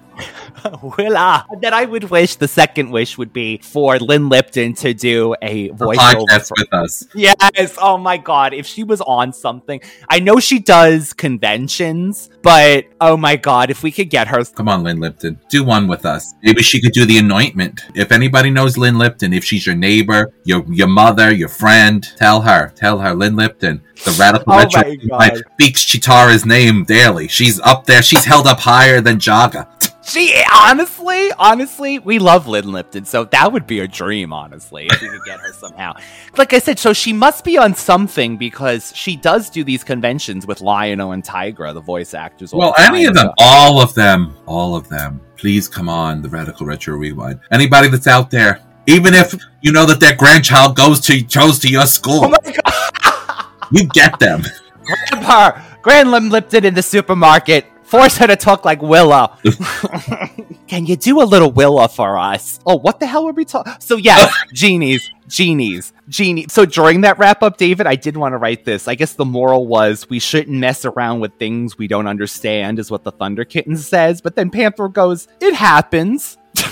Willa. 0.96 1.46
And 1.50 1.60
then 1.60 1.74
I 1.74 1.84
would 1.84 2.04
wish 2.04 2.36
the 2.36 2.48
second 2.48 2.90
wish 2.90 3.18
would 3.18 3.32
be 3.32 3.58
for 3.58 3.98
Lynne 3.98 4.28
Lipton 4.28 4.74
to 4.74 4.94
do 4.94 5.34
a 5.42 5.70
voiceover 5.70 6.24
Podcast 6.26 6.50
with 6.56 6.72
us. 6.72 7.04
Yes. 7.14 7.76
Oh 7.80 7.98
my 7.98 8.16
god. 8.16 8.52
If 8.52 8.66
she 8.66 8.84
was 8.84 9.00
on 9.02 9.32
something, 9.32 9.80
I 10.08 10.20
know 10.20 10.40
she 10.40 10.58
does 10.58 11.12
conventions, 11.12 12.30
but 12.42 12.84
oh 13.00 13.16
my 13.16 13.36
god, 13.36 13.70
if 13.70 13.82
we 13.82 13.90
could 13.90 14.10
get 14.10 14.28
her. 14.28 14.44
Come 14.44 14.68
on, 14.68 14.82
Lynne 14.82 15.00
Lipton. 15.00 15.40
Do 15.48 15.64
one 15.64 15.88
with 15.88 16.04
us. 16.04 16.34
Maybe 16.42 16.62
she 16.62 16.80
could 16.80 16.92
do 16.92 17.04
the 17.04 17.18
anointment. 17.18 17.82
If 17.94 18.12
anybody 18.12 18.50
knows 18.50 18.76
Lynne 18.76 18.98
Lipton, 18.98 19.32
if 19.32 19.44
she's 19.44 19.66
your 19.66 19.76
neighbor, 19.76 20.32
your 20.44 20.64
your 20.72 20.88
mother, 20.88 21.32
your 21.32 21.48
friend, 21.48 22.06
tell 22.16 22.40
her. 22.42 22.70
Tell 22.74 22.98
her, 22.98 23.14
Lynne 23.14 23.36
Lipton. 23.36 23.82
The 24.04 24.10
radical 24.12 24.52
Oh 24.52 24.58
retro 24.58 25.42
speaks 25.54 25.84
Cheetara's 25.84 26.44
name 26.44 26.84
daily. 26.84 27.28
She's 27.28 27.58
up 27.60 27.86
there. 27.86 28.02
She's 28.02 28.24
held 28.24 28.46
up 28.46 28.60
higher 28.60 29.00
than 29.00 29.18
Jaga. 29.18 29.76
She 30.07 30.40
honestly, 30.54 31.32
honestly, 31.32 31.98
we 31.98 32.20
love 32.20 32.46
Lynne 32.46 32.70
Lipton, 32.70 33.04
so 33.04 33.24
that 33.24 33.52
would 33.52 33.66
be 33.66 33.80
a 33.80 33.88
dream, 33.88 34.32
honestly, 34.32 34.86
if 34.86 35.02
we 35.02 35.09
could 35.09 35.24
get 35.24 35.40
her 35.40 35.52
somehow. 35.52 35.94
Like 36.36 36.52
I 36.52 36.61
said, 36.61 36.78
so 36.78 36.92
she 36.92 37.12
must 37.12 37.44
be 37.44 37.59
on 37.59 37.74
something 37.74 38.36
because 38.36 38.94
she 38.94 39.16
does 39.16 39.50
do 39.50 39.64
these 39.64 39.82
conventions 39.82 40.46
with 40.46 40.61
Lion-O 40.61 41.11
and 41.11 41.24
Tygra, 41.24 41.74
the 41.74 41.80
voice 41.80 42.14
actors. 42.14 42.54
Well, 42.54 42.72
any 42.78 43.07
of 43.07 43.14
them, 43.14 43.30
all 43.38 43.80
of 43.80 43.94
them, 43.94 44.36
all 44.46 44.76
of 44.76 44.88
them. 44.88 45.20
Please 45.36 45.66
come 45.66 45.88
on 45.88 46.22
the 46.22 46.28
Radical 46.28 46.66
Retro 46.66 46.96
Rewind. 46.96 47.40
Anybody 47.50 47.88
that's 47.88 48.07
out 48.07 48.30
there, 48.30 48.62
even 48.86 49.12
if 49.12 49.34
you 49.61 49.72
know 49.72 49.86
that 49.86 49.98
their 49.98 50.14
grandchild 50.14 50.76
goes 50.76 51.00
to 51.00 51.20
goes 51.22 51.59
to 51.59 51.68
your 51.68 51.86
school, 51.86 52.32
oh 52.32 53.52
you 53.72 53.86
get 53.88 54.18
them. 54.20 54.42
her, 54.86 55.62
Grand 55.82 56.11
Lipton 56.30 56.64
in 56.64 56.74
the 56.74 56.82
supermarket. 56.82 57.66
Force 57.87 58.18
her 58.18 58.26
to 58.26 58.34
talk 58.34 58.64
like 58.64 58.82
Willa. 58.82 59.39
Can 60.66 60.87
you 60.87 60.97
do 60.97 61.22
a 61.22 61.24
little 61.24 61.53
Willa 61.53 61.89
for 61.89 62.18
us? 62.18 62.59
Oh, 62.66 62.76
what 62.76 62.99
the 62.99 63.07
hell 63.07 63.24
were 63.24 63.32
we 63.32 63.45
talking? 63.45 63.74
So 63.78 63.97
yes, 63.97 64.34
genies, 64.53 65.09
genies, 65.28 65.93
genie. 66.09 66.47
So 66.49 66.66
during 66.66 67.03
that 67.03 67.16
wrap 67.18 67.45
up, 67.45 67.59
David, 67.59 67.87
I 67.87 67.95
did 67.95 68.16
want 68.16 68.32
to 68.32 68.39
write 68.39 68.64
this. 68.64 68.89
I 68.89 68.97
guess 68.97 69.12
the 69.12 69.24
moral 69.24 69.68
was 69.68 70.11
we 70.11 70.18
shouldn't 70.18 70.59
mess 70.59 70.84
around 70.84 71.20
with 71.20 71.34
things 71.39 71.78
we 71.78 71.87
don't 71.87 72.09
understand, 72.09 72.80
is 72.80 72.91
what 72.91 73.05
the 73.05 73.12
Thunder 73.12 73.45
Kitten 73.45 73.76
says. 73.76 74.20
But 74.20 74.34
then 74.34 74.51
Panthro 74.51 74.93
goes, 74.93 75.28
"It 75.41 75.55
happens." 75.55 76.39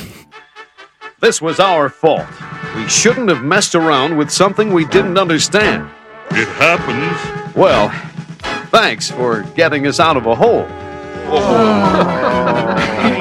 This 1.20 1.40
was 1.40 1.58
our 1.58 1.88
fault. 1.88 2.26
We 2.76 2.86
shouldn't 2.86 3.30
have 3.30 3.42
messed 3.42 3.74
around 3.74 4.18
with 4.18 4.30
something 4.30 4.74
we 4.74 4.84
didn't 4.84 5.16
understand. 5.16 5.88
It 6.32 6.46
happens. 6.48 7.56
Well, 7.56 7.88
thanks 8.68 9.10
for 9.10 9.42
getting 9.54 9.86
us 9.86 10.00
out 10.00 10.18
of 10.18 10.26
a 10.26 10.34
hole. 10.34 10.68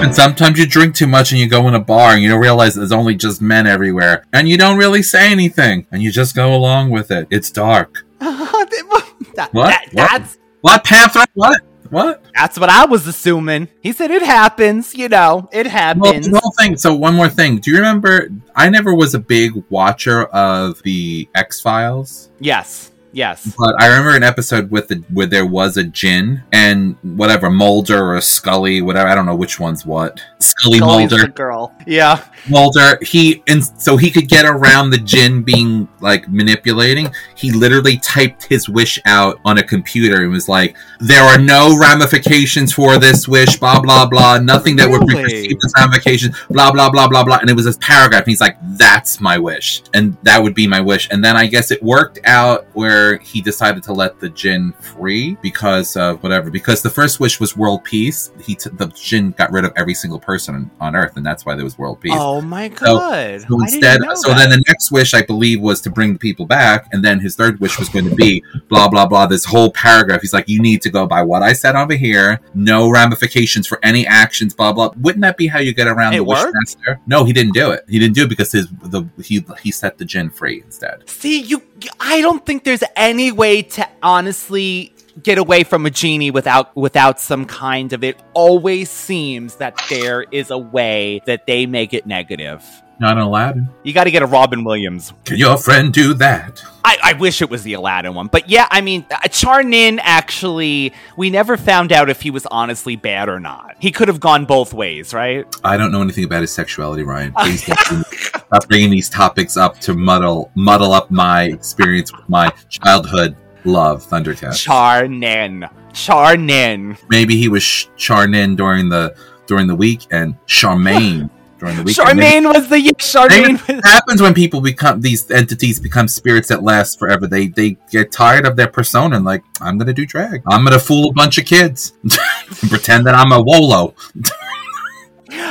And 0.00 0.14
sometimes 0.14 0.58
you 0.60 0.66
drink 0.66 0.94
too 0.94 1.08
much 1.08 1.32
and 1.32 1.40
you 1.40 1.48
go 1.48 1.66
in 1.66 1.74
a 1.74 1.80
bar 1.80 2.12
and 2.12 2.22
you 2.22 2.28
don't 2.28 2.40
realize 2.40 2.76
there's 2.76 2.92
only 2.92 3.16
just 3.16 3.42
men 3.42 3.66
everywhere. 3.66 4.24
And 4.32 4.48
you 4.48 4.56
don't 4.56 4.78
really 4.78 5.02
say 5.02 5.32
anything. 5.32 5.88
And 5.90 6.00
you 6.00 6.12
just 6.12 6.36
go 6.36 6.54
along 6.54 6.90
with 6.90 7.10
it. 7.10 7.26
It's 7.30 7.50
dark. 7.50 8.04
That- 8.20 8.68
What? 8.86 9.04
that- 9.34 9.52
What? 9.52 9.74
that's 9.92 10.38
What, 10.60 10.84
Panthro? 10.84 11.24
What? 11.34 11.62
What? 11.90 12.24
that's 12.34 12.58
what 12.58 12.68
I 12.68 12.84
was 12.86 13.06
assuming. 13.08 13.66
He 13.82 13.90
said 13.92 14.10
it 14.12 14.22
happens. 14.22 14.94
You 14.94 15.08
know, 15.08 15.48
it 15.52 15.66
Well, 15.66 15.72
happens. 15.72 16.28
one 16.30 16.42
thing. 16.58 16.76
So 16.76 16.94
one 16.94 17.14
more 17.16 17.28
thing. 17.28 17.58
Do 17.58 17.70
you 17.72 17.78
remember? 17.78 18.28
I 18.54 18.68
never 18.68 18.94
was 18.94 19.14
a 19.14 19.18
big 19.18 19.52
watcher 19.68 20.24
of 20.26 20.80
the 20.84 21.28
X 21.34 21.60
Files. 21.60 22.30
yes, 22.40 22.92
yes. 23.12 23.54
But 23.58 23.74
I 23.80 23.88
remember 23.88 24.16
an 24.16 24.22
episode 24.22 24.70
with 24.70 24.88
the 24.88 25.02
where 25.12 25.26
there 25.26 25.46
was 25.46 25.76
a 25.76 25.84
Jinn 25.84 26.42
and 26.52 26.96
whatever 27.02 27.50
Mulder 27.50 28.14
or 28.14 28.20
Scully, 28.20 28.82
whatever 28.82 29.08
I 29.08 29.14
don't 29.14 29.26
know 29.26 29.36
which 29.36 29.58
one's 29.60 29.84
what. 29.86 30.20
Scully 30.38 30.78
Scully's 30.78 31.10
Mulder. 31.10 31.26
the 31.26 31.32
girl. 31.32 31.74
Yeah. 31.86 32.24
Mulder, 32.48 32.98
he 33.02 33.42
and 33.46 33.64
so 33.80 33.96
he 33.96 34.10
could 34.10 34.28
get 34.28 34.44
around 34.44 34.90
the 34.90 34.98
Jinn 34.98 35.42
being 35.42 35.88
like 36.00 36.28
manipulating. 36.28 37.12
He 37.34 37.50
literally 37.50 37.98
typed 37.98 38.44
his 38.44 38.68
wish 38.68 38.98
out 39.04 39.38
on 39.44 39.58
a 39.58 39.62
computer 39.62 40.22
and 40.22 40.32
was 40.32 40.48
like, 40.48 40.76
"There 41.00 41.22
are 41.22 41.38
no 41.38 41.76
ramifications 41.78 42.72
for 42.72 42.98
this 42.98 43.28
wish. 43.28 43.56
Blah 43.58 43.80
blah 43.80 44.06
blah. 44.06 44.38
Nothing 44.38 44.76
that 44.76 44.88
would 44.88 45.06
be 45.06 45.14
Really? 45.14 45.24
perceived 45.24 45.64
as 45.64 45.72
ramifications. 45.76 46.36
Blah 46.50 46.72
blah 46.72 46.90
blah 46.90 47.08
blah 47.08 47.24
blah." 47.24 47.38
And 47.38 47.50
it 47.50 47.56
was 47.56 47.64
this 47.64 47.78
paragraph. 47.80 48.22
And 48.22 48.28
he's 48.28 48.40
like, 48.40 48.56
"That's 48.62 49.20
my 49.20 49.38
wish, 49.38 49.82
and 49.94 50.16
that 50.22 50.42
would 50.42 50.54
be 50.54 50.66
my 50.66 50.80
wish." 50.80 51.08
And 51.10 51.24
then 51.24 51.36
I 51.36 51.46
guess 51.46 51.70
it 51.70 51.82
worked 51.82 52.18
out 52.24 52.66
where 52.72 53.18
he 53.18 53.40
decided 53.40 53.82
to 53.84 53.92
let 53.92 54.20
the 54.20 54.28
Jinn 54.28 54.72
free 54.80 55.36
because 55.42 55.96
of 55.96 56.22
whatever. 56.22 56.50
Because 56.50 56.82
the 56.82 56.90
first 56.90 57.20
wish 57.20 57.40
was 57.40 57.56
world 57.56 57.84
peace. 57.84 58.30
He 58.42 58.54
t- 58.54 58.70
the 58.72 58.86
Jinn 58.88 59.32
got 59.36 59.52
rid 59.52 59.64
of 59.64 59.72
every 59.76 59.94
single 59.94 60.20
person 60.20 60.54
on, 60.54 60.70
on 60.80 60.96
Earth, 60.96 61.16
and 61.16 61.24
that's 61.26 61.44
why 61.44 61.54
there 61.54 61.64
was 61.64 61.78
world 61.78 62.00
peace. 62.00 62.12
Oh 62.14 62.27
Oh 62.28 62.40
my 62.56 62.68
god. 62.68 63.40
So 63.42 63.60
I 63.60 63.64
instead, 63.64 64.00
so 64.16 64.28
that. 64.30 64.38
then 64.38 64.50
the 64.50 64.62
next 64.68 64.90
wish 64.90 65.14
I 65.14 65.22
believe 65.22 65.60
was 65.60 65.80
to 65.82 65.90
bring 65.90 66.12
the 66.14 66.18
people 66.18 66.46
back, 66.46 66.88
and 66.92 67.04
then 67.04 67.20
his 67.20 67.36
third 67.36 67.58
wish 67.60 67.78
was 67.78 67.88
going 67.88 68.08
to 68.08 68.14
be 68.14 68.42
blah 68.68 68.88
blah 68.88 69.06
blah. 69.06 69.26
This 69.26 69.44
whole 69.44 69.70
paragraph, 69.72 70.20
he's 70.20 70.32
like, 70.32 70.48
you 70.48 70.60
need 70.60 70.82
to 70.82 70.90
go 70.90 71.06
by 71.06 71.22
what 71.22 71.42
I 71.42 71.52
said 71.52 71.76
over 71.76 71.94
here. 71.94 72.40
No 72.54 72.90
ramifications 72.90 73.66
for 73.66 73.78
any 73.82 74.06
actions. 74.06 74.54
Blah 74.54 74.72
blah. 74.72 74.90
Wouldn't 74.98 75.22
that 75.22 75.36
be 75.36 75.46
how 75.46 75.58
you 75.60 75.72
get 75.74 75.86
around 75.86 76.14
It 76.14 76.18
the 76.18 76.24
worked? 76.24 76.54
wishmaster? 76.66 76.98
No, 77.06 77.24
he 77.24 77.32
didn't 77.32 77.54
do 77.54 77.70
it. 77.70 77.84
He 77.88 77.98
didn't 77.98 78.14
do 78.14 78.24
it 78.24 78.28
because 78.28 78.52
his 78.52 78.68
the 78.82 79.04
he 79.22 79.44
he 79.60 79.70
set 79.72 79.98
the 79.98 80.04
jinn 80.04 80.30
free 80.30 80.62
instead. 80.64 81.08
See, 81.08 81.40
you 81.42 81.62
I 82.00 82.20
don't 82.20 82.44
think 82.44 82.64
there's 82.64 82.84
any 82.96 83.32
way 83.32 83.62
to 83.62 83.88
honestly 84.02 84.92
get 85.22 85.38
away 85.38 85.64
from 85.64 85.86
a 85.86 85.90
genie 85.90 86.30
without 86.30 86.74
without 86.76 87.20
some 87.20 87.44
kind 87.44 87.92
of 87.92 88.04
it 88.04 88.22
always 88.34 88.90
seems 88.90 89.56
that 89.56 89.80
there 89.88 90.22
is 90.30 90.50
a 90.50 90.58
way 90.58 91.20
that 91.26 91.46
they 91.46 91.66
make 91.66 91.94
it 91.94 92.06
negative. 92.06 92.64
Not 93.00 93.12
an 93.12 93.22
Aladdin. 93.22 93.68
You 93.84 93.92
got 93.92 94.04
to 94.04 94.10
get 94.10 94.22
a 94.22 94.26
Robin 94.26 94.64
Williams. 94.64 95.12
Can 95.24 95.36
your 95.36 95.56
friend 95.56 95.92
do 95.92 96.14
that? 96.14 96.60
I, 96.84 96.98
I 97.04 97.12
wish 97.12 97.40
it 97.40 97.48
was 97.48 97.62
the 97.62 97.74
Aladdin 97.74 98.14
one, 98.14 98.26
but 98.26 98.48
yeah, 98.48 98.66
I 98.70 98.80
mean, 98.80 99.06
uh, 99.10 99.18
Charnin 99.28 100.00
actually, 100.02 100.92
we 101.16 101.30
never 101.30 101.56
found 101.56 101.92
out 101.92 102.10
if 102.10 102.20
he 102.20 102.32
was 102.32 102.44
honestly 102.46 102.96
bad 102.96 103.28
or 103.28 103.38
not. 103.38 103.76
He 103.78 103.92
could 103.92 104.08
have 104.08 104.18
gone 104.18 104.46
both 104.46 104.74
ways, 104.74 105.14
right? 105.14 105.46
I 105.62 105.76
don't 105.76 105.92
know 105.92 106.02
anything 106.02 106.24
about 106.24 106.40
his 106.40 106.52
sexuality, 106.52 107.04
Ryan. 107.04 107.32
Please 107.38 107.64
don't 107.66 108.04
stop 108.04 108.68
bringing 108.68 108.90
these 108.90 109.08
topics 109.08 109.56
up 109.56 109.78
to 109.80 109.94
muddle 109.94 110.50
muddle 110.56 110.92
up 110.92 111.08
my 111.10 111.44
experience 111.44 112.12
with 112.12 112.28
my 112.28 112.50
childhood 112.68 113.36
love, 113.64 114.04
Thundercats. 114.04 114.66
Charnin, 114.66 115.70
Charnin. 115.92 116.98
Maybe 117.08 117.36
he 117.36 117.48
was 117.48 117.62
Charnin 117.96 118.56
during 118.56 118.88
the 118.88 119.14
during 119.46 119.66
the 119.66 119.74
week 119.74 120.06
and 120.10 120.34
Charmaine 120.46 121.30
during 121.58 121.76
the 121.76 121.82
week. 121.82 121.96
Charmaine 121.96 122.52
was 122.52 122.68
the 122.68 122.76
Charmaine. 122.98 123.68
It 123.68 123.84
happens 123.84 124.22
when 124.22 124.34
people 124.34 124.60
become 124.60 125.00
these 125.00 125.30
entities 125.30 125.80
become 125.80 126.08
spirits 126.08 126.48
that 126.48 126.62
last 126.62 126.98
forever. 126.98 127.26
They 127.26 127.48
they 127.48 127.76
get 127.90 128.12
tired 128.12 128.46
of 128.46 128.56
their 128.56 128.68
persona 128.68 129.16
and 129.16 129.24
like 129.24 129.42
I'm 129.60 129.78
gonna 129.78 129.94
do 129.94 130.06
drag. 130.06 130.42
I'm 130.46 130.64
gonna 130.64 130.78
fool 130.78 131.10
a 131.10 131.12
bunch 131.12 131.38
of 131.38 131.46
kids, 131.46 131.94
and 132.02 132.70
pretend 132.70 133.06
that 133.06 133.14
I'm 133.14 133.32
a 133.32 133.40
Wollo. 133.40 133.94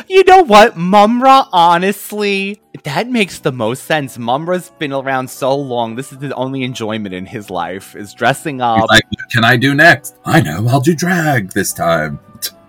You 0.10 0.24
know 0.24 0.44
what, 0.44 0.76
Mumm-Ra? 0.76 1.50
Honestly, 1.52 2.62
that 2.84 3.08
makes 3.10 3.40
the 3.40 3.52
most 3.52 3.86
sense. 3.86 4.18
Mumm-Ra's 4.18 4.72
been 4.80 4.94
around 4.94 5.30
so 5.30 5.56
long. 5.56 5.96
This 5.96 6.12
is 6.12 6.18
the 6.18 6.34
only 6.36 6.64
enjoyment 6.64 7.14
in 7.14 7.26
his 7.26 7.50
life 7.50 7.96
is 7.96 8.14
dressing 8.14 8.62
up. 8.62 8.88
Like, 8.90 9.04
what 9.10 9.30
can 9.32 9.44
I 9.44 9.58
do 9.58 9.74
next? 9.74 10.18
I 10.26 10.42
know, 10.42 10.68
I'll 10.68 10.82
do 10.82 10.96
drag 10.96 11.52
this 11.52 11.74
time. 11.74 12.20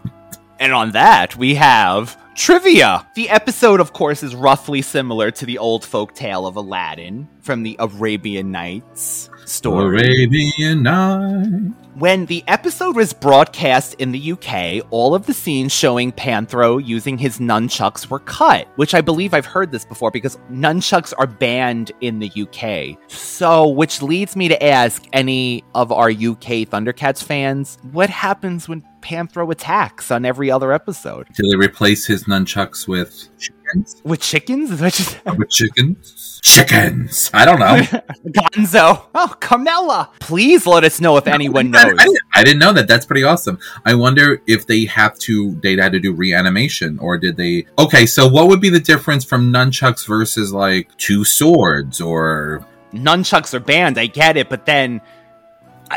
and 0.60 0.72
on 0.72 0.92
that, 0.92 1.36
we 1.36 1.54
have 1.56 2.16
Trivia! 2.38 3.04
The 3.16 3.28
episode, 3.30 3.80
of 3.80 3.92
course, 3.92 4.22
is 4.22 4.32
roughly 4.32 4.80
similar 4.80 5.32
to 5.32 5.44
the 5.44 5.58
old 5.58 5.84
folk 5.84 6.14
tale 6.14 6.46
of 6.46 6.54
Aladdin 6.54 7.28
from 7.40 7.64
the 7.64 7.74
Arabian 7.80 8.52
Nights 8.52 9.28
story. 9.44 9.98
Arabian 9.98 10.84
Night. 10.84 11.72
When 11.98 12.26
the 12.26 12.44
episode 12.46 12.94
was 12.94 13.12
broadcast 13.12 13.94
in 13.94 14.12
the 14.12 14.30
UK, 14.30 14.86
all 14.90 15.16
of 15.16 15.26
the 15.26 15.34
scenes 15.34 15.72
showing 15.72 16.12
Panthro 16.12 16.80
using 16.80 17.18
his 17.18 17.40
nunchucks 17.40 18.08
were 18.08 18.20
cut, 18.20 18.68
which 18.76 18.94
I 18.94 19.00
believe 19.00 19.34
I've 19.34 19.44
heard 19.44 19.72
this 19.72 19.84
before 19.84 20.12
because 20.12 20.38
nunchucks 20.48 21.12
are 21.18 21.26
banned 21.26 21.90
in 22.00 22.20
the 22.20 22.30
UK. 22.30 22.96
So, 23.10 23.66
which 23.66 24.00
leads 24.00 24.36
me 24.36 24.46
to 24.46 24.64
ask 24.64 25.06
any 25.12 25.64
of 25.74 25.90
our 25.90 26.08
UK 26.08 26.68
Thundercats 26.68 27.20
fans, 27.20 27.78
what 27.90 28.10
happens 28.10 28.68
when 28.68 28.84
Panthro 29.00 29.50
attacks 29.50 30.12
on 30.12 30.24
every 30.24 30.52
other 30.52 30.72
episode? 30.72 31.26
Do 31.34 31.48
they 31.50 31.56
replace 31.56 32.06
his 32.06 32.24
nunchucks 32.24 32.86
with 32.86 33.28
chickens? 33.68 34.02
With 34.04 34.20
chickens? 34.20 34.70
Is 34.70 34.80
that 34.80 34.92
just 34.92 35.24
With 35.24 35.50
chickens? 35.50 36.40
Chickens. 36.42 37.30
I 37.34 37.44
don't 37.44 37.58
know. 37.58 37.76
Gonzo? 38.28 39.06
Oh, 39.14 39.34
Camilla! 39.40 40.10
Please 40.20 40.66
let 40.66 40.84
us 40.84 41.00
know 41.00 41.16
if 41.16 41.26
anyone 41.26 41.74
I, 41.74 41.84
knows. 41.84 41.98
I 41.98 42.04
didn't, 42.04 42.18
I 42.34 42.44
didn't 42.44 42.58
know 42.58 42.72
that. 42.72 42.88
That's 42.88 43.06
pretty 43.06 43.24
awesome. 43.24 43.58
I 43.84 43.94
wonder 43.94 44.42
if 44.46 44.66
they 44.66 44.84
have 44.86 45.18
to. 45.20 45.58
They 45.62 45.76
had 45.76 45.92
to 45.92 46.00
do 46.00 46.12
reanimation, 46.12 46.98
or 46.98 47.18
did 47.18 47.36
they? 47.36 47.66
Okay, 47.78 48.06
so 48.06 48.28
what 48.28 48.48
would 48.48 48.60
be 48.60 48.70
the 48.70 48.80
difference 48.80 49.24
from 49.24 49.52
nunchucks 49.52 50.06
versus 50.06 50.52
like 50.52 50.96
two 50.96 51.24
swords, 51.24 52.00
or 52.00 52.66
Nunchucks 52.92 53.52
are 53.52 53.60
banned, 53.60 53.98
I 53.98 54.06
get 54.06 54.36
it, 54.36 54.48
but 54.48 54.64
then 54.64 55.00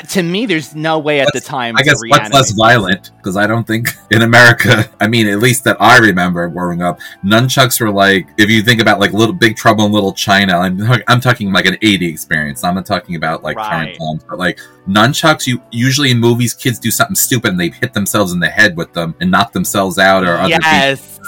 to 0.10 0.24
me, 0.24 0.46
there's 0.46 0.76
no 0.76 1.00
way 1.00 1.20
at 1.20 1.30
the 1.34 1.40
time 1.40 1.76
I 1.78 1.84
guess 1.84 2.02
what's 2.08 2.34
less 2.34 2.52
violent? 2.52 3.12
Because 3.18 3.38
I 3.38 3.48
don't 3.48 3.66
think 3.66 3.90
in 4.12 4.22
America, 4.22 4.90
I 5.00 5.08
mean, 5.08 5.28
at 5.28 5.40
least 5.40 5.64
that 5.66 5.78
I 5.80 5.98
remember 5.98 6.48
growing 6.48 6.82
up, 6.82 7.00
nunchucks 7.26 7.80
were 7.82 7.92
like 7.92 8.28
if 8.38 8.50
you 8.50 8.62
think 8.64 8.82
about 8.82 9.00
like 9.00 9.14
little 9.14 9.34
Big 9.34 9.56
Trouble 9.56 9.86
in 9.86 9.92
Little 9.92 10.14
China. 10.14 10.58
I'm 10.58 10.80
I'm 11.08 11.20
talking 11.20 11.52
like 11.52 11.66
an 11.66 11.78
80 11.82 12.08
experience. 12.08 12.64
I'm 12.64 12.76
not 12.76 12.86
talking 12.86 13.16
about 13.16 13.44
like 13.44 13.58
Right. 13.58 13.70
current 13.70 13.98
times, 14.00 14.24
but 14.30 14.40
like 14.40 14.60
nunchucks. 14.88 15.46
You 15.48 15.62
usually 15.72 16.12
in 16.12 16.20
movies, 16.20 16.54
kids 16.54 16.80
do 16.80 16.92
something 16.92 17.16
stupid 17.16 17.52
and 17.52 17.60
they 17.60 17.70
hit 17.70 17.94
themselves 17.94 18.32
in 18.34 18.40
the 18.40 18.50
head 18.50 18.78
with 18.78 18.94
them 18.94 19.16
and 19.20 19.30
knock 19.30 19.52
themselves 19.52 20.00
out 20.00 20.24
or 20.24 20.38
other 20.38 20.54
people 20.56 20.72
yes. 20.72 21.20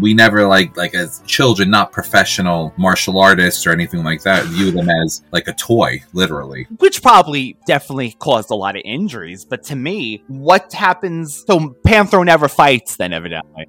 We 0.00 0.14
never 0.14 0.46
like 0.46 0.76
like 0.76 0.94
as 0.94 1.22
children 1.26 1.70
not 1.70 1.92
professional 1.92 2.72
martial 2.76 3.18
artists 3.18 3.66
or 3.66 3.72
anything 3.72 4.04
like 4.04 4.22
that 4.22 4.44
view 4.46 4.70
them 4.70 4.88
as 4.88 5.22
like 5.32 5.48
a 5.48 5.52
toy 5.54 6.02
literally 6.12 6.66
Which 6.78 7.02
probably 7.02 7.56
definitely 7.66 8.12
caused 8.18 8.50
a 8.50 8.54
lot 8.54 8.76
of 8.76 8.82
injuries, 8.84 9.44
but 9.44 9.62
to 9.64 9.76
me, 9.76 10.22
what 10.28 10.72
happens? 10.72 11.44
So 11.46 11.76
Panthro 11.86 12.24
never 12.24 12.48
fights, 12.48 12.96
then 12.96 13.12
evidently. 13.12 13.66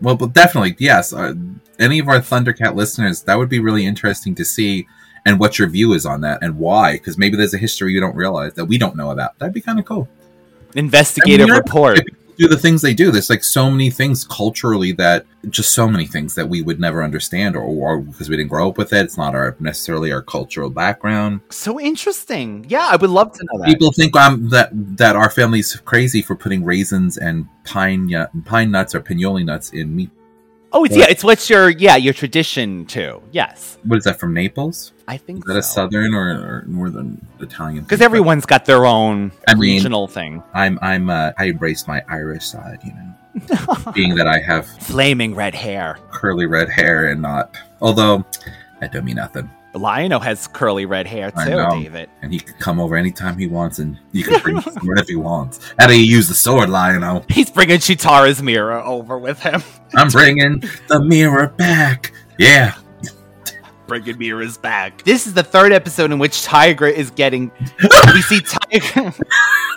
well 0.00 0.16
but 0.16 0.32
definitely 0.32 0.76
yes 0.78 1.12
uh, 1.12 1.34
any 1.78 1.98
of 1.98 2.08
our 2.08 2.20
thundercat 2.20 2.74
listeners 2.74 3.22
that 3.22 3.36
would 3.36 3.48
be 3.48 3.60
really 3.60 3.84
interesting 3.84 4.34
to 4.36 4.44
see 4.44 4.86
and 5.26 5.40
what 5.40 5.58
your 5.58 5.68
view 5.68 5.92
is 5.92 6.06
on 6.06 6.20
that 6.22 6.42
and 6.42 6.58
why 6.58 6.92
because 6.92 7.18
maybe 7.18 7.36
there's 7.36 7.54
a 7.54 7.58
history 7.58 7.92
you 7.92 8.00
don't 8.00 8.16
realize 8.16 8.54
that 8.54 8.66
we 8.66 8.78
don't 8.78 8.96
know 8.96 9.10
about 9.10 9.38
that'd 9.38 9.52
be 9.52 9.60
kind 9.60 9.78
of 9.78 9.84
cool 9.84 10.08
Investigative 10.74 11.46
I 11.46 11.50
mean, 11.50 11.56
report. 11.56 12.00
Do 12.38 12.48
the 12.48 12.56
things 12.56 12.82
they 12.82 12.94
do 12.94 13.10
there's 13.10 13.30
like 13.30 13.44
so 13.44 13.70
many 13.70 13.90
things 13.90 14.24
culturally 14.24 14.92
that 14.92 15.26
just 15.50 15.74
so 15.74 15.88
many 15.88 16.06
things 16.06 16.34
that 16.34 16.48
we 16.48 16.62
would 16.62 16.80
never 16.80 17.02
understand 17.02 17.56
or, 17.56 17.62
or 17.62 18.00
because 18.00 18.28
we 18.28 18.36
didn't 18.36 18.50
grow 18.50 18.68
up 18.68 18.78
with 18.78 18.92
it 18.92 19.04
it's 19.04 19.16
not 19.16 19.34
our 19.34 19.56
necessarily 19.60 20.12
our 20.12 20.22
cultural 20.22 20.70
background 20.70 21.40
So 21.50 21.80
interesting. 21.80 22.64
Yeah, 22.68 22.88
I 22.90 22.96
would 22.96 23.10
love 23.10 23.32
to 23.32 23.44
know 23.44 23.58
that. 23.58 23.66
People 23.66 23.92
think 23.92 24.14
um, 24.16 24.48
that 24.50 24.70
that 24.72 25.16
our 25.16 25.30
family's 25.30 25.74
crazy 25.84 26.22
for 26.22 26.36
putting 26.36 26.64
raisins 26.64 27.16
and 27.18 27.46
pine 27.64 28.10
pine 28.44 28.70
nuts 28.70 28.94
or 28.94 29.00
pinoli 29.00 29.44
nuts 29.44 29.70
in 29.70 29.94
meat. 29.94 30.10
Oh, 30.72 30.84
it's 30.84 30.96
yeah, 30.96 31.06
it's 31.08 31.24
what's 31.24 31.48
your 31.50 31.70
yeah 31.70 31.96
your 31.96 32.14
tradition 32.14 32.84
too. 32.86 33.22
Yes, 33.32 33.78
What 33.84 33.98
is 33.98 34.04
that 34.04 34.18
from 34.20 34.34
Naples? 34.34 34.92
I 35.06 35.16
think 35.16 35.38
Is 35.38 35.44
that 35.44 35.56
a 35.56 35.62
southern 35.62 36.14
or, 36.14 36.28
or 36.30 36.64
northern 36.66 37.24
Italian? 37.40 37.82
because 37.84 38.00
everyone's 38.02 38.44
got 38.46 38.64
their 38.66 38.84
own 38.86 39.32
I 39.46 39.54
mean- 39.54 39.60
regional 39.76 40.06
thing. 40.08 40.42
I'm 40.54 40.78
I'm 40.82 41.08
uh, 41.10 41.32
I 41.38 41.46
embrace 41.46 41.86
my 41.88 42.02
Irish 42.08 42.44
side, 42.44 42.78
you 42.84 42.92
know, 42.92 43.92
being 43.94 44.14
that 44.16 44.26
I 44.26 44.38
have 44.40 44.66
Flaming 44.82 45.34
red 45.34 45.54
hair. 45.54 45.98
curly 46.10 46.46
red 46.46 46.68
hair 46.68 47.06
and 47.06 47.22
not. 47.22 47.56
Although 47.80 48.24
that 48.80 48.92
don't 48.92 49.04
mean 49.04 49.16
nothing. 49.16 49.48
Lion-O 49.78 50.18
has 50.18 50.46
curly 50.48 50.84
red 50.86 51.06
hair 51.06 51.30
too. 51.30 51.66
David. 51.70 52.10
And 52.22 52.32
he 52.32 52.40
can 52.40 52.54
come 52.58 52.78
over 52.80 52.96
anytime 52.96 53.38
he 53.38 53.46
wants, 53.46 53.78
and 53.78 53.98
you 54.12 54.24
can 54.24 54.40
bring 54.42 54.56
his 54.56 54.64
sword 54.74 54.98
if 54.98 55.08
he 55.08 55.16
wants. 55.16 55.60
How 55.78 55.86
do 55.86 55.98
you 55.98 56.04
use 56.04 56.28
the 56.28 56.34
sword, 56.34 56.68
Lion-O? 56.68 57.24
He's 57.30 57.50
bringing 57.50 57.78
Cheetara's 57.78 58.42
mirror 58.42 58.80
over 58.80 59.18
with 59.18 59.40
him. 59.40 59.62
I'm 59.94 60.08
bringing 60.08 60.62
the 60.88 61.00
mirror 61.00 61.48
back. 61.48 62.12
Yeah, 62.38 62.74
Bringing 63.88 64.18
mirrors 64.18 64.58
back. 64.58 65.02
This 65.04 65.26
is 65.26 65.32
the 65.32 65.42
third 65.42 65.72
episode 65.72 66.12
in 66.12 66.18
which 66.18 66.42
Tygra 66.46 66.92
is 66.92 67.10
getting. 67.10 67.50
we 67.80 68.20
see 68.20 68.40
Tygra. 68.40 69.18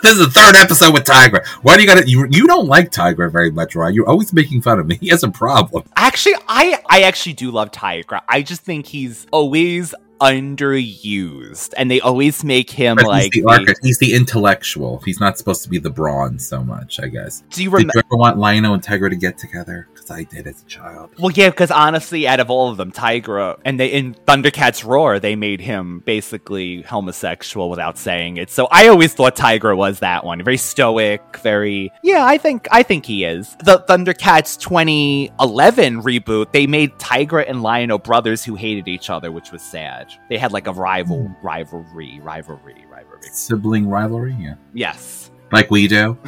This 0.02 0.18
is 0.18 0.18
the 0.18 0.30
third 0.30 0.56
episode 0.56 0.92
with 0.92 1.04
Tygra. 1.04 1.46
Why 1.62 1.76
do 1.76 1.82
you 1.82 1.88
gotta 1.88 2.08
you 2.08 2.26
you 2.28 2.48
don't 2.48 2.66
like 2.66 2.90
Tygra 2.90 3.30
very 3.30 3.52
much, 3.52 3.76
right? 3.76 3.94
You're 3.94 4.08
always 4.08 4.32
making 4.32 4.62
fun 4.62 4.80
of 4.80 4.86
me. 4.86 4.96
He 5.02 5.08
has 5.08 5.22
a 5.22 5.30
problem. 5.30 5.84
Actually, 5.96 6.34
I 6.48 6.80
I 6.90 7.02
actually 7.02 7.34
do 7.34 7.50
love 7.52 7.70
Tygra. 7.70 8.20
I 8.28 8.42
just 8.42 8.62
think 8.62 8.86
he's 8.86 9.26
always 9.30 9.94
underused, 10.22 11.74
and 11.76 11.90
they 11.90 12.00
always 12.00 12.44
make 12.44 12.70
him 12.70 12.96
But 12.96 13.06
like. 13.06 13.32
he's 13.34 13.44
the 13.44 13.76
He's 13.82 13.98
the 13.98 14.14
intellectual. 14.14 15.00
He's 15.04 15.20
not 15.20 15.38
supposed 15.38 15.62
to 15.64 15.68
be 15.68 15.78
the 15.78 15.90
brawn 15.90 16.38
so 16.38 16.62
much, 16.62 17.00
I 17.00 17.08
guess. 17.08 17.42
Do 17.50 17.62
you 17.62 17.70
Did 17.70 17.74
remember? 17.76 17.92
you 17.96 18.02
ever 18.10 18.16
want 18.16 18.38
Lion-O 18.38 18.74
and 18.74 18.82
Tygra 18.82 19.10
to 19.10 19.16
get 19.16 19.38
together? 19.38 19.88
Because 19.92 20.10
I 20.10 20.24
did 20.24 20.46
as 20.46 20.62
a 20.62 20.66
child. 20.66 21.10
Well, 21.18 21.30
yeah, 21.32 21.50
because 21.50 21.70
honestly, 21.70 22.26
out 22.26 22.40
of 22.40 22.50
all 22.50 22.70
of 22.70 22.76
them, 22.76 22.92
Tygra 22.92 23.58
and 23.64 23.78
they 23.78 23.88
in 23.88 24.14
Thundercats 24.14 24.84
Roar, 24.84 25.18
they 25.20 25.36
made 25.36 25.60
him 25.60 26.00
basically 26.04 26.82
homosexual 26.82 27.70
without 27.70 27.98
saying 27.98 28.36
it. 28.36 28.50
So 28.50 28.68
I 28.70 28.88
always 28.88 29.14
thought 29.14 29.36
Tygra 29.36 29.76
was 29.76 30.00
that 30.00 30.24
one, 30.24 30.42
very 30.42 30.56
stoic, 30.56 31.22
very 31.42 31.90
yeah. 32.02 32.24
I 32.24 32.38
think 32.38 32.66
I 32.70 32.82
think 32.82 33.06
he 33.06 33.24
is. 33.24 33.56
The 33.64 33.84
Thundercats 33.88 34.58
2011 34.60 36.02
reboot, 36.02 36.52
they 36.52 36.66
made 36.66 36.92
Tygra 36.98 37.48
and 37.48 37.62
Lion-O 37.62 37.98
brothers 37.98 38.44
who 38.44 38.54
hated 38.54 38.88
each 38.88 39.10
other, 39.10 39.30
which 39.32 39.52
was 39.52 39.62
sad. 39.62 40.11
They 40.28 40.38
had 40.38 40.52
like 40.52 40.66
a 40.66 40.72
rival 40.72 41.30
rivalry, 41.42 42.20
rivalry, 42.20 42.84
rivalry. 42.90 43.20
Sibling 43.32 43.88
rivalry, 43.88 44.36
yeah. 44.38 44.54
Yes. 44.74 45.30
Like 45.50 45.70
we 45.70 45.86
do. 45.88 46.18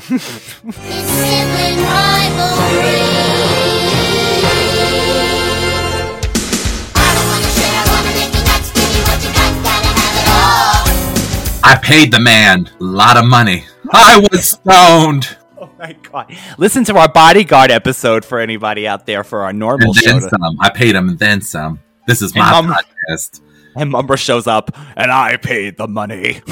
I 11.67 11.79
paid 11.83 12.13
the 12.13 12.21
man 12.21 12.69
a 12.79 12.85
lot 12.85 13.17
of 13.17 13.25
money. 13.25 13.65
I 13.91 14.27
was 14.31 14.51
stoned. 14.51 15.37
Oh 15.57 15.71
my 15.79 15.97
god! 16.03 16.37
Listen 16.59 16.85
to 16.85 16.97
our 16.99 17.09
bodyguard 17.09 17.71
episode 17.71 18.23
for 18.23 18.39
anybody 18.39 18.87
out 18.87 19.07
there 19.07 19.25
for 19.25 19.45
our 19.45 19.53
normal 19.53 19.93
And 19.97 20.05
then 20.05 20.21
some. 20.21 20.59
I 20.61 20.69
paid 20.69 20.95
him 20.95 21.09
and 21.09 21.19
then 21.19 21.41
some. 21.41 21.81
This 22.07 22.21
is 22.21 22.33
And 22.33 22.41
my 22.41 22.59
um, 22.59 22.67
podcast. 22.67 23.41
And 23.77 23.91
Mumm-Ra 23.91 24.17
shows 24.17 24.47
up, 24.47 24.71
and 24.97 25.11
I 25.11 25.37
paid 25.37 25.77
the 25.77 25.89
money. 25.89 26.41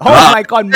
oh 0.00 0.06
Ah, 0.08 0.30
my 0.34 0.42
god. 0.42 0.66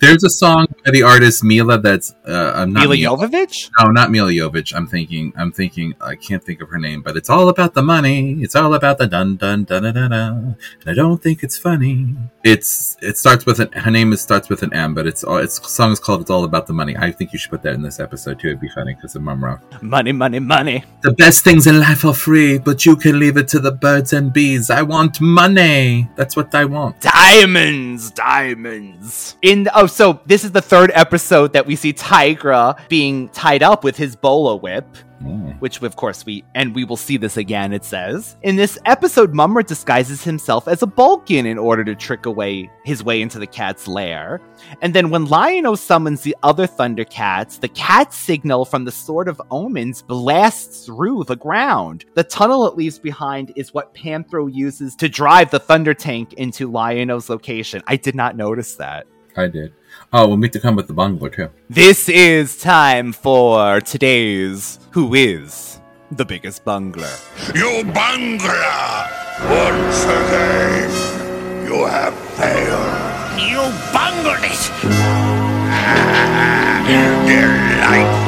There's 0.00 0.24
a 0.24 0.30
song 0.30 0.66
by 0.84 0.90
the 0.92 1.02
artist 1.02 1.42
Mila 1.44 1.78
that's 1.78 2.14
uh, 2.26 2.52
I'm 2.54 2.72
not 2.72 2.88
Mila. 2.88 2.96
Jovovich? 2.96 3.70
No, 3.80 3.90
not 3.90 4.10
Mila 4.10 4.30
Jovovich. 4.30 4.74
I'm 4.74 4.86
thinking. 4.86 5.32
I'm 5.36 5.52
thinking. 5.52 5.94
I 6.00 6.14
can't 6.16 6.42
think 6.42 6.60
of 6.62 6.68
her 6.70 6.78
name, 6.78 7.02
but 7.02 7.16
it's 7.16 7.28
all 7.30 7.48
about 7.48 7.74
the 7.74 7.82
money. 7.82 8.40
It's 8.42 8.54
all 8.56 8.74
about 8.74 8.98
the 8.98 9.06
dun 9.06 9.36
dun 9.36 9.64
dun 9.64 9.82
dun 9.82 9.94
dun. 9.94 10.10
dun. 10.10 10.56
And 10.80 10.88
I 10.90 10.94
don't 10.94 11.22
think 11.22 11.42
it's 11.42 11.58
funny. 11.58 12.14
It's. 12.44 12.96
It 13.02 13.18
starts 13.18 13.46
with 13.46 13.60
an. 13.60 13.72
Her 13.72 13.90
name 13.90 14.12
is 14.12 14.20
starts 14.20 14.48
with 14.48 14.62
an 14.62 14.72
M, 14.72 14.94
but 14.94 15.06
it's. 15.06 15.22
all 15.24 15.38
Its 15.38 15.56
song 15.70 15.92
is 15.92 16.00
called 16.00 16.20
"It's 16.22 16.30
All 16.30 16.44
About 16.44 16.66
the 16.66 16.72
Money." 16.72 16.96
I 16.96 17.10
think 17.12 17.32
you 17.32 17.38
should 17.38 17.50
put 17.50 17.62
that 17.62 17.74
in 17.74 17.82
this 17.82 18.00
episode 18.00 18.38
too. 18.40 18.48
It'd 18.48 18.60
be 18.60 18.68
funny 18.68 18.94
because 18.94 19.14
of 19.16 19.22
Mumm-Ra. 19.22 19.58
Money, 19.82 20.12
money, 20.12 20.38
money. 20.38 20.84
The 21.02 21.12
best 21.12 21.44
things 21.44 21.66
in 21.66 21.78
life 21.80 22.04
are 22.04 22.14
free, 22.14 22.58
but 22.58 22.86
you 22.86 22.96
can 22.96 23.18
leave 23.18 23.36
it 23.36 23.48
to 23.48 23.58
the 23.58 23.72
birds 23.72 24.12
and 24.12 24.32
bees. 24.32 24.70
I 24.70 24.82
want 24.82 25.20
money. 25.20 26.08
That's 26.16 26.36
what 26.36 26.54
I 26.54 26.64
want. 26.64 27.00
Diamonds, 27.00 28.10
diamonds. 28.10 28.29
In 29.42 29.68
oh, 29.74 29.86
so 29.86 30.20
this 30.24 30.44
is 30.44 30.52
the 30.52 30.62
third 30.62 30.92
episode 30.94 31.52
that 31.52 31.66
we 31.66 31.74
see 31.74 31.92
Tygra 31.92 32.78
being 32.88 33.28
tied 33.30 33.62
up 33.62 33.82
with 33.82 33.96
his 33.96 34.14
bola 34.14 34.54
whip. 34.54 34.86
Which, 35.58 35.82
of 35.82 35.96
course, 35.96 36.24
we 36.24 36.44
and 36.54 36.74
we 36.74 36.84
will 36.84 36.96
see 36.96 37.18
this 37.18 37.36
again. 37.36 37.72
It 37.74 37.84
says 37.84 38.36
in 38.42 38.56
this 38.56 38.78
episode, 38.86 39.34
Mumm-Ra 39.34 39.62
disguises 39.62 40.24
himself 40.24 40.66
as 40.66 40.82
a 40.82 40.86
Bolkin 40.86 41.44
in 41.44 41.58
order 41.58 41.84
to 41.84 41.94
trick 41.94 42.24
away 42.24 42.70
his 42.84 43.04
way 43.04 43.20
into 43.20 43.38
the 43.38 43.46
cat's 43.46 43.86
lair. 43.86 44.40
And 44.80 44.94
then, 44.94 45.10
when 45.10 45.26
Lion-O 45.26 45.74
summons 45.74 46.22
the 46.22 46.36
other 46.42 46.66
Thundercats, 46.66 47.60
the 47.60 47.68
cat 47.68 48.14
signal 48.14 48.64
from 48.64 48.84
the 48.84 48.92
Sword 48.92 49.28
of 49.28 49.40
Omens 49.50 50.02
blasts 50.02 50.86
through 50.86 51.24
the 51.24 51.36
ground. 51.36 52.06
The 52.14 52.24
tunnel 52.24 52.66
it 52.66 52.76
leaves 52.76 52.98
behind 52.98 53.52
is 53.56 53.74
what 53.74 53.94
Panthro 53.94 54.50
uses 54.52 54.96
to 54.96 55.08
drive 55.08 55.50
the 55.50 55.60
Thunder 55.60 55.92
Tank 55.92 56.32
into 56.34 56.70
Lion-O's 56.70 57.28
location. 57.28 57.82
I 57.86 57.96
did 57.96 58.14
not 58.14 58.36
notice 58.36 58.76
that. 58.76 59.06
I 59.36 59.48
did. 59.48 59.74
Oh, 60.12 60.28
we'll 60.28 60.36
meet 60.36 60.52
to 60.52 60.60
come 60.60 60.76
with 60.76 60.86
the 60.86 60.92
bungler 60.92 61.30
too. 61.30 61.48
This 61.68 62.08
is 62.08 62.56
time 62.58 63.12
for 63.12 63.80
today's 63.80 64.78
Who 64.90 65.14
is 65.14 65.80
the 66.10 66.24
Biggest 66.24 66.64
Bungler? 66.64 67.10
You 67.54 67.84
bungler! 67.84 69.08
Once 69.48 70.04
again, 70.04 70.90
you 71.66 71.84
have 71.86 72.14
failed. 72.36 73.40
You 73.40 73.62
bungled 73.92 74.42
it! 74.42 74.70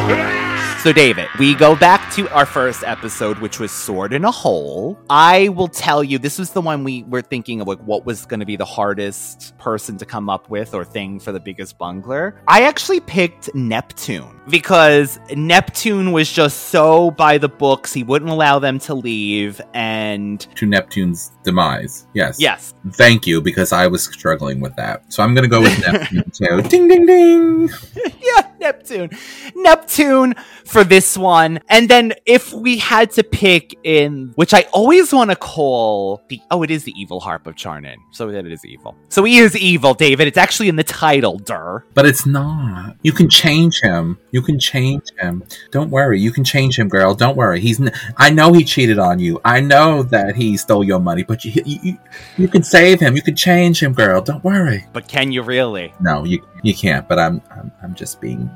Delight! 0.08 0.41
So, 0.82 0.92
David, 0.92 1.28
we 1.38 1.54
go 1.54 1.76
back 1.76 2.12
to 2.14 2.28
our 2.34 2.44
first 2.44 2.82
episode, 2.82 3.38
which 3.38 3.60
was 3.60 3.70
Sword 3.70 4.12
in 4.12 4.24
a 4.24 4.32
Hole. 4.32 4.98
I 5.08 5.50
will 5.50 5.68
tell 5.68 6.02
you, 6.02 6.18
this 6.18 6.40
was 6.40 6.50
the 6.50 6.60
one 6.60 6.82
we 6.82 7.04
were 7.04 7.22
thinking 7.22 7.60
of, 7.60 7.68
like, 7.68 7.78
what 7.82 8.04
was 8.04 8.26
going 8.26 8.40
to 8.40 8.46
be 8.46 8.56
the 8.56 8.64
hardest 8.64 9.56
person 9.58 9.96
to 9.98 10.04
come 10.04 10.28
up 10.28 10.50
with 10.50 10.74
or 10.74 10.84
thing 10.84 11.20
for 11.20 11.30
the 11.30 11.38
biggest 11.38 11.78
bungler. 11.78 12.34
I 12.48 12.62
actually 12.62 12.98
picked 12.98 13.54
Neptune 13.54 14.40
because 14.48 15.20
Neptune 15.36 16.10
was 16.10 16.32
just 16.32 16.70
so 16.70 17.12
by 17.12 17.38
the 17.38 17.48
books. 17.48 17.92
He 17.92 18.02
wouldn't 18.02 18.32
allow 18.32 18.58
them 18.58 18.80
to 18.80 18.94
leave. 18.96 19.60
And 19.74 20.40
To 20.56 20.66
Neptune's 20.66 21.30
demise. 21.44 22.06
Yes. 22.14 22.38
yes, 22.40 22.74
Thank 22.92 23.26
you, 23.26 23.40
because 23.40 23.72
I 23.72 23.86
was 23.86 24.04
struggling 24.04 24.60
with 24.60 24.74
that. 24.76 25.12
So 25.12 25.22
I'm 25.22 25.34
going 25.34 25.48
to 25.48 25.48
go 25.48 25.60
with 25.60 25.78
Neptune 25.92 26.30
too. 26.30 26.62
Ding, 26.68 26.88
ding, 26.88 27.06
ding. 27.06 27.70
yeah, 28.20 28.50
Neptune. 28.60 29.10
Neptune 29.54 30.34
for 30.64 30.84
this 30.84 31.16
one. 31.18 31.60
And 31.68 31.88
then 31.88 32.14
if 32.26 32.52
we 32.52 32.78
had 32.78 33.10
to 33.12 33.24
pick 33.24 33.78
in, 33.84 34.32
which 34.36 34.54
I 34.54 34.62
always 34.72 35.12
want 35.12 35.30
to 35.30 35.36
call 35.36 36.22
the, 36.28 36.40
oh, 36.50 36.62
it 36.62 36.70
is 36.70 36.84
the 36.84 36.92
evil 36.96 37.20
harp 37.20 37.46
of 37.46 37.54
Charnin. 37.54 37.96
So 38.12 38.30
that 38.30 38.46
it 38.46 38.52
is 38.52 38.64
evil. 38.64 38.96
So 39.08 39.24
he 39.24 39.38
is 39.38 39.56
evil, 39.56 39.94
David. 39.94 40.28
It's 40.28 40.38
actually 40.38 40.68
in 40.68 40.76
the 40.76 40.84
title, 40.84 41.38
Dur. 41.38 41.84
But 41.94 42.06
it's 42.06 42.26
not. 42.26 42.96
You 43.02 43.12
can 43.12 43.28
change 43.28 43.80
him. 43.80 44.18
You 44.30 44.42
can 44.42 44.58
change 44.58 45.04
him. 45.18 45.44
Don't 45.70 45.90
worry. 45.90 46.20
You 46.20 46.30
can 46.30 46.44
change 46.44 46.78
him, 46.78 46.88
girl. 46.88 47.14
Don't 47.14 47.36
worry. 47.36 47.60
He's. 47.60 47.80
N- 47.80 47.92
I 48.16 48.30
know 48.30 48.52
he 48.52 48.64
cheated 48.64 48.98
on 48.98 49.18
you. 49.18 49.40
I 49.44 49.60
know 49.60 50.02
that 50.04 50.36
he 50.36 50.56
stole 50.56 50.84
your 50.84 51.00
money. 51.00 51.24
But 51.32 51.46
you, 51.46 51.62
you, 51.64 51.78
you, 51.82 51.98
you 52.36 52.46
can 52.46 52.62
save 52.62 53.00
him. 53.00 53.16
You 53.16 53.22
can 53.22 53.34
change 53.34 53.82
him, 53.82 53.94
girl. 53.94 54.20
Don't 54.20 54.44
worry. 54.44 54.84
But 54.92 55.08
can 55.08 55.32
you 55.32 55.40
really? 55.40 55.94
No, 55.98 56.24
you, 56.24 56.46
you 56.62 56.74
can't. 56.74 57.08
But 57.08 57.18
I'm, 57.18 57.40
I'm, 57.50 57.72
I'm 57.82 57.94
just 57.94 58.20
being, 58.20 58.50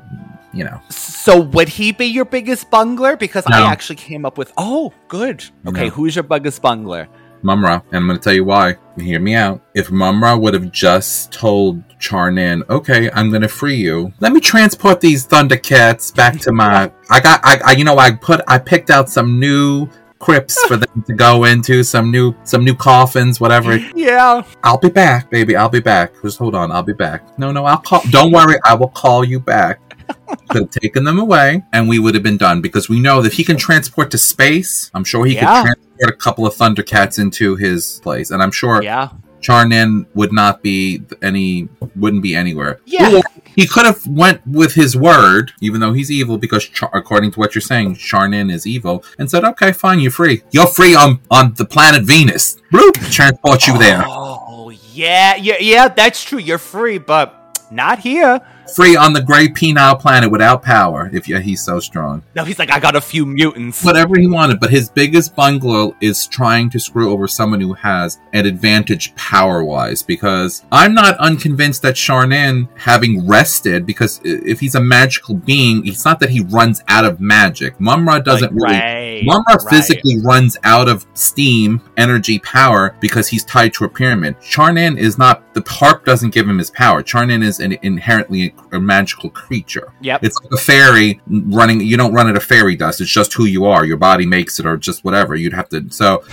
you 0.53 0.63
know. 0.63 0.79
So 0.89 1.39
would 1.41 1.69
he 1.69 1.91
be 1.91 2.05
your 2.05 2.25
biggest 2.25 2.69
bungler? 2.69 3.17
Because 3.17 3.49
No. 3.49 3.57
I 3.57 3.71
actually 3.71 3.95
came 3.95 4.27
up 4.27 4.37
with, 4.37 4.53
oh, 4.57 4.93
good. 5.07 5.43
Okay, 5.65 5.85
No. 5.85 5.89
who's 5.89 6.15
your 6.15 6.21
biggest 6.21 6.61
bungler? 6.61 7.07
Mumm-Ra, 7.41 7.81
and 7.87 7.95
I'm 7.95 8.05
going 8.05 8.19
to 8.19 8.23
tell 8.23 8.33
you 8.33 8.43
why. 8.43 8.75
Hear 8.99 9.19
me 9.19 9.33
out. 9.33 9.59
If 9.73 9.89
Mumm-Ra 9.89 10.35
would 10.37 10.53
have 10.53 10.71
just 10.71 11.31
told 11.31 11.81
Charnin, 11.97 12.61
"Okay, 12.69 13.09
I'm 13.11 13.29
going 13.29 13.41
to 13.43 13.47
free 13.47 13.75
you. 13.77 14.13
Let 14.19 14.33
me 14.33 14.39
transport 14.39 15.01
these 15.01 15.25
Thundercats 15.27 16.13
back 16.15 16.39
to 16.41 16.51
my. 16.51 16.91
I 17.09 17.19
got. 17.21 17.39
I, 17.43 17.59
I. 17.63 17.71
You 17.73 17.83
know. 17.85 17.97
I 17.99 18.11
put. 18.11 18.41
I 18.47 18.57
picked 18.59 18.89
out 18.89 19.07
some 19.09 19.39
new 19.39 19.87
crypts 20.19 20.61
for 20.65 20.77
them 20.77 21.03
to 21.07 21.13
go 21.13 21.43
into. 21.45 21.83
Some 21.83 22.11
new. 22.11 22.35
Some 22.43 22.63
new 22.63 22.75
coffins. 22.75 23.39
Whatever. 23.39 23.77
Yeah. 23.95 24.43
I'll 24.63 24.77
be 24.77 24.89
back, 24.89 25.29
baby. 25.29 25.55
I'll 25.55 25.69
be 25.69 25.79
back. 25.79 26.13
Just 26.21 26.37
hold 26.37 26.55
on. 26.55 26.71
I'll 26.71 26.83
be 26.83 26.93
back. 26.93 27.37
No, 27.39 27.51
no. 27.51 27.65
I'll 27.65 27.77
call. 27.79 28.01
Don't 28.09 28.31
worry. 28.31 28.57
I 28.65 28.73
will 28.75 28.89
call 28.89 29.23
you 29.23 29.39
back. 29.39 29.79
Could 30.49 30.61
have 30.63 30.71
taken 30.71 31.03
them 31.03 31.19
away, 31.19 31.63
and 31.73 31.87
we 31.89 31.99
would 31.99 32.13
have 32.13 32.23
been 32.23 32.37
done 32.37 32.61
because 32.61 32.87
we 32.87 32.99
know 32.99 33.21
that 33.21 33.33
he 33.33 33.43
can 33.43 33.57
transport 33.57 34.09
to 34.11 34.17
space. 34.17 34.89
I'm 34.93 35.03
sure 35.03 35.25
he 35.25 35.35
Yeah. 35.35 35.63
could 35.63 35.65
transport 35.65 36.09
a 36.09 36.13
couple 36.13 36.47
of 36.47 36.53
Thundercats 36.55 37.19
into 37.19 37.55
his 37.57 37.99
place, 38.03 38.31
and 38.31 38.41
I'm 38.41 38.51
sure 38.51 38.81
Yeah. 38.81 39.09
Charnin 39.41 40.05
would 40.13 40.33
not 40.33 40.61
be 40.61 41.03
any, 41.21 41.69
wouldn't 41.95 42.23
be 42.23 42.35
anywhere. 42.35 42.79
Yeah. 42.85 43.17
Or 43.17 43.21
he 43.55 43.65
could 43.65 43.85
have 43.85 44.05
went 44.07 44.45
with 44.45 44.73
his 44.73 44.95
word, 44.95 45.51
even 45.61 45.79
though 45.81 45.93
he's 45.93 46.11
evil, 46.11 46.37
because 46.37 46.65
Char- 46.65 46.91
according 46.93 47.31
to 47.31 47.39
what 47.39 47.55
you're 47.55 47.61
saying, 47.61 47.95
Charnin 47.95 48.51
is 48.51 48.67
evil, 48.67 49.03
and 49.17 49.29
said, 49.29 49.43
"Okay, 49.43 49.71
fine, 49.71 49.99
you're 49.99 50.11
free. 50.11 50.43
You're 50.51 50.67
free 50.67 50.95
on 50.95 51.19
on 51.31 51.53
the 51.55 51.65
planet 51.65 52.03
Venus. 52.03 52.57
Bloop, 52.71 53.11
transport 53.11 53.67
you 53.67 53.77
there. 53.77 54.03
Oh, 54.05 54.69
yeah. 54.93 55.35
Yeah, 55.35 55.57
yeah, 55.59 55.87
that's 55.87 56.23
true. 56.23 56.39
You're 56.39 56.57
free, 56.57 56.97
but 56.97 57.33
not 57.71 57.99
here. 57.99 58.41
Free 58.75 58.95
on 58.95 59.13
the 59.13 59.21
gray 59.21 59.47
penile 59.47 59.99
planet 59.99 60.31
without 60.31 60.61
power. 60.63 61.09
If 61.13 61.27
you, 61.27 61.37
he's 61.39 61.61
so 61.61 61.79
strong." 61.79 62.23
No, 62.35 62.43
he's 62.43 62.59
like, 62.59 62.71
I 62.71 62.79
got 62.79 62.95
a 62.95 63.01
few 63.01 63.25
mutants. 63.25 63.83
whatever 63.83 64.19
he 64.19 64.27
wanted, 64.27 64.59
but 64.59 64.69
his 64.69 64.89
biggest 64.89 65.35
bungalow 65.35 65.95
is 66.01 66.27
trying 66.27 66.69
to 66.71 66.79
screw 66.79 67.11
over 67.11 67.27
someone 67.27 67.61
who 67.61 67.73
has 67.73 68.19
an 68.33 68.45
advantage 68.45 69.15
power 69.15 69.63
wise. 69.63 70.03
Because 70.03 70.63
I'm 70.71 70.93
not 70.93 71.17
unconvinced 71.17 71.81
that 71.83 71.95
Charnin, 71.95 72.67
having 72.77 73.27
rested, 73.27 73.85
because 73.85 74.19
if 74.23 74.59
he's 74.59 74.75
a 74.75 74.81
magical 74.81 75.35
being, 75.35 75.85
it's 75.87 76.05
not 76.05 76.19
that 76.19 76.29
he 76.29 76.41
runs 76.41 76.83
out 76.87 77.05
of 77.05 77.19
magic. 77.19 77.79
Mumm-Ra 77.79 78.19
doesn't 78.19 78.53
Like, 78.55 78.71
really. 78.71 78.77
right, 78.79 79.23
Mumm-Ra 79.25 79.55
right. 79.55 79.69
physically 79.69 80.19
runs 80.19 80.57
out 80.63 80.87
of 80.87 81.05
steam, 81.13 81.81
energy, 81.97 82.39
power 82.39 82.95
because 82.99 83.27
he's 83.27 83.43
tied 83.43 83.73
to 83.73 83.85
a 83.85 83.89
pyramid. 83.89 84.35
Charnin 84.41 84.97
is 84.97 85.17
not. 85.17 85.43
The 85.53 85.63
harp 85.67 86.05
doesn't 86.05 86.33
give 86.33 86.47
him 86.47 86.57
his 86.59 86.69
power. 86.69 87.01
Charnin 87.01 87.43
is 87.43 87.59
an 87.59 87.77
inherently 87.81 88.53
a 88.71 88.79
magical 88.79 89.29
creature. 89.29 89.93
Yep. 90.01 90.23
It's 90.23 90.37
like 90.41 90.51
a 90.51 90.57
fairy 90.57 91.19
running. 91.27 91.81
You 91.81 91.97
don't 91.97 92.13
run 92.13 92.29
at 92.29 92.35
a 92.35 92.41
fairy 92.41 92.75
dust. 92.75 93.01
It's 93.01 93.09
just 93.09 93.33
who 93.33 93.45
you 93.45 93.65
are. 93.65 93.85
Your 93.85 93.97
body 93.97 94.25
makes 94.25 94.59
it, 94.59 94.65
or 94.65 94.77
just 94.77 95.03
whatever. 95.03 95.35
You'd 95.35 95.53
have 95.53 95.69
to. 95.69 95.89
So, 95.89 96.23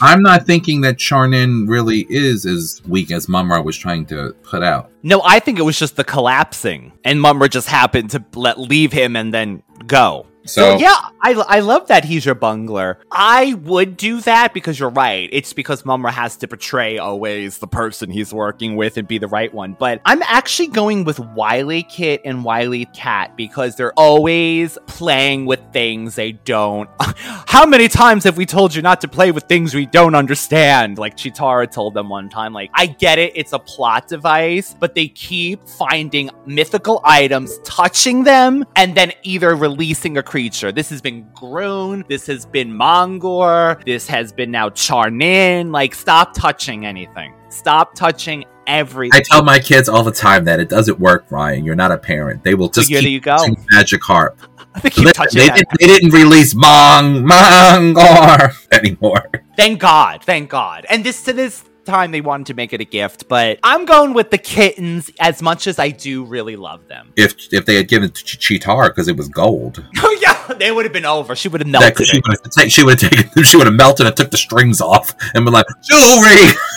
I'm 0.00 0.20
not 0.20 0.46
thinking 0.46 0.80
that 0.80 0.96
Charnin 0.96 1.68
really 1.68 2.06
is 2.10 2.44
as 2.44 2.82
weak 2.88 3.12
as 3.12 3.28
Mumm-Ra 3.28 3.60
was 3.60 3.78
trying 3.78 4.04
to 4.06 4.34
put 4.42 4.64
out. 4.64 4.90
No, 5.04 5.22
I 5.24 5.38
think 5.38 5.60
it 5.60 5.62
was 5.62 5.78
just 5.78 5.94
the 5.94 6.02
collapsing, 6.02 6.92
and 7.04 7.20
Mumm-Ra 7.20 7.46
just 7.46 7.68
happened 7.68 8.10
to 8.10 8.24
let 8.34 8.58
leave 8.58 8.92
him 8.92 9.14
and 9.14 9.32
then 9.32 9.62
go. 9.86 10.26
So, 10.44 10.76
yeah, 10.78 10.96
I, 11.20 11.34
I 11.34 11.60
love 11.60 11.88
that 11.88 12.04
he's 12.04 12.24
your 12.24 12.34
bungler. 12.34 12.98
I 13.10 13.54
would 13.54 13.96
do 13.96 14.20
that 14.22 14.52
because 14.52 14.78
you're 14.78 14.90
right. 14.90 15.28
It's 15.32 15.52
because 15.52 15.84
Mumm-Ra 15.84 16.10
has 16.10 16.36
to 16.38 16.48
portray 16.48 16.98
always 16.98 17.58
the 17.58 17.66
person 17.66 18.10
he's 18.10 18.32
working 18.32 18.76
with 18.76 18.96
and 18.96 19.06
be 19.06 19.18
the 19.18 19.28
right 19.28 19.52
one. 19.52 19.76
But 19.78 20.00
I'm 20.04 20.22
actually 20.22 20.68
going 20.68 21.04
with 21.04 21.18
WilyKit 21.18 22.20
and 22.24 22.44
WilyKat 22.44 23.36
because 23.36 23.76
they're 23.76 23.92
always 23.94 24.78
playing 24.86 25.46
with 25.46 25.60
things 25.72 26.16
they 26.16 26.32
don't. 26.32 26.90
How 26.98 27.66
many 27.66 27.88
times 27.88 28.24
have 28.24 28.36
we 28.36 28.46
told 28.46 28.74
you 28.74 28.82
not 28.82 29.00
to 29.02 29.08
play 29.08 29.30
with 29.30 29.44
things 29.44 29.74
we 29.74 29.86
don't 29.86 30.14
understand? 30.14 30.98
Like 30.98 31.16
Cheetara 31.16 31.70
told 31.70 31.94
them 31.94 32.08
one 32.08 32.28
time. 32.28 32.52
Like, 32.52 32.70
I 32.74 32.86
get 32.86 33.18
it, 33.18 33.32
it's 33.36 33.52
a 33.52 33.58
plot 33.58 34.08
device, 34.08 34.74
but 34.78 34.94
they 34.94 35.08
keep 35.08 35.66
finding 35.68 36.30
mythical 36.46 37.00
items, 37.04 37.58
touching 37.64 38.24
them, 38.24 38.64
and 38.74 38.94
then 38.94 39.12
either 39.22 39.54
releasing 39.54 40.18
a 40.18 40.22
creature. 40.32 40.72
This 40.72 40.88
has 40.88 41.02
been 41.02 41.26
Grune, 41.34 42.08
this 42.08 42.26
has 42.26 42.46
been 42.46 42.72
Mongor, 42.72 43.84
this 43.84 44.08
has 44.08 44.32
been 44.32 44.50
now 44.50 44.70
Charnin. 44.70 45.70
Like, 45.70 45.94
stop 45.94 46.32
touching 46.32 46.86
anything. 46.86 47.34
Stop 47.50 47.94
touching 47.94 48.46
everything. 48.66 49.20
I 49.20 49.22
tell 49.22 49.44
my 49.44 49.58
kids 49.58 49.90
all 49.90 50.02
the 50.02 50.10
time 50.10 50.46
that 50.46 50.58
it 50.58 50.70
doesn't 50.70 50.98
work, 50.98 51.26
Ryan. 51.30 51.66
You're 51.66 51.74
not 51.74 51.92
a 51.92 51.98
parent. 51.98 52.44
They 52.44 52.54
will 52.54 52.70
just 52.70 52.88
keep 52.88 53.02
you 53.02 53.20
go. 53.20 53.36
Magic 53.70 54.02
Harp. 54.02 54.40
They 54.82 54.88
keep 54.88 55.12
touching 55.12 55.40
they, 55.40 55.50
didn't, 55.50 55.68
they 55.78 55.86
didn't 55.86 56.14
release 56.14 56.54
Mong 56.54 57.30
Mongor 57.30 58.54
anymore. 58.72 59.30
Thank 59.54 59.80
God. 59.80 60.24
Thank 60.24 60.48
God. 60.48 60.86
And 60.88 61.04
this 61.04 61.22
to 61.24 61.34
this 61.34 61.62
time 61.84 62.10
they 62.10 62.20
wanted 62.20 62.46
to 62.48 62.54
make 62.54 62.72
it 62.72 62.80
a 62.80 62.84
gift, 62.84 63.28
but 63.28 63.58
I'm 63.62 63.84
going 63.84 64.12
with 64.14 64.30
the 64.30 64.38
kittens 64.38 65.10
as 65.20 65.42
much 65.42 65.66
as 65.66 65.78
I 65.78 65.90
do 65.90 66.24
really 66.24 66.56
love 66.56 66.86
them. 66.88 67.12
If 67.16 67.52
if 67.52 67.66
they 67.66 67.76
had 67.76 67.88
given 67.88 68.08
it 68.08 68.14
to 68.16 68.24
Ch- 68.24 68.38
Cheetar 68.60 68.88
because 68.88 69.08
it 69.08 69.16
was 69.16 69.28
gold, 69.28 69.84
Oh 69.98 70.18
yeah, 70.20 70.54
they 70.54 70.72
would 70.72 70.84
have 70.84 70.92
been 70.92 71.04
over. 71.06 71.34
She 71.36 71.48
would 71.48 71.60
have 71.60 71.68
melted 71.68 72.06
she 72.06 72.18
it. 72.18 72.24
would 72.26 72.38
have 72.56 72.72
she 72.72 72.84
would 72.84 73.00
have 73.00 73.10
taken 73.10 73.42
she 73.44 73.56
would 73.56 73.66
have 73.66 73.74
melted 73.76 74.06
and 74.06 74.16
took 74.16 74.30
the 74.30 74.36
strings 74.36 74.80
off 74.80 75.14
and 75.34 75.44
been 75.44 75.52
like 75.54 75.66
jewelry. 75.88 76.52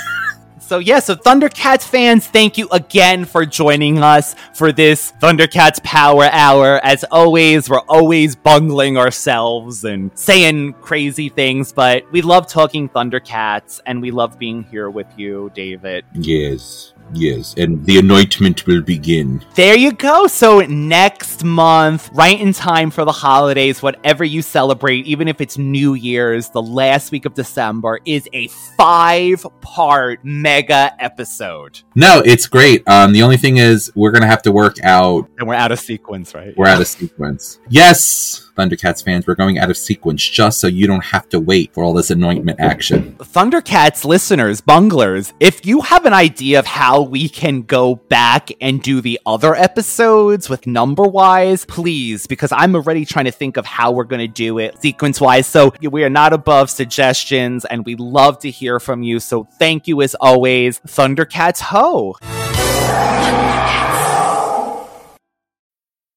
So 0.65 0.79
yeah, 0.79 0.97
so 0.97 1.15
Thundercats 1.15 1.87
fans, 1.87 2.25
thank 2.25 2.57
you 2.57 2.67
again 2.69 3.25
for 3.25 3.45
joining 3.45 3.99
us 3.99 4.33
for 4.55 4.71
this 4.71 5.11
Thundercats 5.21 5.81
Power 5.83 6.23
Hour. 6.31 6.83
As 6.83 7.05
always, 7.11 7.69
we're 7.69 7.81
always 7.81 8.35
bungling 8.35 8.97
ourselves 8.97 9.85
and 9.85 10.09
saying 10.17 10.73
crazy 10.81 11.29
things, 11.29 11.71
but 11.71 12.11
we 12.11 12.23
love 12.23 12.47
talking 12.47 12.89
Thundercats 12.89 13.79
and 13.85 14.01
we 14.01 14.09
love 14.09 14.39
being 14.39 14.63
here 14.63 14.89
with 14.89 15.05
you, 15.15 15.51
David. 15.53 16.03
Yes, 16.15 16.93
yes, 17.13 17.53
and 17.57 17.85
the 17.85 17.99
anointment 17.99 18.65
will 18.65 18.81
begin. 18.81 19.45
There 19.53 19.77
you 19.77 19.91
go. 19.91 20.25
So 20.25 20.61
next 20.61 21.43
month, 21.43 22.09
right 22.11 22.41
in 22.41 22.53
time 22.53 22.89
for 22.89 23.05
the 23.05 23.11
holidays, 23.11 23.83
whatever 23.83 24.23
you 24.23 24.41
celebrate, 24.41 25.05
even 25.05 25.27
if 25.27 25.41
it's 25.41 25.59
New 25.59 25.93
Year's, 25.93 26.49
the 26.49 26.63
last 26.63 27.11
week 27.11 27.25
of 27.25 27.35
December 27.35 27.99
is 28.03 28.27
a 28.33 28.47
five-part 28.77 30.25
mega 30.25 30.54
episode. 30.99 31.81
No, 31.95 32.21
it's 32.25 32.47
great. 32.47 32.87
Um, 32.87 33.13
the 33.13 33.23
only 33.23 33.37
thing 33.37 33.57
is 33.57 33.91
we're 33.95 34.11
gonna 34.11 34.27
have 34.27 34.41
to 34.43 34.51
work 34.51 34.77
out. 34.83 35.29
And 35.37 35.47
we're 35.47 35.55
out 35.55 35.71
of 35.71 35.79
sequence, 35.79 36.33
right? 36.33 36.53
We're 36.57 36.67
out 36.67 36.81
of 36.81 36.87
sequence. 36.87 37.59
Yes, 37.69 38.44
Thundercats 38.55 39.03
fans, 39.03 39.27
we're 39.27 39.35
going 39.35 39.57
out 39.57 39.69
of 39.69 39.77
sequence 39.77 40.23
just 40.23 40.59
so 40.59 40.67
you 40.67 40.87
don't 40.87 41.03
have 41.03 41.27
to 41.29 41.39
wait 41.39 41.73
for 41.73 41.83
all 41.83 41.93
this 41.93 42.09
anointment 42.09 42.59
action. 42.59 43.15
Thundercats 43.15 44.05
listeners, 44.05 44.61
bunglers, 44.61 45.33
if 45.39 45.65
you 45.65 45.81
have 45.81 46.05
an 46.05 46.13
idea 46.13 46.59
of 46.59 46.65
how 46.65 47.01
we 47.01 47.27
can 47.27 47.63
go 47.63 47.95
back 47.95 48.49
and 48.61 48.81
do 48.81 49.01
the 49.01 49.19
other 49.25 49.55
episodes 49.55 50.49
with 50.49 50.67
number 50.67 51.03
wise, 51.03 51.65
please, 51.65 52.27
because 52.27 52.51
I'm 52.51 52.75
already 52.75 53.05
trying 53.05 53.25
to 53.25 53.31
think 53.31 53.57
of 53.57 53.65
how 53.65 53.91
we're 53.91 54.05
going 54.05 54.25
to 54.25 54.27
do 54.27 54.59
it 54.59 54.81
sequence 54.81 55.19
wise. 55.19 55.47
So 55.47 55.73
we 55.81 56.03
are 56.03 56.09
not 56.09 56.31
above 56.31 56.69
suggestions 56.69 57.65
and 57.65 57.85
we 57.85 57.95
love 57.95 58.39
to 58.39 58.49
hear 58.49 58.79
from 58.79 59.03
you. 59.03 59.19
So 59.19 59.43
thank 59.59 59.87
you 59.87 60.01
as 60.01 60.15
always. 60.15 60.79
Thundercats 60.79 61.59
ho! 61.59 62.15